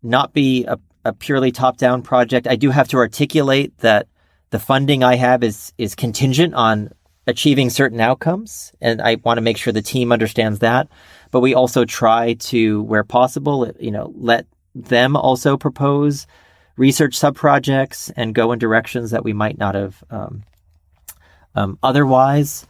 not 0.01 0.34
be 0.34 0.66
a, 0.66 0.80
a 1.05 1.14
purely 1.14 1.51
top 1.51 1.78
down 1.78 2.01
project. 2.01 2.47
I 2.47 2.55
do 2.55 2.72
have 2.72 2.88
to 2.88 2.97
articulate 2.97 3.78
that 3.78 4.07
the 4.49 4.57
funding 4.57 5.03
I 5.03 5.16
have 5.16 5.43
is 5.43 5.74
is 5.78 5.93
contingent 5.93 6.55
on 6.55 6.89
achieving 7.28 7.70
certain 7.70 8.01
outcomes. 8.01 8.74
And 8.82 8.99
I 8.99 9.18
want 9.24 9.38
to 9.38 9.41
make 9.41 9.57
sure 9.57 9.72
the 9.72 9.84
team 9.84 10.12
understands 10.12 10.59
that. 10.59 10.88
but 11.30 11.41
we 11.41 11.53
also 11.53 11.86
try 11.86 12.34
to, 12.34 12.82
where 12.82 13.03
possible, 13.03 13.72
you 13.80 13.91
know, 13.91 14.12
let 14.16 14.47
them 14.74 15.16
also 15.16 15.55
propose 15.55 16.26
research 16.82 17.19
subprojects 17.19 18.11
and 18.15 18.34
go 18.34 18.51
in 18.51 18.59
directions 18.59 19.11
that 19.11 19.23
we 19.23 19.34
might 19.34 19.57
not 19.57 19.75
have 19.75 20.03
um, 20.09 20.43
um, 21.53 21.77
otherwise. 21.84 22.65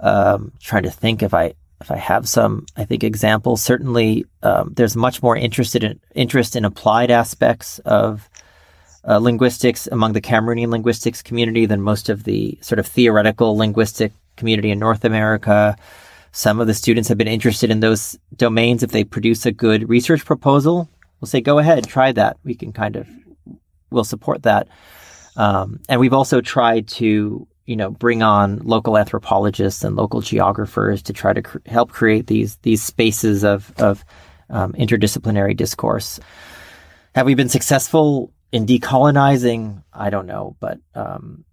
Um, 0.00 0.50
trying 0.58 0.82
to 0.82 0.90
think 0.90 1.22
if 1.22 1.32
I 1.32 1.54
if 1.80 1.90
I 1.90 1.96
have 1.96 2.28
some, 2.28 2.66
I 2.76 2.84
think 2.84 3.04
examples. 3.04 3.62
Certainly, 3.62 4.24
um, 4.42 4.72
there's 4.76 4.96
much 4.96 5.22
more 5.22 5.36
interested 5.36 5.84
in 5.84 6.00
interest 6.14 6.56
in 6.56 6.64
applied 6.64 7.10
aspects 7.12 7.78
of 7.80 8.28
uh, 9.08 9.18
linguistics 9.18 9.86
among 9.86 10.12
the 10.12 10.20
Cameroonian 10.20 10.70
linguistics 10.70 11.22
community 11.22 11.66
than 11.66 11.80
most 11.80 12.08
of 12.08 12.24
the 12.24 12.58
sort 12.60 12.78
of 12.80 12.86
theoretical 12.86 13.56
linguistic 13.56 14.12
community 14.36 14.70
in 14.70 14.78
North 14.78 15.04
America. 15.04 15.76
Some 16.32 16.60
of 16.60 16.66
the 16.66 16.74
students 16.74 17.08
have 17.08 17.18
been 17.18 17.28
interested 17.28 17.70
in 17.70 17.80
those 17.80 18.18
domains. 18.36 18.82
If 18.82 18.90
they 18.90 19.04
produce 19.04 19.46
a 19.46 19.52
good 19.52 19.88
research 19.88 20.24
proposal, 20.24 20.88
we'll 21.20 21.28
say, 21.28 21.40
go 21.40 21.58
ahead, 21.58 21.86
try 21.86 22.10
that. 22.12 22.38
We 22.42 22.54
can 22.54 22.72
kind 22.72 22.96
of, 22.96 23.06
we'll 23.92 24.04
support 24.04 24.42
that. 24.42 24.68
Um, 25.36 25.80
and 25.88 26.00
we've 26.00 26.12
also 26.12 26.40
tried 26.40 26.88
to, 26.88 27.46
you 27.66 27.76
know, 27.76 27.90
bring 27.90 28.22
on 28.22 28.58
local 28.58 28.98
anthropologists 28.98 29.84
and 29.84 29.96
local 29.96 30.20
geographers 30.20 31.02
to 31.04 31.12
try 31.12 31.32
to 31.32 31.42
cr- 31.42 31.58
help 31.66 31.90
create 31.90 32.26
these 32.26 32.56
these 32.56 32.82
spaces 32.82 33.44
of 33.44 33.72
of 33.78 34.04
um, 34.50 34.72
interdisciplinary 34.74 35.56
discourse. 35.56 36.20
Have 37.14 37.26
we 37.26 37.34
been 37.34 37.48
successful 37.48 38.32
in 38.52 38.66
decolonizing? 38.66 39.82
I 39.92 40.10
don't 40.10 40.26
know, 40.26 40.56
but 40.60 40.78
um, 40.94 41.44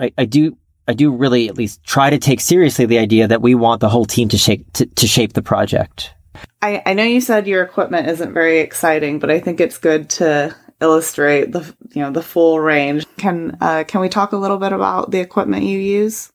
I, 0.00 0.12
I 0.16 0.24
do 0.24 0.56
I 0.88 0.94
do 0.94 1.10
really 1.10 1.48
at 1.48 1.56
least 1.56 1.82
try 1.84 2.10
to 2.10 2.18
take 2.18 2.40
seriously 2.40 2.86
the 2.86 2.98
idea 2.98 3.28
that 3.28 3.42
we 3.42 3.54
want 3.54 3.80
the 3.80 3.88
whole 3.88 4.04
team 4.04 4.28
to 4.30 4.38
shape 4.38 4.72
to, 4.74 4.86
to 4.86 5.06
shape 5.06 5.32
the 5.32 5.42
project. 5.42 6.14
I, 6.62 6.82
I 6.86 6.94
know 6.94 7.02
you 7.02 7.20
said 7.20 7.46
your 7.46 7.62
equipment 7.62 8.08
isn't 8.08 8.32
very 8.32 8.60
exciting, 8.60 9.18
but 9.18 9.30
I 9.30 9.40
think 9.40 9.60
it's 9.60 9.78
good 9.78 10.10
to 10.10 10.54
illustrate 10.80 11.52
the 11.52 11.74
you 11.94 12.02
know 12.02 12.10
the 12.10 12.22
full 12.22 12.60
range. 12.60 13.06
Can 13.16 13.56
uh, 13.60 13.84
can 13.86 14.00
we 14.00 14.08
talk 14.08 14.32
a 14.32 14.36
little 14.36 14.58
bit 14.58 14.72
about 14.72 15.10
the 15.10 15.20
equipment 15.20 15.64
you 15.64 15.78
use? 15.78 16.30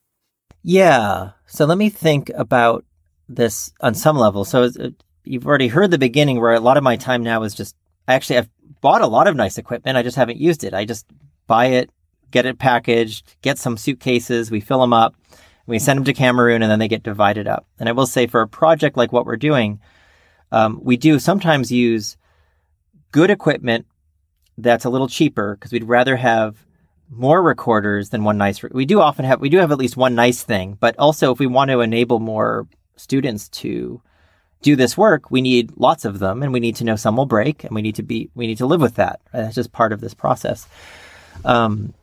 Yeah. 0.62 1.30
So 1.46 1.64
let 1.64 1.78
me 1.78 1.90
think 1.90 2.30
about 2.34 2.84
this 3.28 3.72
on 3.80 3.94
some 3.94 4.16
level. 4.16 4.44
So 4.44 4.64
uh, 4.64 4.90
you've 5.24 5.46
already 5.46 5.68
heard 5.68 5.90
the 5.90 5.98
beginning 5.98 6.40
where 6.40 6.52
a 6.52 6.60
lot 6.60 6.76
of 6.76 6.82
my 6.82 6.96
time 6.96 7.22
now 7.22 7.42
is 7.42 7.54
just 7.54 7.76
I 8.08 8.14
actually 8.14 8.38
I've 8.38 8.50
bought 8.80 9.02
a 9.02 9.06
lot 9.06 9.26
of 9.26 9.36
nice 9.36 9.58
equipment. 9.58 9.96
I 9.96 10.02
just 10.02 10.16
haven't 10.16 10.38
used 10.38 10.64
it. 10.64 10.74
I 10.74 10.84
just 10.84 11.06
buy 11.46 11.66
it, 11.66 11.90
get 12.30 12.46
it 12.46 12.58
packaged, 12.58 13.36
get 13.42 13.58
some 13.58 13.76
suitcases, 13.76 14.50
we 14.50 14.60
fill 14.60 14.80
them 14.80 14.92
up, 14.92 15.14
we 15.66 15.78
send 15.78 15.98
them 15.98 16.04
to 16.04 16.12
Cameroon, 16.12 16.62
and 16.62 16.70
then 16.70 16.78
they 16.78 16.88
get 16.88 17.02
divided 17.02 17.46
up. 17.46 17.66
And 17.78 17.88
I 17.88 17.92
will 17.92 18.06
say, 18.06 18.26
for 18.26 18.40
a 18.40 18.48
project 18.48 18.96
like 18.96 19.12
what 19.12 19.26
we're 19.26 19.36
doing, 19.36 19.80
um, 20.50 20.80
we 20.82 20.96
do 20.96 21.18
sometimes 21.18 21.70
use 21.70 22.16
good 23.12 23.30
equipment 23.30 23.86
that's 24.58 24.84
a 24.84 24.90
little 24.90 25.08
cheaper 25.08 25.54
because 25.54 25.72
we'd 25.72 25.84
rather 25.84 26.16
have 26.16 26.64
more 27.10 27.42
recorders 27.42 28.10
than 28.10 28.24
one 28.24 28.38
nice. 28.38 28.62
Re- 28.62 28.70
we 28.72 28.86
do 28.86 29.00
often 29.00 29.24
have 29.24 29.40
we 29.40 29.48
do 29.48 29.58
have 29.58 29.72
at 29.72 29.78
least 29.78 29.96
one 29.96 30.14
nice 30.14 30.42
thing, 30.42 30.76
but 30.80 30.98
also 30.98 31.32
if 31.32 31.38
we 31.38 31.46
want 31.46 31.70
to 31.70 31.80
enable 31.80 32.20
more 32.20 32.66
students 32.96 33.48
to 33.48 34.00
do 34.62 34.76
this 34.76 34.96
work, 34.96 35.30
we 35.30 35.42
need 35.42 35.72
lots 35.76 36.04
of 36.04 36.20
them, 36.20 36.42
and 36.42 36.52
we 36.52 36.60
need 36.60 36.76
to 36.76 36.84
know 36.84 36.96
some 36.96 37.16
will 37.16 37.26
break, 37.26 37.64
and 37.64 37.74
we 37.74 37.82
need 37.82 37.96
to 37.96 38.02
be 38.02 38.30
we 38.34 38.46
need 38.46 38.58
to 38.58 38.66
live 38.66 38.80
with 38.80 38.94
that. 38.94 39.20
That's 39.32 39.54
just 39.54 39.72
part 39.72 39.92
of 39.92 40.00
this 40.00 40.14
process. 40.14 40.66
Um, 41.44 41.94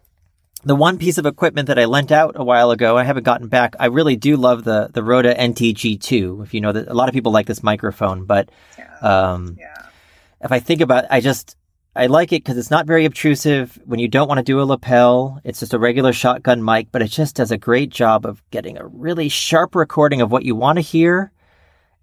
the 0.63 0.75
one 0.75 0.97
piece 0.97 1.17
of 1.17 1.25
equipment 1.25 1.67
that 1.67 1.79
I 1.79 1.85
lent 1.85 2.11
out 2.11 2.33
a 2.35 2.43
while 2.43 2.71
ago, 2.71 2.97
I 2.97 3.03
haven't 3.03 3.23
gotten 3.23 3.47
back. 3.47 3.75
I 3.79 3.85
really 3.85 4.15
do 4.15 4.35
love 4.35 4.63
the 4.63 4.89
the 4.93 5.03
Rode 5.03 5.25
NTG2. 5.25 6.43
If 6.43 6.53
you 6.53 6.61
know 6.61 6.71
that, 6.71 6.87
a 6.87 6.93
lot 6.93 7.07
of 7.07 7.13
people 7.13 7.31
like 7.31 7.47
this 7.47 7.63
microphone, 7.63 8.25
but 8.25 8.49
um, 9.01 9.55
yeah. 9.57 9.85
if 10.41 10.51
I 10.51 10.59
think 10.59 10.81
about, 10.81 11.05
I 11.09 11.21
just 11.21 11.55
I 11.95 12.05
like 12.05 12.31
it 12.31 12.43
because 12.43 12.57
it's 12.57 12.71
not 12.71 12.85
very 12.85 13.05
obtrusive. 13.05 13.79
When 13.85 13.99
you 13.99 14.07
don't 14.07 14.27
want 14.27 14.37
to 14.37 14.43
do 14.43 14.61
a 14.61 14.63
lapel, 14.63 15.41
it's 15.43 15.59
just 15.59 15.73
a 15.73 15.79
regular 15.79 16.13
shotgun 16.13 16.63
mic, 16.63 16.91
but 16.91 17.01
it 17.01 17.07
just 17.07 17.35
does 17.35 17.51
a 17.51 17.57
great 17.57 17.89
job 17.89 18.25
of 18.25 18.41
getting 18.51 18.77
a 18.77 18.85
really 18.85 19.27
sharp 19.27 19.75
recording 19.75 20.21
of 20.21 20.31
what 20.31 20.45
you 20.45 20.55
want 20.55 20.77
to 20.77 20.81
hear 20.81 21.31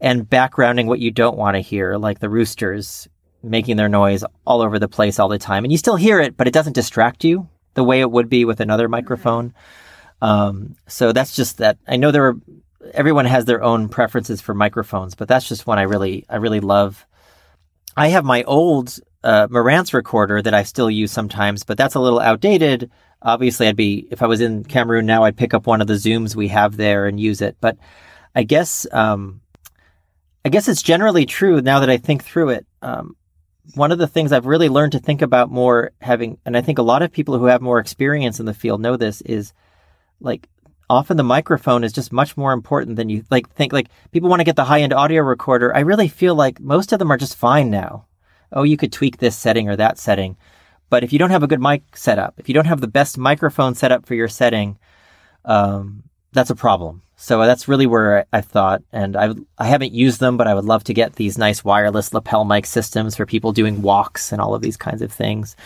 and 0.01 0.29
backgrounding 0.29 0.87
what 0.87 0.99
you 0.99 1.11
don't 1.11 1.39
want 1.39 1.55
to 1.55 1.61
hear, 1.61 1.97
like 1.97 2.19
the 2.19 2.29
roosters 2.29 3.09
making 3.43 3.77
their 3.77 3.89
noise 3.89 4.25
all 4.45 4.61
over 4.61 4.79
the 4.79 4.89
place 4.89 5.19
all 5.19 5.29
the 5.29 5.39
time. 5.39 5.65
And 5.65 5.73
you 5.73 5.79
still 5.79 5.97
hear 5.97 6.21
it, 6.21 6.37
but 6.37 6.49
it 6.49 6.55
doesn't 6.55 6.73
distract 6.73 7.25
you 7.25 7.49
the 7.75 7.85
way 7.85 8.01
it 8.01 8.11
would 8.11 8.29
be 8.29 8.45
with 8.45 8.61
another 8.61 8.89
microphone. 8.89 9.55
Um, 10.21 10.77
so 10.89 11.13
that's 11.13 11.35
just 11.35 11.59
that. 11.59 11.79
I 11.87 11.97
know 11.97 12.11
there 12.11 12.27
are 12.27 12.37
everyone 12.95 13.25
has 13.25 13.45
their 13.45 13.63
own 13.63 13.89
preferences 13.89 14.41
for 14.41 14.55
microphones, 14.55 15.15
but 15.15 15.29
that's 15.29 15.49
just 15.49 15.67
one 15.67 15.79
I 15.79 15.83
really 15.83 16.25
I 16.29 16.37
really 16.37 16.61
love. 16.61 17.07
I 17.97 18.09
have 18.09 18.25
my 18.25 18.43
old 18.45 18.99
uh, 19.27 19.49
Marantz 19.49 19.93
recorder 19.93 20.41
that 20.41 20.55
I 20.55 20.63
still 20.63 20.89
use 20.89 21.11
sometimes, 21.11 21.65
but 21.65 21.77
that's 21.77 21.97
a 21.97 22.01
little 22.01 22.21
outdated. 22.21 22.93
Obviously, 23.21 23.67
I'd 23.67 23.77
be 23.77 24.07
if 24.13 24.23
I 24.23 24.27
was 24.27 24.41
in 24.41 24.63
Cameroon 24.63 25.05
now, 25.05 25.25
I'd 25.25 25.37
pick 25.37 25.53
up 25.53 25.67
one 25.67 25.81
of 25.81 25.89
the 25.89 25.95
Zooms 25.95 26.37
we 26.37 26.47
have 26.49 26.77
there 26.77 27.07
and 27.07 27.19
use 27.19 27.43
it. 27.43 27.57
But 27.61 27.77
I 28.37 28.45
guess 28.45 28.87
um, 28.93 29.41
I 30.45 30.49
guess 30.49 30.69
it's 30.69 30.83
generally 30.83 31.27
true 31.27 31.61
now 31.61 31.81
that 31.81 31.91
I 31.91 31.97
think 31.97 32.23
through 32.23 32.51
it. 32.51 32.67
Um, 32.83 33.17
one 33.75 33.91
of 33.91 33.99
the 33.99 34.07
things 34.07 34.31
I've 34.31 34.47
really 34.47 34.69
learned 34.69 34.93
to 34.93 35.01
think 35.01 35.23
about 35.23 35.51
more 35.51 35.91
having, 36.01 36.39
and 36.47 36.57
I 36.57 36.61
think 36.61 36.79
a 36.79 36.83
lot 36.83 37.03
of 37.03 37.11
people 37.11 37.37
who 37.37 37.47
have 37.47 37.61
more 37.61 37.81
experience 37.81 38.39
in 38.39 38.47
the 38.47 38.55
field 38.55 38.81
know 38.81 38.97
this 38.97 39.23
is 39.23 39.53
like 40.21 40.49
often 40.89 41.17
the 41.17 41.25
microphone 41.25 41.83
is 41.83 41.93
just 41.93 42.13
much 42.13 42.37
more 42.37 42.53
important 42.53 42.95
than 42.95 43.09
you 43.09 43.25
like 43.29 43.51
think 43.51 43.73
like 43.73 43.89
people 44.13 44.29
want 44.29 44.39
to 44.39 44.45
get 44.45 44.55
the 44.55 44.67
high 44.67 44.83
end 44.83 44.93
audio 44.93 45.23
recorder. 45.23 45.75
I 45.75 45.81
really 45.81 46.07
feel 46.07 46.37
like 46.37 46.61
most 46.61 46.93
of 46.93 47.01
them 47.01 47.11
are 47.11 47.17
just 47.17 47.35
fine 47.35 47.71
now. 47.71 48.07
Oh, 48.53 48.63
you 48.63 48.77
could 48.77 48.93
tweak 48.93 49.19
this 49.19 49.37
setting 49.37 49.69
or 49.69 49.77
that 49.77 49.99
setting. 49.99 50.37
But 50.89 51.03
if 51.03 51.13
you 51.13 51.19
don't 51.19 51.31
have 51.31 51.43
a 51.43 51.49
good 51.49 51.61
mic 51.61 51.97
setup, 51.97 52.35
if 52.39 52.49
you 52.49 52.55
don't 52.55 52.67
have 52.67 52.81
the 52.81 52.87
best 52.87 53.19
microphone 53.19 53.75
setup 53.75 54.07
for 54.07 54.15
your 54.15 54.29
setting, 54.29 54.79
um, 55.45 56.05
that's 56.33 56.51
a 56.51 56.55
problem. 56.55 57.03
So 57.17 57.45
that's 57.47 57.67
really 57.67 57.87
where 57.87 58.27
I 58.33 58.43
thought, 58.43 58.83
and 58.93 59.17
I 59.17 59.31
I 59.57 59.67
haven't 59.67 59.95
used 59.95 60.21
them, 60.21 60.37
but 60.37 60.47
I 60.47 60.55
would 60.55 60.67
love 60.67 60.85
to 60.85 60.95
get 60.95 61.15
these 61.15 61.39
nice 61.39 61.65
wireless 61.65 62.13
lapel 62.13 62.45
mic 62.45 62.67
systems 62.67 63.17
for 63.17 63.25
people 63.25 63.53
doing 63.53 63.81
walks 63.81 64.33
and 64.33 64.41
all 64.41 64.55
of 64.55 64.61
these 64.61 64.77
kinds 64.77 65.01
of 65.01 65.11
things. 65.11 65.57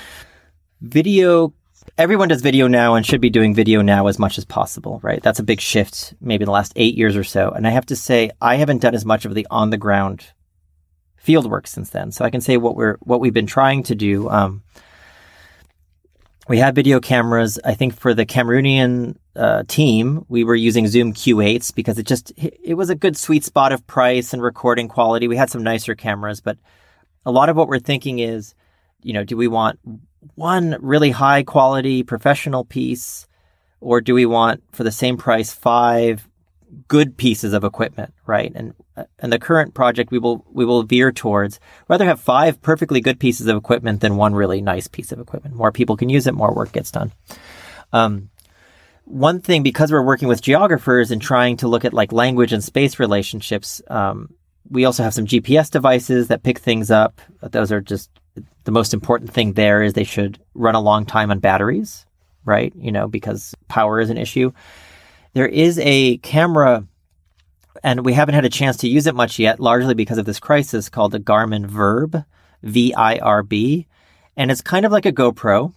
Video, 0.81 1.53
everyone 1.99 2.29
does 2.29 2.41
video 2.41 2.69
now 2.69 2.95
and 2.95 3.05
should 3.05 3.21
be 3.21 3.31
doing 3.31 3.53
video 3.53 3.83
now 3.83 4.07
as 4.07 4.19
much 4.19 4.39
as 4.39 4.45
possible, 4.45 5.01
right? 5.03 5.21
That's 5.23 5.41
a 5.41 5.45
big 5.45 5.61
shift, 5.61 6.15
maybe 6.21 6.45
in 6.45 6.47
the 6.47 6.53
last 6.53 6.73
eight 6.77 6.97
years 6.97 7.17
or 7.17 7.25
so. 7.25 7.51
And 7.51 7.67
I 7.67 7.71
have 7.71 7.87
to 7.87 7.97
say, 7.97 8.31
I 8.41 8.55
haven't 8.55 8.83
done 8.83 8.95
as 8.95 9.05
much 9.05 9.25
of 9.25 9.35
the 9.35 9.47
on 9.51 9.71
the 9.71 9.77
ground 9.77 10.27
field 11.21 11.51
work 11.51 11.67
since 11.67 11.91
then. 11.91 12.11
So 12.11 12.25
I 12.25 12.31
can 12.31 12.41
say 12.41 12.57
what 12.57 12.75
we're 12.75 12.97
what 13.01 13.21
we've 13.21 13.35
been 13.35 13.47
trying 13.47 13.85
to 13.85 13.95
do. 13.95 14.29
Um, 14.29 14.63
we 16.49 16.59
have 16.59 16.75
video 16.75 16.99
cameras. 16.99 17.61
I 17.65 17.75
think 17.75 17.95
for 17.95 18.15
the 18.15 18.27
Cameroonian 18.27 19.17
uh, 19.37 19.63
team, 19.69 20.25
we 20.29 20.43
were 20.43 20.57
using 20.57 20.89
Zoom 20.89 21.13
Q8s 21.13 21.73
because 21.75 21.99
it 21.99 22.07
just 22.07 22.33
it 22.37 22.75
was 22.75 22.91
a 22.91 22.95
good 22.95 23.17
sweet 23.17 23.45
spot 23.45 23.71
of 23.71 23.87
price 23.87 24.33
and 24.33 24.43
recording 24.43 24.89
quality. 24.89 25.29
We 25.29 25.37
had 25.37 25.51
some 25.51 25.63
nicer 25.63 25.95
cameras, 25.95 26.41
but 26.41 26.59
a 27.25 27.31
lot 27.31 27.51
of 27.51 27.57
what 27.57 27.69
we're 27.69 27.79
thinking 27.79 28.19
is, 28.19 28.55
you 29.03 29.13
know, 29.13 29.23
do 29.23 29.37
we 29.37 29.47
want 29.47 29.79
one 30.35 30.77
really 30.81 31.11
high 31.11 31.43
quality 31.43 32.03
professional 32.03 32.65
piece, 32.65 33.29
or 33.81 34.01
do 34.01 34.15
we 34.15 34.25
want 34.25 34.63
for 34.73 34.85
the 34.85 34.91
same 34.91 35.19
price 35.19 35.53
five 35.53 36.30
good 36.89 37.17
pieces 37.17 37.53
of 37.53 37.65
equipment, 37.65 38.15
right? 38.27 38.53
And 38.55 38.75
and 39.19 39.33
the 39.33 39.39
current 39.39 39.75
project 39.75 40.11
we 40.11 40.19
will 40.19 40.45
we 40.53 40.65
will 40.65 40.83
veer 40.83 41.13
towards 41.13 41.61
rather 41.89 42.05
have 42.05 42.21
five 42.21 42.61
perfectly 42.61 43.01
good 43.01 43.19
pieces 43.19 43.47
of 43.47 43.57
equipment 43.57 44.01
than 44.01 44.17
one 44.17 44.35
really 44.35 44.61
nice 44.61 44.87
piece 44.87 45.13
of 45.13 45.21
equipment. 45.21 45.55
More 45.55 45.73
people 45.73 45.97
can 45.97 46.09
use 46.09 46.27
it, 46.27 46.35
more 46.35 46.55
work 46.55 46.73
gets 46.73 46.91
done. 46.91 47.13
Um, 47.93 48.31
one 49.05 49.41
thing 49.41 49.63
because 49.63 49.91
we're 49.91 50.03
working 50.03 50.29
with 50.29 50.43
geographers 50.43 51.11
and 51.11 51.21
trying 51.21 51.57
to 51.59 51.69
look 51.69 51.85
at 51.85 51.93
like 51.93 52.13
language 52.13 52.53
and 52.53 52.63
space 52.63 52.99
relationships, 53.01 53.83
um, 53.89 54.33
we 54.71 54.85
also 54.85 55.03
have 55.03 55.15
some 55.15 55.27
GPS 55.27 55.71
devices 55.71 56.29
that 56.29 56.45
pick 56.45 56.59
things 56.59 56.91
up. 56.91 57.21
Those 57.43 57.73
are 57.73 57.81
just 57.81 58.11
the 58.65 58.71
most 58.71 58.95
important 58.95 59.33
thing 59.33 59.55
there 59.55 59.83
is 59.83 59.95
they 59.95 60.05
should 60.05 60.39
run 60.55 60.77
a 60.77 60.81
long 60.81 61.07
time 61.07 61.31
on 61.31 61.41
batteries, 61.41 62.07
right? 62.45 62.73
You 62.77 62.93
know, 62.93 63.09
because 63.09 63.55
power 63.69 64.01
is 64.01 64.11
an 64.11 64.19
issue. 64.19 64.53
There 65.33 65.49
is 65.49 65.79
a 65.79 66.19
camera 66.19 66.87
and 67.83 68.05
we 68.05 68.13
haven't 68.13 68.35
had 68.35 68.45
a 68.45 68.51
chance 68.51 68.77
to 68.79 68.89
use 68.89 69.07
it 69.07 69.15
much 69.15 69.39
yet, 69.39 69.61
largely 69.61 69.95
because 69.95 70.19
of 70.19 70.27
this 70.27 70.41
crisis 70.41 70.89
called 70.89 71.13
the 71.13 71.21
Garmin 71.21 71.67
VIRB, 71.67 72.25
V 72.63 72.95
I 72.95 73.19
R 73.19 73.43
B. 73.43 73.87
And 74.37 74.51
it's 74.51 74.61
kind 74.61 74.85
of 74.85 74.93
like 74.93 75.07
a 75.07 75.13
GoPro. 75.13 75.73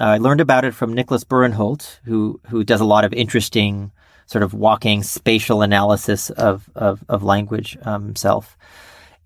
Uh, 0.00 0.04
I 0.04 0.18
learned 0.18 0.40
about 0.40 0.64
it 0.64 0.74
from 0.74 0.94
Niclas 0.94 1.24
Burenhult, 1.24 1.98
who, 2.04 2.40
who 2.48 2.64
does 2.64 2.80
a 2.80 2.86
lot 2.86 3.04
of 3.04 3.12
interesting 3.12 3.92
sort 4.26 4.42
of 4.42 4.54
walking 4.54 5.02
spatial 5.02 5.62
analysis 5.62 6.30
of, 6.30 6.70
of, 6.74 7.04
of 7.08 7.22
language 7.22 7.76
um, 7.82 8.04
himself. 8.04 8.56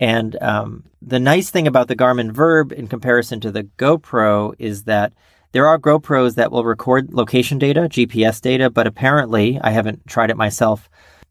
And 0.01 0.37
um, 0.43 0.85
the 1.01 1.21
nice 1.21 1.51
thing 1.51 1.67
about 1.67 1.89
the 1.89 1.97
Garmin 1.97 2.33
VIRB 2.33 2.73
in 2.73 2.89
comparison 2.89 3.41
to 3.41 3.53
the 3.53 3.65
GoPro 3.79 4.55
is 4.59 4.85
that 4.85 5.13
there 5.57 5.67
are 5.67 5.79
GoPros 5.79 6.35
that 6.35 6.53
will 6.53 6.67
record 6.67 7.15
location 7.15 7.57
data, 7.57 7.89
GPS 7.89 8.43
data, 8.43 8.69
but 8.69 8.87
apparently, 8.87 9.59
I 9.63 9.71
haven't 9.71 10.07
tried 10.07 10.29
it 10.29 10.37
myself, 10.37 10.91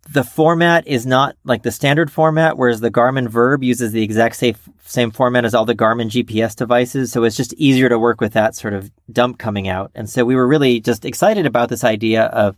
the 0.09 0.23
format 0.23 0.87
is 0.87 1.05
not 1.05 1.35
like 1.43 1.61
the 1.61 1.71
standard 1.71 2.11
format, 2.11 2.57
whereas 2.57 2.79
the 2.79 2.89
Garmin 2.89 3.27
VIRB 3.27 3.63
uses 3.63 3.91
the 3.91 4.01
exact 4.01 4.35
same, 4.37 4.55
same 4.83 5.11
format 5.11 5.45
as 5.45 5.53
all 5.53 5.63
the 5.63 5.75
Garmin 5.75 6.07
GPS 6.07 6.55
devices. 6.55 7.11
So 7.11 7.23
it's 7.23 7.37
just 7.37 7.53
easier 7.53 7.87
to 7.87 7.99
work 7.99 8.19
with 8.19 8.33
that 8.33 8.55
sort 8.55 8.73
of 8.73 8.89
dump 9.11 9.37
coming 9.37 9.67
out. 9.67 9.91
And 9.93 10.09
so 10.09 10.25
we 10.25 10.35
were 10.35 10.47
really 10.47 10.79
just 10.79 11.05
excited 11.05 11.45
about 11.45 11.69
this 11.69 11.83
idea 11.83 12.23
of 12.23 12.57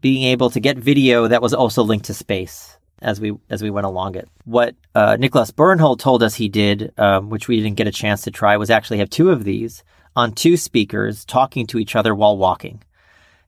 being 0.00 0.22
able 0.22 0.48
to 0.48 0.60
get 0.60 0.78
video 0.78 1.28
that 1.28 1.42
was 1.42 1.52
also 1.52 1.82
linked 1.82 2.06
to 2.06 2.14
space 2.14 2.78
as 3.02 3.20
we 3.20 3.36
as 3.50 3.62
we 3.62 3.68
went 3.68 3.84
along 3.84 4.14
it. 4.14 4.30
What 4.46 4.76
uh, 4.94 5.18
Niclas 5.18 5.52
Burenhult 5.52 5.98
told 5.98 6.22
us 6.22 6.36
he 6.36 6.48
did, 6.48 6.94
um, 6.96 7.28
which 7.28 7.48
we 7.48 7.60
didn't 7.60 7.76
get 7.76 7.86
a 7.86 7.92
chance 7.92 8.22
to 8.22 8.30
try, 8.30 8.56
was 8.56 8.70
actually 8.70 8.96
have 8.96 9.10
two 9.10 9.30
of 9.30 9.44
these 9.44 9.84
on 10.14 10.32
two 10.32 10.56
speakers 10.56 11.24
talking 11.24 11.66
to 11.68 11.78
each 11.78 11.96
other 11.96 12.14
while 12.14 12.36
walking. 12.36 12.82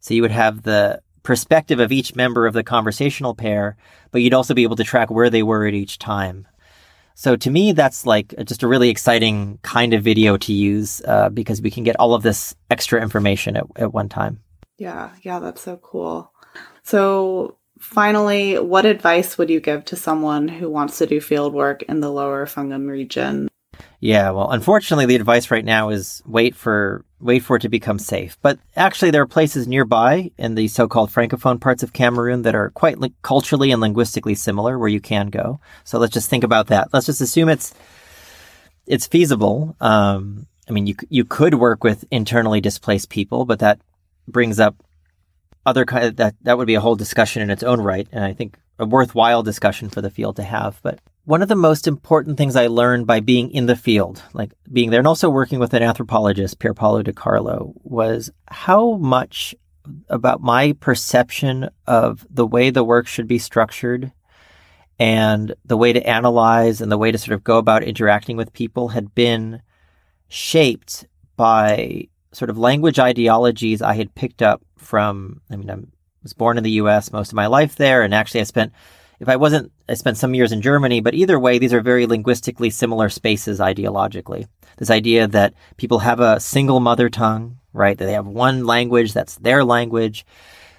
So 0.00 0.14
you 0.14 0.22
would 0.22 0.30
have 0.30 0.62
the 0.62 1.00
perspective 1.22 1.80
of 1.80 1.92
each 1.92 2.14
member 2.14 2.46
of 2.46 2.54
the 2.54 2.62
conversational 2.62 3.34
pair, 3.34 3.76
but 4.10 4.22
you'd 4.22 4.34
also 4.34 4.54
be 4.54 4.62
able 4.62 4.76
to 4.76 4.84
track 4.84 5.10
where 5.10 5.30
they 5.30 5.42
were 5.42 5.66
at 5.66 5.74
each 5.74 5.98
time. 5.98 6.46
So 7.14 7.36
to 7.36 7.50
me, 7.50 7.72
that's 7.72 8.06
like 8.06 8.34
just 8.44 8.62
a 8.62 8.68
really 8.68 8.90
exciting 8.90 9.58
kind 9.62 9.94
of 9.94 10.02
video 10.02 10.36
to 10.36 10.52
use 10.52 11.00
uh, 11.06 11.28
because 11.28 11.62
we 11.62 11.70
can 11.70 11.84
get 11.84 11.96
all 11.96 12.14
of 12.14 12.22
this 12.22 12.54
extra 12.70 13.00
information 13.00 13.56
at, 13.56 13.64
at 13.76 13.94
one 13.94 14.08
time. 14.08 14.40
Yeah, 14.78 15.10
yeah, 15.22 15.38
that's 15.38 15.62
so 15.62 15.76
cool. 15.76 16.32
So 16.82 17.56
finally, 17.78 18.58
what 18.58 18.84
advice 18.84 19.38
would 19.38 19.48
you 19.48 19.60
give 19.60 19.84
to 19.86 19.96
someone 19.96 20.48
who 20.48 20.68
wants 20.68 20.98
to 20.98 21.06
do 21.06 21.20
field 21.20 21.54
work 21.54 21.82
in 21.84 22.00
the 22.00 22.10
lower 22.10 22.46
Fungom 22.46 22.88
region? 22.88 23.48
Yeah, 24.00 24.30
well, 24.30 24.50
unfortunately, 24.50 25.06
the 25.06 25.16
advice 25.16 25.50
right 25.50 25.64
now 25.64 25.88
is 25.88 26.22
wait 26.26 26.54
for 26.54 27.04
wait 27.20 27.42
for 27.42 27.56
it 27.56 27.60
to 27.60 27.68
become 27.68 27.98
safe. 27.98 28.36
But 28.42 28.58
actually, 28.76 29.10
there 29.10 29.22
are 29.22 29.26
places 29.26 29.66
nearby 29.66 30.30
in 30.36 30.54
the 30.56 30.68
so-called 30.68 31.10
francophone 31.10 31.58
parts 31.58 31.82
of 31.82 31.94
Cameroon 31.94 32.42
that 32.42 32.54
are 32.54 32.70
quite 32.70 32.98
li- 32.98 33.14
culturally 33.22 33.72
and 33.72 33.80
linguistically 33.80 34.34
similar, 34.34 34.78
where 34.78 34.88
you 34.88 35.00
can 35.00 35.28
go. 35.28 35.58
So 35.84 35.98
let's 35.98 36.12
just 36.12 36.28
think 36.28 36.44
about 36.44 36.66
that. 36.66 36.88
Let's 36.92 37.06
just 37.06 37.22
assume 37.22 37.48
it's 37.48 37.72
it's 38.86 39.06
feasible. 39.06 39.74
Um, 39.80 40.46
I 40.68 40.72
mean, 40.72 40.86
you 40.86 40.96
you 41.08 41.24
could 41.24 41.54
work 41.54 41.82
with 41.82 42.04
internally 42.10 42.60
displaced 42.60 43.08
people, 43.08 43.44
but 43.46 43.60
that 43.60 43.80
brings 44.28 44.60
up 44.60 44.76
other 45.66 45.86
kind 45.86 46.04
of, 46.04 46.16
that 46.16 46.34
that 46.42 46.58
would 46.58 46.66
be 46.66 46.74
a 46.74 46.80
whole 46.80 46.96
discussion 46.96 47.40
in 47.40 47.50
its 47.50 47.62
own 47.62 47.80
right, 47.80 48.06
and 48.12 48.22
I 48.22 48.34
think 48.34 48.58
a 48.78 48.84
worthwhile 48.84 49.42
discussion 49.42 49.88
for 49.88 50.02
the 50.02 50.10
field 50.10 50.36
to 50.36 50.42
have. 50.42 50.78
But 50.82 50.98
one 51.24 51.42
of 51.42 51.48
the 51.48 51.56
most 51.56 51.86
important 51.86 52.36
things 52.36 52.54
I 52.54 52.66
learned 52.66 53.06
by 53.06 53.20
being 53.20 53.50
in 53.50 53.66
the 53.66 53.76
field, 53.76 54.22
like 54.34 54.52
being 54.70 54.90
there 54.90 55.00
and 55.00 55.06
also 55.06 55.30
working 55.30 55.58
with 55.58 55.72
an 55.72 55.82
anthropologist, 55.82 56.58
Pier 56.58 56.74
Paolo 56.74 57.02
Di 57.02 57.12
Carlo, 57.12 57.72
was 57.82 58.30
how 58.48 58.96
much 58.96 59.54
about 60.08 60.42
my 60.42 60.72
perception 60.80 61.68
of 61.86 62.26
the 62.30 62.46
way 62.46 62.70
the 62.70 62.84
work 62.84 63.06
should 63.06 63.26
be 63.26 63.38
structured 63.38 64.12
and 64.98 65.54
the 65.64 65.76
way 65.76 65.92
to 65.92 66.06
analyze 66.06 66.80
and 66.80 66.92
the 66.92 66.98
way 66.98 67.10
to 67.10 67.18
sort 67.18 67.34
of 67.34 67.44
go 67.44 67.58
about 67.58 67.82
interacting 67.82 68.36
with 68.36 68.52
people 68.52 68.88
had 68.88 69.14
been 69.14 69.60
shaped 70.28 71.06
by 71.36 72.06
sort 72.32 72.50
of 72.50 72.58
language 72.58 72.98
ideologies 72.98 73.82
I 73.82 73.94
had 73.94 74.14
picked 74.14 74.42
up 74.42 74.62
from, 74.76 75.40
I 75.50 75.56
mean, 75.56 75.70
I 75.70 75.76
was 76.22 76.32
born 76.32 76.58
in 76.58 76.64
the 76.64 76.70
US 76.72 77.12
most 77.12 77.30
of 77.30 77.36
my 77.36 77.46
life 77.46 77.76
there, 77.76 78.02
and 78.02 78.14
actually 78.14 78.40
I 78.40 78.44
spent 78.44 78.72
if 79.20 79.28
I 79.28 79.36
wasn't, 79.36 79.72
I 79.88 79.94
spent 79.94 80.16
some 80.16 80.34
years 80.34 80.52
in 80.52 80.60
Germany, 80.62 81.00
but 81.00 81.14
either 81.14 81.38
way, 81.38 81.58
these 81.58 81.72
are 81.72 81.80
very 81.80 82.06
linguistically 82.06 82.70
similar 82.70 83.08
spaces 83.08 83.60
ideologically. 83.60 84.46
This 84.76 84.90
idea 84.90 85.28
that 85.28 85.54
people 85.76 86.00
have 86.00 86.20
a 86.20 86.40
single 86.40 86.80
mother 86.80 87.08
tongue, 87.08 87.58
right? 87.72 87.96
That 87.96 88.04
they 88.06 88.12
have 88.12 88.26
one 88.26 88.64
language 88.64 89.12
that's 89.12 89.36
their 89.36 89.64
language, 89.64 90.26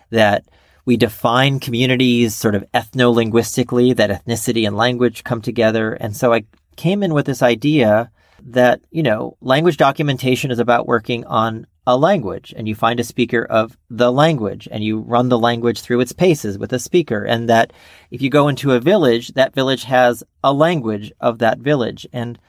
that 0.09 0.45
we 0.85 0.97
define 0.97 1.59
communities 1.59 2.35
sort 2.35 2.55
of 2.55 2.63
ethno-linguistically, 2.73 3.93
that 3.93 4.09
ethnicity 4.09 4.67
and 4.67 4.75
language 4.75 5.23
come 5.23 5.41
together. 5.41 5.93
And 5.93 6.15
so 6.15 6.33
I 6.33 6.43
came 6.75 7.03
in 7.03 7.13
with 7.13 7.25
this 7.25 7.41
idea 7.41 8.11
that, 8.47 8.81
you 8.91 9.01
know, 9.01 9.37
language 9.41 9.77
documentation 9.77 10.51
is 10.51 10.59
about 10.59 10.87
working 10.87 11.25
on 11.25 11.65
a 11.87 11.97
language 11.97 12.53
and 12.57 12.67
you 12.67 12.75
find 12.75 12.99
a 12.99 13.03
speaker 13.03 13.43
of 13.43 13.77
the 13.89 14.11
language 14.11 14.67
and 14.71 14.83
you 14.83 14.99
run 14.99 15.29
the 15.29 15.37
language 15.37 15.81
through 15.81 15.99
its 15.99 16.11
paces 16.11 16.57
with 16.57 16.73
a 16.73 16.79
speaker. 16.79 17.23
And 17.23 17.47
that 17.49 17.71
if 18.09 18.21
you 18.21 18.29
go 18.29 18.47
into 18.47 18.73
a 18.73 18.79
village, 18.79 19.29
that 19.29 19.53
village 19.53 19.83
has 19.83 20.23
a 20.43 20.51
language 20.51 21.11
of 21.19 21.39
that 21.39 21.59
village. 21.59 22.07
And 22.11 22.39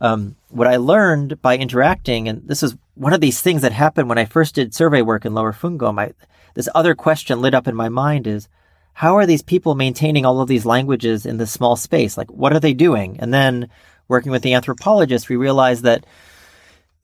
um, 0.00 0.36
what 0.48 0.66
I 0.66 0.76
learned 0.76 1.40
by 1.40 1.56
interacting, 1.56 2.28
and 2.28 2.46
this 2.46 2.62
is 2.62 2.76
one 2.94 3.14
of 3.14 3.20
these 3.20 3.40
things 3.40 3.62
that 3.62 3.72
happened 3.72 4.08
when 4.08 4.18
I 4.18 4.26
first 4.26 4.54
did 4.54 4.74
survey 4.74 5.02
work 5.02 5.24
in 5.24 5.34
Lower 5.34 5.52
Fungom, 5.52 5.98
I, 5.98 6.12
this 6.54 6.68
other 6.74 6.94
question 6.94 7.40
lit 7.40 7.54
up 7.54 7.66
in 7.66 7.74
my 7.74 7.88
mind 7.88 8.26
is, 8.26 8.48
how 8.92 9.16
are 9.16 9.26
these 9.26 9.42
people 9.42 9.74
maintaining 9.74 10.24
all 10.24 10.40
of 10.40 10.48
these 10.48 10.64
languages 10.64 11.26
in 11.26 11.38
this 11.38 11.50
small 11.50 11.74
space? 11.74 12.16
Like, 12.16 12.30
what 12.30 12.52
are 12.52 12.60
they 12.60 12.74
doing? 12.74 13.16
And 13.18 13.34
then 13.34 13.68
working 14.06 14.30
with 14.30 14.42
the 14.42 14.54
anthropologist, 14.54 15.28
we 15.28 15.36
realized 15.36 15.82
that 15.82 16.06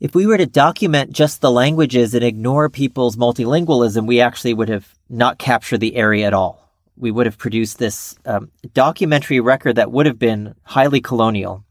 if 0.01 0.14
we 0.14 0.26
were 0.26 0.38
to 0.38 0.46
document 0.46 1.12
just 1.12 1.40
the 1.40 1.51
languages 1.51 2.14
and 2.14 2.24
ignore 2.24 2.70
people's 2.70 3.16
multilingualism, 3.16 4.07
we 4.07 4.20
actually 4.20 4.55
would 4.55 4.70
have 4.70 4.94
not 5.11 5.38
captured 5.38 5.78
the 5.78 5.96
area 5.96 6.26
at 6.26 6.32
all. 6.32 6.70
We 6.96 7.11
would 7.11 7.26
have 7.26 7.38
produced 7.38 7.78
this 7.78 8.16
um, 8.24 8.51
documentary 8.72 9.40
record 9.40 9.76
that 9.76 9.92
would 9.92 10.07
have 10.07 10.18
been 10.18 10.55
highly 10.62 11.01
colonial 11.01 11.64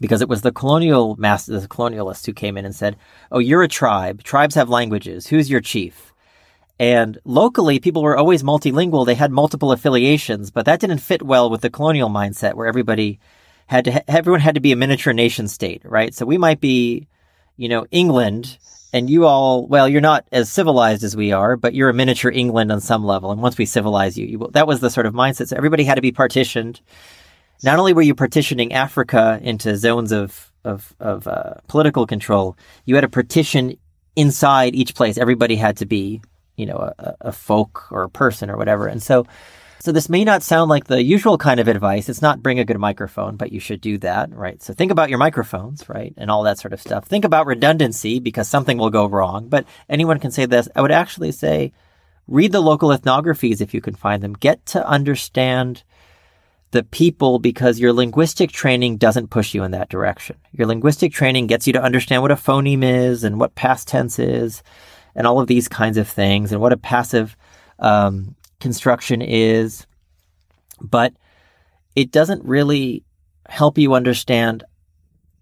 because 0.00 0.22
it 0.22 0.28
was 0.28 0.40
the 0.40 0.52
colonial 0.52 1.16
masters, 1.16 1.62
the 1.62 1.68
colonialists 1.68 2.24
who 2.24 2.32
came 2.32 2.56
in 2.56 2.64
and 2.64 2.74
said, 2.74 2.96
Oh, 3.30 3.38
you're 3.38 3.62
a 3.62 3.68
tribe. 3.68 4.22
Tribes 4.22 4.54
have 4.54 4.70
languages. 4.70 5.26
Who's 5.26 5.50
your 5.50 5.60
chief? 5.60 6.14
And 6.78 7.18
locally, 7.26 7.78
people 7.78 8.02
were 8.02 8.16
always 8.16 8.42
multilingual. 8.42 9.04
They 9.04 9.14
had 9.14 9.30
multiple 9.30 9.70
affiliations, 9.70 10.50
but 10.50 10.64
that 10.64 10.80
didn't 10.80 10.98
fit 10.98 11.22
well 11.22 11.50
with 11.50 11.60
the 11.60 11.68
colonial 11.68 12.08
mindset 12.08 12.54
where 12.54 12.66
everybody 12.66 13.18
had 13.66 13.84
to, 13.84 14.10
everyone 14.10 14.40
had 14.40 14.54
to 14.54 14.62
be 14.62 14.72
a 14.72 14.76
miniature 14.76 15.12
nation 15.12 15.46
state, 15.46 15.82
right? 15.84 16.14
So 16.14 16.24
we 16.24 16.38
might 16.38 16.58
be, 16.58 17.06
you 17.56 17.68
know, 17.68 17.86
England 17.90 18.58
and 18.92 19.08
you 19.08 19.26
all, 19.26 19.66
well, 19.66 19.88
you're 19.88 20.00
not 20.00 20.26
as 20.32 20.50
civilized 20.50 21.04
as 21.04 21.16
we 21.16 21.32
are, 21.32 21.56
but 21.56 21.74
you're 21.74 21.90
a 21.90 21.94
miniature 21.94 22.30
England 22.30 22.72
on 22.72 22.80
some 22.80 23.04
level. 23.04 23.30
And 23.30 23.40
once 23.40 23.56
we 23.56 23.66
civilize 23.66 24.18
you, 24.18 24.26
you 24.26 24.48
that 24.52 24.66
was 24.66 24.80
the 24.80 24.90
sort 24.90 25.06
of 25.06 25.14
mindset. 25.14 25.48
So 25.48 25.56
everybody 25.56 25.84
had 25.84 25.94
to 25.94 26.00
be 26.00 26.12
partitioned. 26.12 26.80
Not 27.62 27.78
only 27.78 27.92
were 27.92 28.02
you 28.02 28.14
partitioning 28.14 28.72
Africa 28.72 29.38
into 29.42 29.76
zones 29.76 30.12
of, 30.12 30.50
of, 30.64 30.94
of 30.98 31.26
uh, 31.26 31.54
political 31.68 32.06
control, 32.06 32.56
you 32.84 32.94
had 32.94 33.04
a 33.04 33.08
partition 33.08 33.76
inside 34.16 34.74
each 34.74 34.94
place. 34.94 35.18
Everybody 35.18 35.56
had 35.56 35.76
to 35.78 35.86
be, 35.86 36.20
you 36.56 36.66
know, 36.66 36.92
a, 36.98 37.16
a 37.20 37.32
folk 37.32 37.92
or 37.92 38.02
a 38.02 38.10
person 38.10 38.50
or 38.50 38.56
whatever. 38.56 38.86
And 38.86 39.02
so, 39.02 39.26
so 39.80 39.92
this 39.92 40.10
may 40.10 40.24
not 40.24 40.42
sound 40.42 40.68
like 40.68 40.84
the 40.84 41.02
usual 41.02 41.38
kind 41.38 41.58
of 41.58 41.66
advice. 41.66 42.08
It's 42.08 42.20
not 42.20 42.42
bring 42.42 42.58
a 42.58 42.64
good 42.64 42.78
microphone, 42.78 43.36
but 43.36 43.50
you 43.50 43.60
should 43.60 43.80
do 43.80 43.96
that, 43.98 44.30
right? 44.34 44.62
So 44.62 44.74
think 44.74 44.92
about 44.92 45.08
your 45.08 45.18
microphones, 45.18 45.88
right? 45.88 46.12
And 46.18 46.30
all 46.30 46.42
that 46.42 46.58
sort 46.58 46.74
of 46.74 46.82
stuff. 46.82 47.06
Think 47.06 47.24
about 47.24 47.46
redundancy 47.46 48.18
because 48.18 48.46
something 48.46 48.76
will 48.76 48.90
go 48.90 49.06
wrong, 49.06 49.48
but 49.48 49.64
anyone 49.88 50.20
can 50.20 50.30
say 50.30 50.44
this. 50.44 50.68
I 50.76 50.82
would 50.82 50.92
actually 50.92 51.32
say 51.32 51.72
read 52.28 52.52
the 52.52 52.60
local 52.60 52.90
ethnographies 52.90 53.62
if 53.62 53.72
you 53.72 53.80
can 53.80 53.94
find 53.94 54.22
them. 54.22 54.34
Get 54.34 54.66
to 54.66 54.86
understand 54.86 55.82
the 56.72 56.84
people 56.84 57.38
because 57.38 57.80
your 57.80 57.92
linguistic 57.92 58.52
training 58.52 58.98
doesn't 58.98 59.30
push 59.30 59.54
you 59.54 59.64
in 59.64 59.70
that 59.70 59.88
direction. 59.88 60.36
Your 60.52 60.66
linguistic 60.66 61.12
training 61.12 61.46
gets 61.46 61.66
you 61.66 61.72
to 61.72 61.82
understand 61.82 62.20
what 62.22 62.30
a 62.30 62.36
phoneme 62.36 62.84
is 62.84 63.24
and 63.24 63.40
what 63.40 63.54
past 63.54 63.88
tense 63.88 64.18
is 64.18 64.62
and 65.14 65.26
all 65.26 65.40
of 65.40 65.48
these 65.48 65.68
kinds 65.68 65.96
of 65.96 66.06
things 66.06 66.52
and 66.52 66.60
what 66.60 66.72
a 66.72 66.76
passive 66.76 67.36
um, 67.78 68.36
construction 68.60 69.22
is, 69.22 69.86
but 70.80 71.12
it 71.96 72.10
doesn't 72.10 72.44
really 72.44 73.04
help 73.48 73.78
you 73.78 73.94
understand 73.94 74.64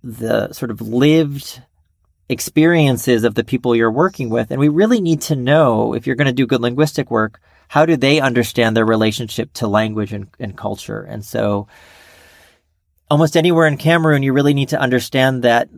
the 0.03 0.53
sort 0.53 0.71
of 0.71 0.81
lived 0.81 1.61
experiences 2.29 3.25
of 3.25 3.35
the 3.35 3.45
people 3.45 3.75
you're 3.75 3.91
working 3.91 4.31
with. 4.31 4.51
And 4.51 4.61
we 4.61 4.69
really 4.69 5.01
need 5.01 5.23
to 5.23 5.37
know 5.37 5.95
if 5.95 6.07
you're 6.07 6.16
going 6.16 6.27
to 6.27 6.33
do 6.33 6.47
good 6.47 6.61
linguistic 6.61 7.11
work, 7.11 7.41
how 7.69 7.85
do 7.85 7.97
they 7.97 8.21
understand 8.21 8.77
their 8.77 8.85
relationship 8.85 9.53
to 9.55 9.66
language 9.66 10.12
and, 10.12 10.29
and 10.39 10.57
culture? 10.57 11.03
And 11.03 11.25
so 11.25 11.69
almost 13.11 13.37
anywhere 13.37 13.66
in 13.66 13.77
Cameroon, 13.77 14.23
you 14.23 14.33
really 14.33 14.55
need 14.55 14.71
to 14.71 14.81
understand 14.81 15.43
that 15.43 15.69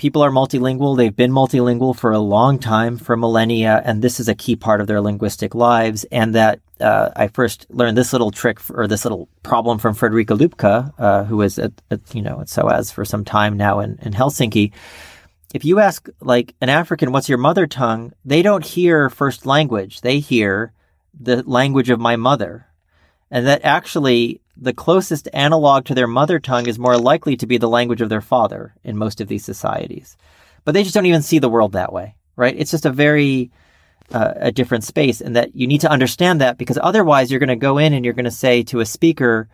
people 0.00 0.22
are 0.22 0.30
multilingual. 0.30 0.96
They've 0.96 1.14
been 1.14 1.30
multilingual 1.30 1.94
for 1.94 2.10
a 2.10 2.18
long 2.18 2.58
time, 2.58 2.96
for 2.96 3.18
millennia, 3.18 3.82
and 3.84 4.00
this 4.00 4.18
is 4.18 4.28
a 4.28 4.34
key 4.34 4.56
part 4.56 4.80
of 4.80 4.86
their 4.86 5.02
linguistic 5.02 5.54
lives. 5.54 6.04
And 6.04 6.34
that 6.34 6.60
uh, 6.80 7.10
I 7.14 7.28
first 7.28 7.66
learned 7.68 7.98
this 7.98 8.14
little 8.14 8.30
trick 8.30 8.58
or 8.70 8.86
this 8.86 9.04
little 9.04 9.28
problem 9.42 9.78
from 9.78 9.94
Friederike 9.94 10.34
Lüpke, 10.38 10.94
uh, 10.98 11.24
who 11.24 11.36
was 11.36 11.58
at, 11.58 11.72
at, 11.90 12.00
you 12.14 12.22
know 12.22 12.40
at 12.40 12.48
SOAS 12.48 12.90
for 12.90 13.04
some 13.04 13.26
time 13.26 13.58
now 13.58 13.80
in, 13.80 13.98
in 14.00 14.14
Helsinki. 14.14 14.72
If 15.52 15.66
you 15.66 15.80
ask 15.80 16.08
like 16.22 16.54
an 16.62 16.70
African, 16.70 17.12
"What's 17.12 17.28
your 17.28 17.38
mother 17.38 17.66
tongue?" 17.66 18.14
they 18.24 18.40
don't 18.40 18.64
hear 18.64 19.10
first 19.10 19.44
language; 19.44 20.00
they 20.00 20.18
hear 20.18 20.72
the 21.12 21.42
language 21.42 21.90
of 21.90 22.00
my 22.00 22.16
mother, 22.16 22.66
and 23.30 23.46
that 23.46 23.64
actually 23.64 24.40
the 24.56 24.74
closest 24.74 25.28
analog 25.32 25.86
to 25.86 25.94
their 25.94 26.06
mother 26.06 26.38
tongue 26.38 26.66
is 26.66 26.78
more 26.78 26.98
likely 26.98 27.36
to 27.36 27.46
be 27.46 27.58
the 27.58 27.68
language 27.68 28.00
of 28.00 28.08
their 28.08 28.20
father 28.20 28.74
in 28.84 28.96
most 28.96 29.20
of 29.20 29.28
these 29.28 29.44
societies. 29.44 30.16
But 30.64 30.72
they 30.72 30.82
just 30.82 30.94
don't 30.94 31.06
even 31.06 31.22
see 31.22 31.38
the 31.38 31.48
world 31.48 31.72
that 31.72 31.92
way, 31.92 32.16
right? 32.36 32.54
It's 32.56 32.70
just 32.70 32.84
a 32.84 32.92
very 32.92 33.50
uh, 34.12 34.34
a 34.36 34.52
different 34.52 34.84
space 34.84 35.20
and 35.20 35.36
that 35.36 35.54
you 35.54 35.66
need 35.66 35.82
to 35.82 35.90
understand 35.90 36.40
that 36.40 36.58
because 36.58 36.78
otherwise 36.82 37.30
you're 37.30 37.40
going 37.40 37.48
to 37.48 37.56
go 37.56 37.78
in 37.78 37.92
and 37.92 38.04
you're 38.04 38.14
going 38.14 38.24
to 38.24 38.30
say 38.30 38.62
to 38.64 38.80
a 38.80 38.86
speaker 38.86 39.48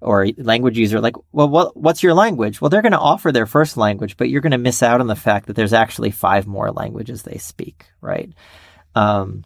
or 0.00 0.26
language 0.36 0.78
user 0.78 1.00
like 1.00 1.16
well 1.32 1.48
what, 1.48 1.76
what's 1.76 2.02
your 2.02 2.14
language 2.14 2.60
well 2.60 2.68
they're 2.68 2.82
going 2.82 2.92
to 2.92 2.98
offer 2.98 3.32
their 3.32 3.46
first 3.46 3.76
language 3.76 4.16
but 4.16 4.28
you're 4.28 4.42
going 4.42 4.52
to 4.52 4.58
miss 4.58 4.82
out 4.82 5.00
on 5.00 5.06
the 5.06 5.16
fact 5.16 5.46
that 5.46 5.56
there's 5.56 5.72
actually 5.72 6.10
five 6.10 6.46
more 6.46 6.70
languages 6.70 7.22
they 7.22 7.38
speak 7.38 7.86
right 8.00 8.32
um, 8.94 9.42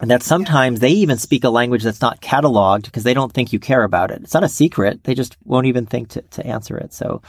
and 0.00 0.10
that 0.10 0.22
sometimes 0.22 0.80
they 0.80 0.90
even 0.90 1.16
speak 1.16 1.44
a 1.44 1.50
language 1.50 1.82
that's 1.82 2.02
not 2.02 2.20
cataloged 2.20 2.84
because 2.84 3.04
they 3.04 3.14
don't 3.14 3.32
think 3.32 3.52
you 3.52 3.58
care 3.58 3.82
about 3.82 4.10
it. 4.10 4.22
It's 4.22 4.34
not 4.34 4.44
a 4.44 4.48
secret. 4.48 5.04
They 5.04 5.14
just 5.14 5.36
won't 5.44 5.66
even 5.66 5.86
think 5.86 6.08
to, 6.10 6.22
to 6.22 6.46
answer 6.46 6.76
it. 6.76 6.92
So 6.92 7.22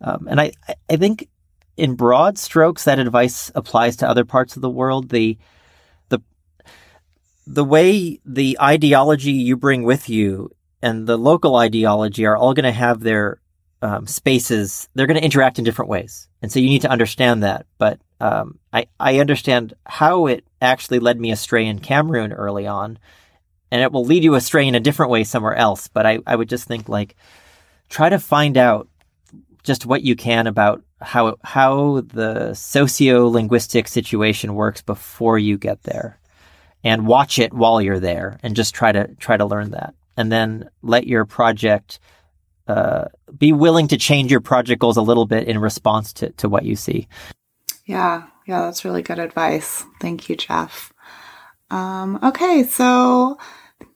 um, 0.00 0.28
and 0.28 0.40
I, 0.40 0.52
I 0.88 0.96
think 0.96 1.28
in 1.76 1.94
broad 1.94 2.38
strokes 2.38 2.84
that 2.84 2.98
advice 2.98 3.50
applies 3.54 3.96
to 3.96 4.08
other 4.08 4.24
parts 4.24 4.54
of 4.54 4.62
the 4.62 4.70
world. 4.70 5.08
The 5.08 5.38
the 6.10 6.20
the 7.46 7.64
way 7.64 8.20
the 8.24 8.58
ideology 8.60 9.32
you 9.32 9.56
bring 9.56 9.82
with 9.82 10.08
you 10.08 10.50
and 10.82 11.06
the 11.06 11.16
local 11.16 11.56
ideology 11.56 12.26
are 12.26 12.36
all 12.36 12.54
going 12.54 12.64
to 12.64 12.72
have 12.72 13.00
their 13.00 13.40
um, 13.84 14.06
spaces. 14.06 14.88
They're 14.94 15.06
going 15.06 15.18
to 15.18 15.24
interact 15.24 15.58
in 15.58 15.64
different 15.64 15.90
ways, 15.90 16.28
and 16.42 16.50
so 16.50 16.58
you 16.58 16.68
need 16.68 16.82
to 16.82 16.90
understand 16.90 17.42
that. 17.42 17.66
But 17.78 18.00
um, 18.20 18.58
I 18.72 18.86
I 18.98 19.18
understand 19.18 19.74
how 19.86 20.26
it 20.26 20.44
actually 20.60 20.98
led 20.98 21.20
me 21.20 21.30
astray 21.30 21.66
in 21.66 21.78
Cameroon 21.78 22.32
early 22.32 22.66
on, 22.66 22.98
and 23.70 23.82
it 23.82 23.92
will 23.92 24.04
lead 24.04 24.24
you 24.24 24.34
astray 24.34 24.66
in 24.66 24.74
a 24.74 24.80
different 24.80 25.12
way 25.12 25.22
somewhere 25.22 25.54
else. 25.54 25.88
But 25.88 26.06
I 26.06 26.18
I 26.26 26.34
would 26.34 26.48
just 26.48 26.66
think 26.66 26.88
like 26.88 27.14
try 27.90 28.08
to 28.08 28.18
find 28.18 28.56
out 28.56 28.88
just 29.62 29.86
what 29.86 30.02
you 30.02 30.16
can 30.16 30.46
about 30.46 30.82
how 31.00 31.36
how 31.44 32.00
the 32.00 32.54
socio 32.54 33.28
linguistic 33.28 33.86
situation 33.86 34.54
works 34.54 34.80
before 34.80 35.38
you 35.38 35.58
get 35.58 35.82
there, 35.82 36.18
and 36.82 37.06
watch 37.06 37.38
it 37.38 37.52
while 37.52 37.82
you're 37.82 38.00
there, 38.00 38.40
and 38.42 38.56
just 38.56 38.74
try 38.74 38.92
to 38.92 39.14
try 39.16 39.36
to 39.36 39.44
learn 39.44 39.72
that 39.72 39.94
and 40.16 40.30
then 40.30 40.70
let 40.82 41.06
your 41.06 41.24
project 41.24 41.98
uh, 42.66 43.06
be 43.38 43.52
willing 43.52 43.88
to 43.88 43.96
change 43.96 44.30
your 44.30 44.40
project 44.40 44.80
goals 44.80 44.96
a 44.96 45.02
little 45.02 45.26
bit 45.26 45.48
in 45.48 45.58
response 45.58 46.12
to, 46.14 46.30
to 46.32 46.48
what 46.48 46.64
you 46.64 46.76
see. 46.76 47.08
Yeah, 47.86 48.24
yeah, 48.46 48.62
that's 48.62 48.84
really 48.84 49.02
good 49.02 49.18
advice. 49.18 49.84
Thank 50.00 50.28
you, 50.28 50.36
Jeff. 50.36 50.92
Um, 51.70 52.18
okay, 52.22 52.62
so 52.62 53.38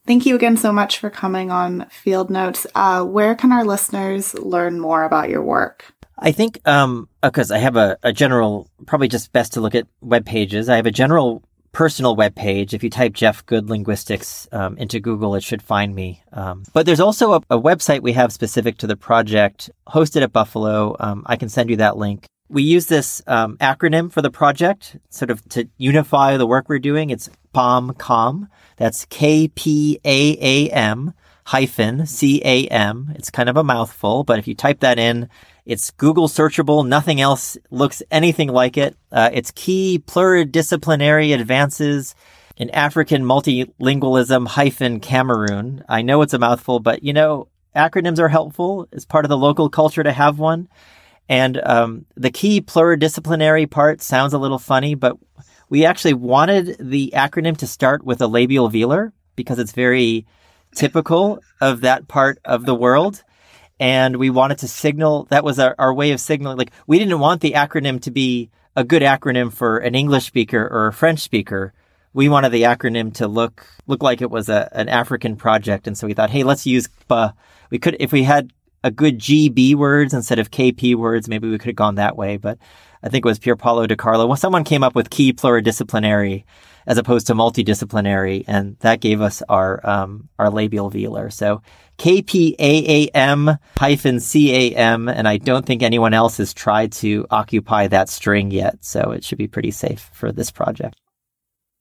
thank 0.07 0.27
you 0.27 0.35
again 0.35 0.57
so 0.57 0.73
much 0.73 0.99
for 0.99 1.11
coming 1.11 1.51
on 1.51 1.87
Field 1.91 2.31
Notes. 2.31 2.67
Uh, 2.75 3.05
where 3.05 3.35
can 3.35 3.53
our 3.53 3.65
listeners 3.65 4.35
learn 4.35 4.81
more 4.81 5.05
about 5.05 5.29
your 5.29 5.43
work? 5.43 5.93
I 6.19 6.33
think 6.33 6.55
because 6.55 7.51
um, 7.51 7.55
I 7.55 7.59
have 7.59 7.77
a, 7.77 7.97
a, 8.03 8.13
general, 8.13 8.69
probably 8.87 9.07
just 9.07 9.33
best 9.33 9.53
to 9.53 9.61
look 9.61 9.77
at 9.77 9.87
web 10.01 10.27
pages. 10.27 10.69
I 10.69 10.77
have 10.77 10.87
a 10.87 10.91
general 10.91 11.43
personal 11.79 12.17
webpage. 12.17 12.75
If 12.75 12.83
you 12.83 12.91
type 12.91 13.13
Jeff 13.13 13.47
Good 13.47 13.71
Linguistics 13.71 14.49
um, 14.51 14.77
into 14.79 14.99
Google, 14.99 15.37
it 15.37 15.45
should 15.45 15.63
find 15.63 15.95
me. 15.95 16.25
Um, 16.33 16.65
but 16.73 16.87
there's 16.87 16.99
also 16.99 17.35
a, 17.35 17.37
a, 17.51 17.57
website 17.57 18.03
we 18.03 18.15
have 18.15 18.33
specific 18.33 18.79
to 18.79 18.89
the 18.89 18.97
project 18.97 19.71
hosted 19.87 20.23
at 20.23 20.33
Buffalo. 20.33 20.97
Um, 20.99 21.23
I 21.27 21.37
can 21.37 21.49
send 21.49 21.71
you 21.71 21.77
that 21.77 21.97
link. 21.97 22.27
We 22.49 22.65
use 22.65 22.87
this 22.87 23.23
um, 23.29 23.59
acronym 23.59 24.11
for 24.11 24.23
the 24.23 24.31
project, 24.31 24.97
sort 25.11 25.31
of 25.31 25.49
to 25.51 25.69
unify 25.77 26.37
the 26.37 26.49
work 26.49 26.69
we're 26.69 26.81
doing. 26.81 27.11
It's 27.11 27.31
KPAAM-CAM. 27.55 28.49
That's 28.77 29.05
K 29.05 29.47
P 29.47 30.01
A 30.05 30.37
A 30.41 30.71
M 30.73 31.15
hyphen 31.47 32.07
C 32.07 32.43
A 32.45 32.67
M. 32.67 33.13
It's 33.15 33.31
kind 33.31 33.49
of 33.49 33.57
a 33.57 33.63
mouthful, 33.63 34.25
but 34.25 34.41
if 34.41 34.49
you 34.49 34.57
type 34.57 34.81
that 34.81 34.99
in, 34.99 35.29
it's 35.69 35.91
Google 35.91 36.29
searchable. 36.29 36.89
Nothing 36.89 37.21
else 37.21 37.59
looks 37.71 38.03
anything 38.11 38.49
like 38.49 38.79
it. 38.79 38.97
Uh, 39.13 39.29
it's 39.31 39.51
key 39.51 40.03
pluridisciplinary 40.05 41.39
advances 41.39 42.15
in 42.57 42.71
African 42.71 43.23
multilingualism 43.23 44.49
hyphen 44.49 44.99
Cameroon. 44.99 45.85
I 45.87 46.01
know 46.01 46.23
it's 46.23 46.33
a 46.33 46.39
mouthful, 46.39 46.81
but 46.81 47.03
you 47.03 47.13
know, 47.13 47.49
acronyms 47.77 48.19
are 48.19 48.31
helpful. 48.31 48.89
It's 48.93 49.05
part 49.05 49.27
of 49.27 49.29
the 49.29 49.37
local 49.37 49.69
culture 49.69 50.03
to 50.03 50.11
have 50.11 50.39
one. 50.39 50.69
And 51.29 51.61
um, 51.63 52.07
the 52.17 52.31
key 52.31 52.63
pluridisciplinary 52.63 53.71
part 53.71 54.01
sounds 54.01 54.33
a 54.33 54.39
little 54.39 54.59
funny, 54.59 54.95
but 54.95 55.19
we 55.69 55.85
actually 55.85 56.15
wanted 56.15 56.79
the 56.81 57.13
acronym 57.15 57.59
to 57.59 57.67
start 57.67 58.03
with 58.03 58.23
a 58.23 58.27
labial 58.27 58.71
velar 58.71 59.13
because 59.37 59.59
it's 59.59 59.73
very 59.73 60.27
typical 60.75 61.41
of 61.61 61.83
that 61.83 62.09
part 62.09 62.39
of 62.47 62.65
the 62.65 62.75
world 62.75 63.23
and 63.81 64.17
we 64.17 64.31
wanted 64.31 64.59
to 64.59 64.69
signal 64.69 65.25
that 65.31 65.45
was 65.45 65.59
our, 65.59 65.75
our 65.79 65.95
way 65.95 66.13
of 66.13 66.21
signaling 66.21 66.59
like 66.59 66.73
we 66.87 66.99
didn't 66.99 67.19
want 67.19 67.41
the 67.41 67.53
acronym 67.53 68.01
to 68.03 68.11
be 68.11 68.51
a 68.77 68.85
good 68.85 69.03
acronym 69.03 69.53
for 69.53 69.79
an 69.79 69.95
english 69.95 70.25
speaker 70.27 70.67
or 70.71 70.89
a 70.89 70.93
french 70.93 71.21
speaker. 71.21 71.73
We 72.15 72.29
wanted 72.29 72.51
the 72.51 72.63
acronym 72.63 73.15
to 73.15 73.29
look 73.29 73.67
look 73.87 74.03
like 74.03 74.21
it 74.21 74.31
was 74.31 74.49
a, 74.49 74.69
an 74.73 74.89
african 74.89 75.37
project. 75.37 75.87
And 75.87 75.97
so 75.97 76.07
we 76.07 76.15
thought 76.15 76.31
hey 76.31 76.43
let's 76.43 76.67
use 76.67 76.89
we 77.71 77.79
could 77.79 77.97
if 78.01 78.13
we 78.13 78.25
had 78.25 78.53
a 78.85 78.91
good 78.91 79.19
gb 79.19 79.75
words 79.75 80.15
instead 80.15 80.39
of 80.39 80.51
kp 80.51 80.95
words 80.95 81.29
maybe 81.29 81.49
we 81.49 81.59
could 81.59 81.69
have 81.69 81.77
gone 81.77 81.97
that 81.97 82.17
way. 82.17 82.37
But 82.37 82.59
i 83.03 83.09
think 83.09 83.25
it 83.25 83.29
was 83.29 83.39
pierpaolo 83.39 83.87
di 83.87 83.97
carlo. 83.97 84.27
Well, 84.27 84.37
someone 84.37 84.65
came 84.65 84.83
up 84.83 84.95
with 84.95 85.11
key 85.11 85.33
pluridisciplinary 85.33 86.45
as 86.89 86.99
opposed 86.99 87.29
to 87.29 87.35
multidisciplinary 87.35 88.45
and 88.49 88.77
that 88.81 89.01
gave 89.01 89.21
us 89.21 89.41
our 89.49 89.87
um, 89.89 90.29
our 90.41 90.51
labial 90.51 90.91
velar 90.91 91.33
so 91.33 91.63
KPAAM 91.99 93.59
hyphen 93.77 94.21
CAM, 94.21 95.09
and 95.09 95.27
I 95.27 95.37
don't 95.37 95.67
think 95.67 95.83
anyone 95.83 96.15
else 96.15 96.37
has 96.37 96.55
tried 96.55 96.93
to 96.93 97.27
occupy 97.31 97.89
that 97.89 98.09
string 98.09 98.53
yet, 98.53 98.85
so 98.85 99.11
it 99.11 99.25
should 99.25 99.39
be 99.39 99.49
pretty 99.49 99.73
safe 99.73 100.09
for 100.13 100.31
this 100.31 100.53
project. 100.53 100.97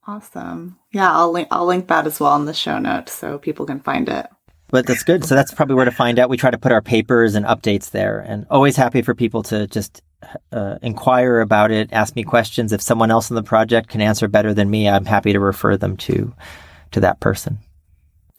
Awesome. 0.07 0.79
Yeah, 0.91 1.15
I'll 1.15 1.31
link 1.31 1.47
I'll 1.51 1.65
link 1.65 1.87
that 1.89 2.07
as 2.07 2.19
well 2.19 2.35
in 2.35 2.45
the 2.45 2.53
show 2.53 2.79
notes 2.79 3.13
so 3.13 3.37
people 3.37 3.65
can 3.65 3.79
find 3.79 4.09
it. 4.09 4.25
But 4.69 4.87
that's 4.87 5.03
good. 5.03 5.23
So 5.23 5.35
that's 5.35 5.53
probably 5.53 5.75
where 5.75 5.85
to 5.85 5.91
find 5.91 6.17
out. 6.17 6.29
We 6.29 6.37
try 6.37 6.51
to 6.51 6.57
put 6.57 6.71
our 6.71 6.81
papers 6.81 7.35
and 7.35 7.45
updates 7.45 7.91
there, 7.91 8.19
and 8.19 8.47
always 8.49 8.75
happy 8.75 9.03
for 9.03 9.13
people 9.13 9.43
to 9.43 9.67
just 9.67 10.01
uh, 10.51 10.77
inquire 10.81 11.41
about 11.41 11.71
it, 11.71 11.91
ask 11.91 12.15
me 12.15 12.23
questions. 12.23 12.71
If 12.71 12.81
someone 12.81 13.11
else 13.11 13.29
in 13.29 13.35
the 13.35 13.43
project 13.43 13.89
can 13.89 14.01
answer 14.01 14.27
better 14.27 14.53
than 14.53 14.69
me, 14.69 14.89
I'm 14.89 15.05
happy 15.05 15.33
to 15.33 15.39
refer 15.39 15.77
them 15.77 15.97
to 15.97 16.33
to 16.91 16.99
that 17.01 17.19
person. 17.19 17.59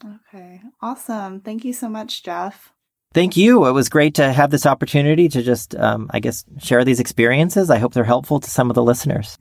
Okay, 0.03 0.61
awesome. 0.81 1.41
Thank 1.41 1.65
you 1.65 1.73
so 1.73 1.89
much, 1.89 2.23
Jeff. 2.23 2.71
Thank 3.13 3.35
you. 3.35 3.65
It 3.65 3.71
was 3.71 3.89
great 3.89 4.15
to 4.15 4.31
have 4.31 4.51
this 4.51 4.65
opportunity 4.67 5.27
to 5.29 5.41
just, 5.41 5.75
um, 5.75 6.09
I 6.13 6.19
guess, 6.19 6.45
share 6.59 6.85
these 6.85 6.99
experiences. 6.99 7.69
I 7.71 7.79
hope 7.79 7.93
they're 7.93 8.03
helpful 8.03 8.39
to 8.39 8.49
some 8.49 8.69
of 8.69 8.75
the 8.75 8.83
listeners. 8.83 9.37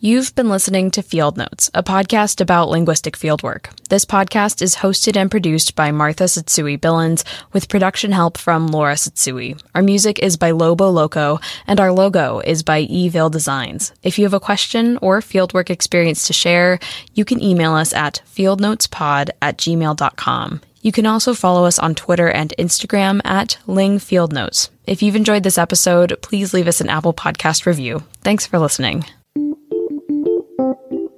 You've 0.00 0.32
been 0.36 0.48
listening 0.48 0.92
to 0.92 1.02
Field 1.02 1.36
Notes, 1.36 1.72
a 1.74 1.82
podcast 1.82 2.40
about 2.40 2.68
linguistic 2.68 3.16
fieldwork. 3.16 3.66
This 3.88 4.04
podcast 4.04 4.62
is 4.62 4.76
hosted 4.76 5.16
and 5.16 5.28
produced 5.28 5.74
by 5.74 5.90
Martha 5.90 6.24
Tsutsui 6.24 6.78
Billins, 6.78 7.24
with 7.52 7.68
production 7.68 8.12
help 8.12 8.38
from 8.38 8.68
Laura 8.68 8.94
Tsutsui. 8.94 9.60
Our 9.74 9.82
music 9.82 10.20
is 10.20 10.36
by 10.36 10.52
Lobo 10.52 10.88
Loco, 10.88 11.40
and 11.66 11.80
our 11.80 11.90
logo 11.90 12.38
is 12.38 12.62
by 12.62 12.78
Evil 12.78 13.28
Designs. 13.28 13.92
If 14.04 14.20
you 14.20 14.24
have 14.24 14.34
a 14.34 14.38
question 14.38 14.98
or 15.02 15.18
fieldwork 15.18 15.68
experience 15.68 16.28
to 16.28 16.32
share, 16.32 16.78
you 17.14 17.24
can 17.24 17.42
email 17.42 17.72
us 17.72 17.92
at 17.92 18.22
fieldnotespod 18.24 19.30
at 19.42 19.58
gmail.com. 19.58 20.60
You 20.80 20.92
can 20.92 21.06
also 21.06 21.34
follow 21.34 21.64
us 21.64 21.80
on 21.80 21.96
Twitter 21.96 22.28
and 22.28 22.54
Instagram 22.56 23.20
at 23.24 23.58
Ling 23.66 23.98
Field 23.98 24.32
Notes. 24.32 24.70
If 24.86 25.02
you've 25.02 25.16
enjoyed 25.16 25.42
this 25.42 25.58
episode, 25.58 26.16
please 26.22 26.54
leave 26.54 26.68
us 26.68 26.80
an 26.80 26.88
Apple 26.88 27.14
Podcast 27.14 27.66
review. 27.66 28.04
Thanks 28.22 28.46
for 28.46 28.60
listening. 28.60 29.04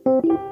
thank 0.05 0.25
you 0.25 0.50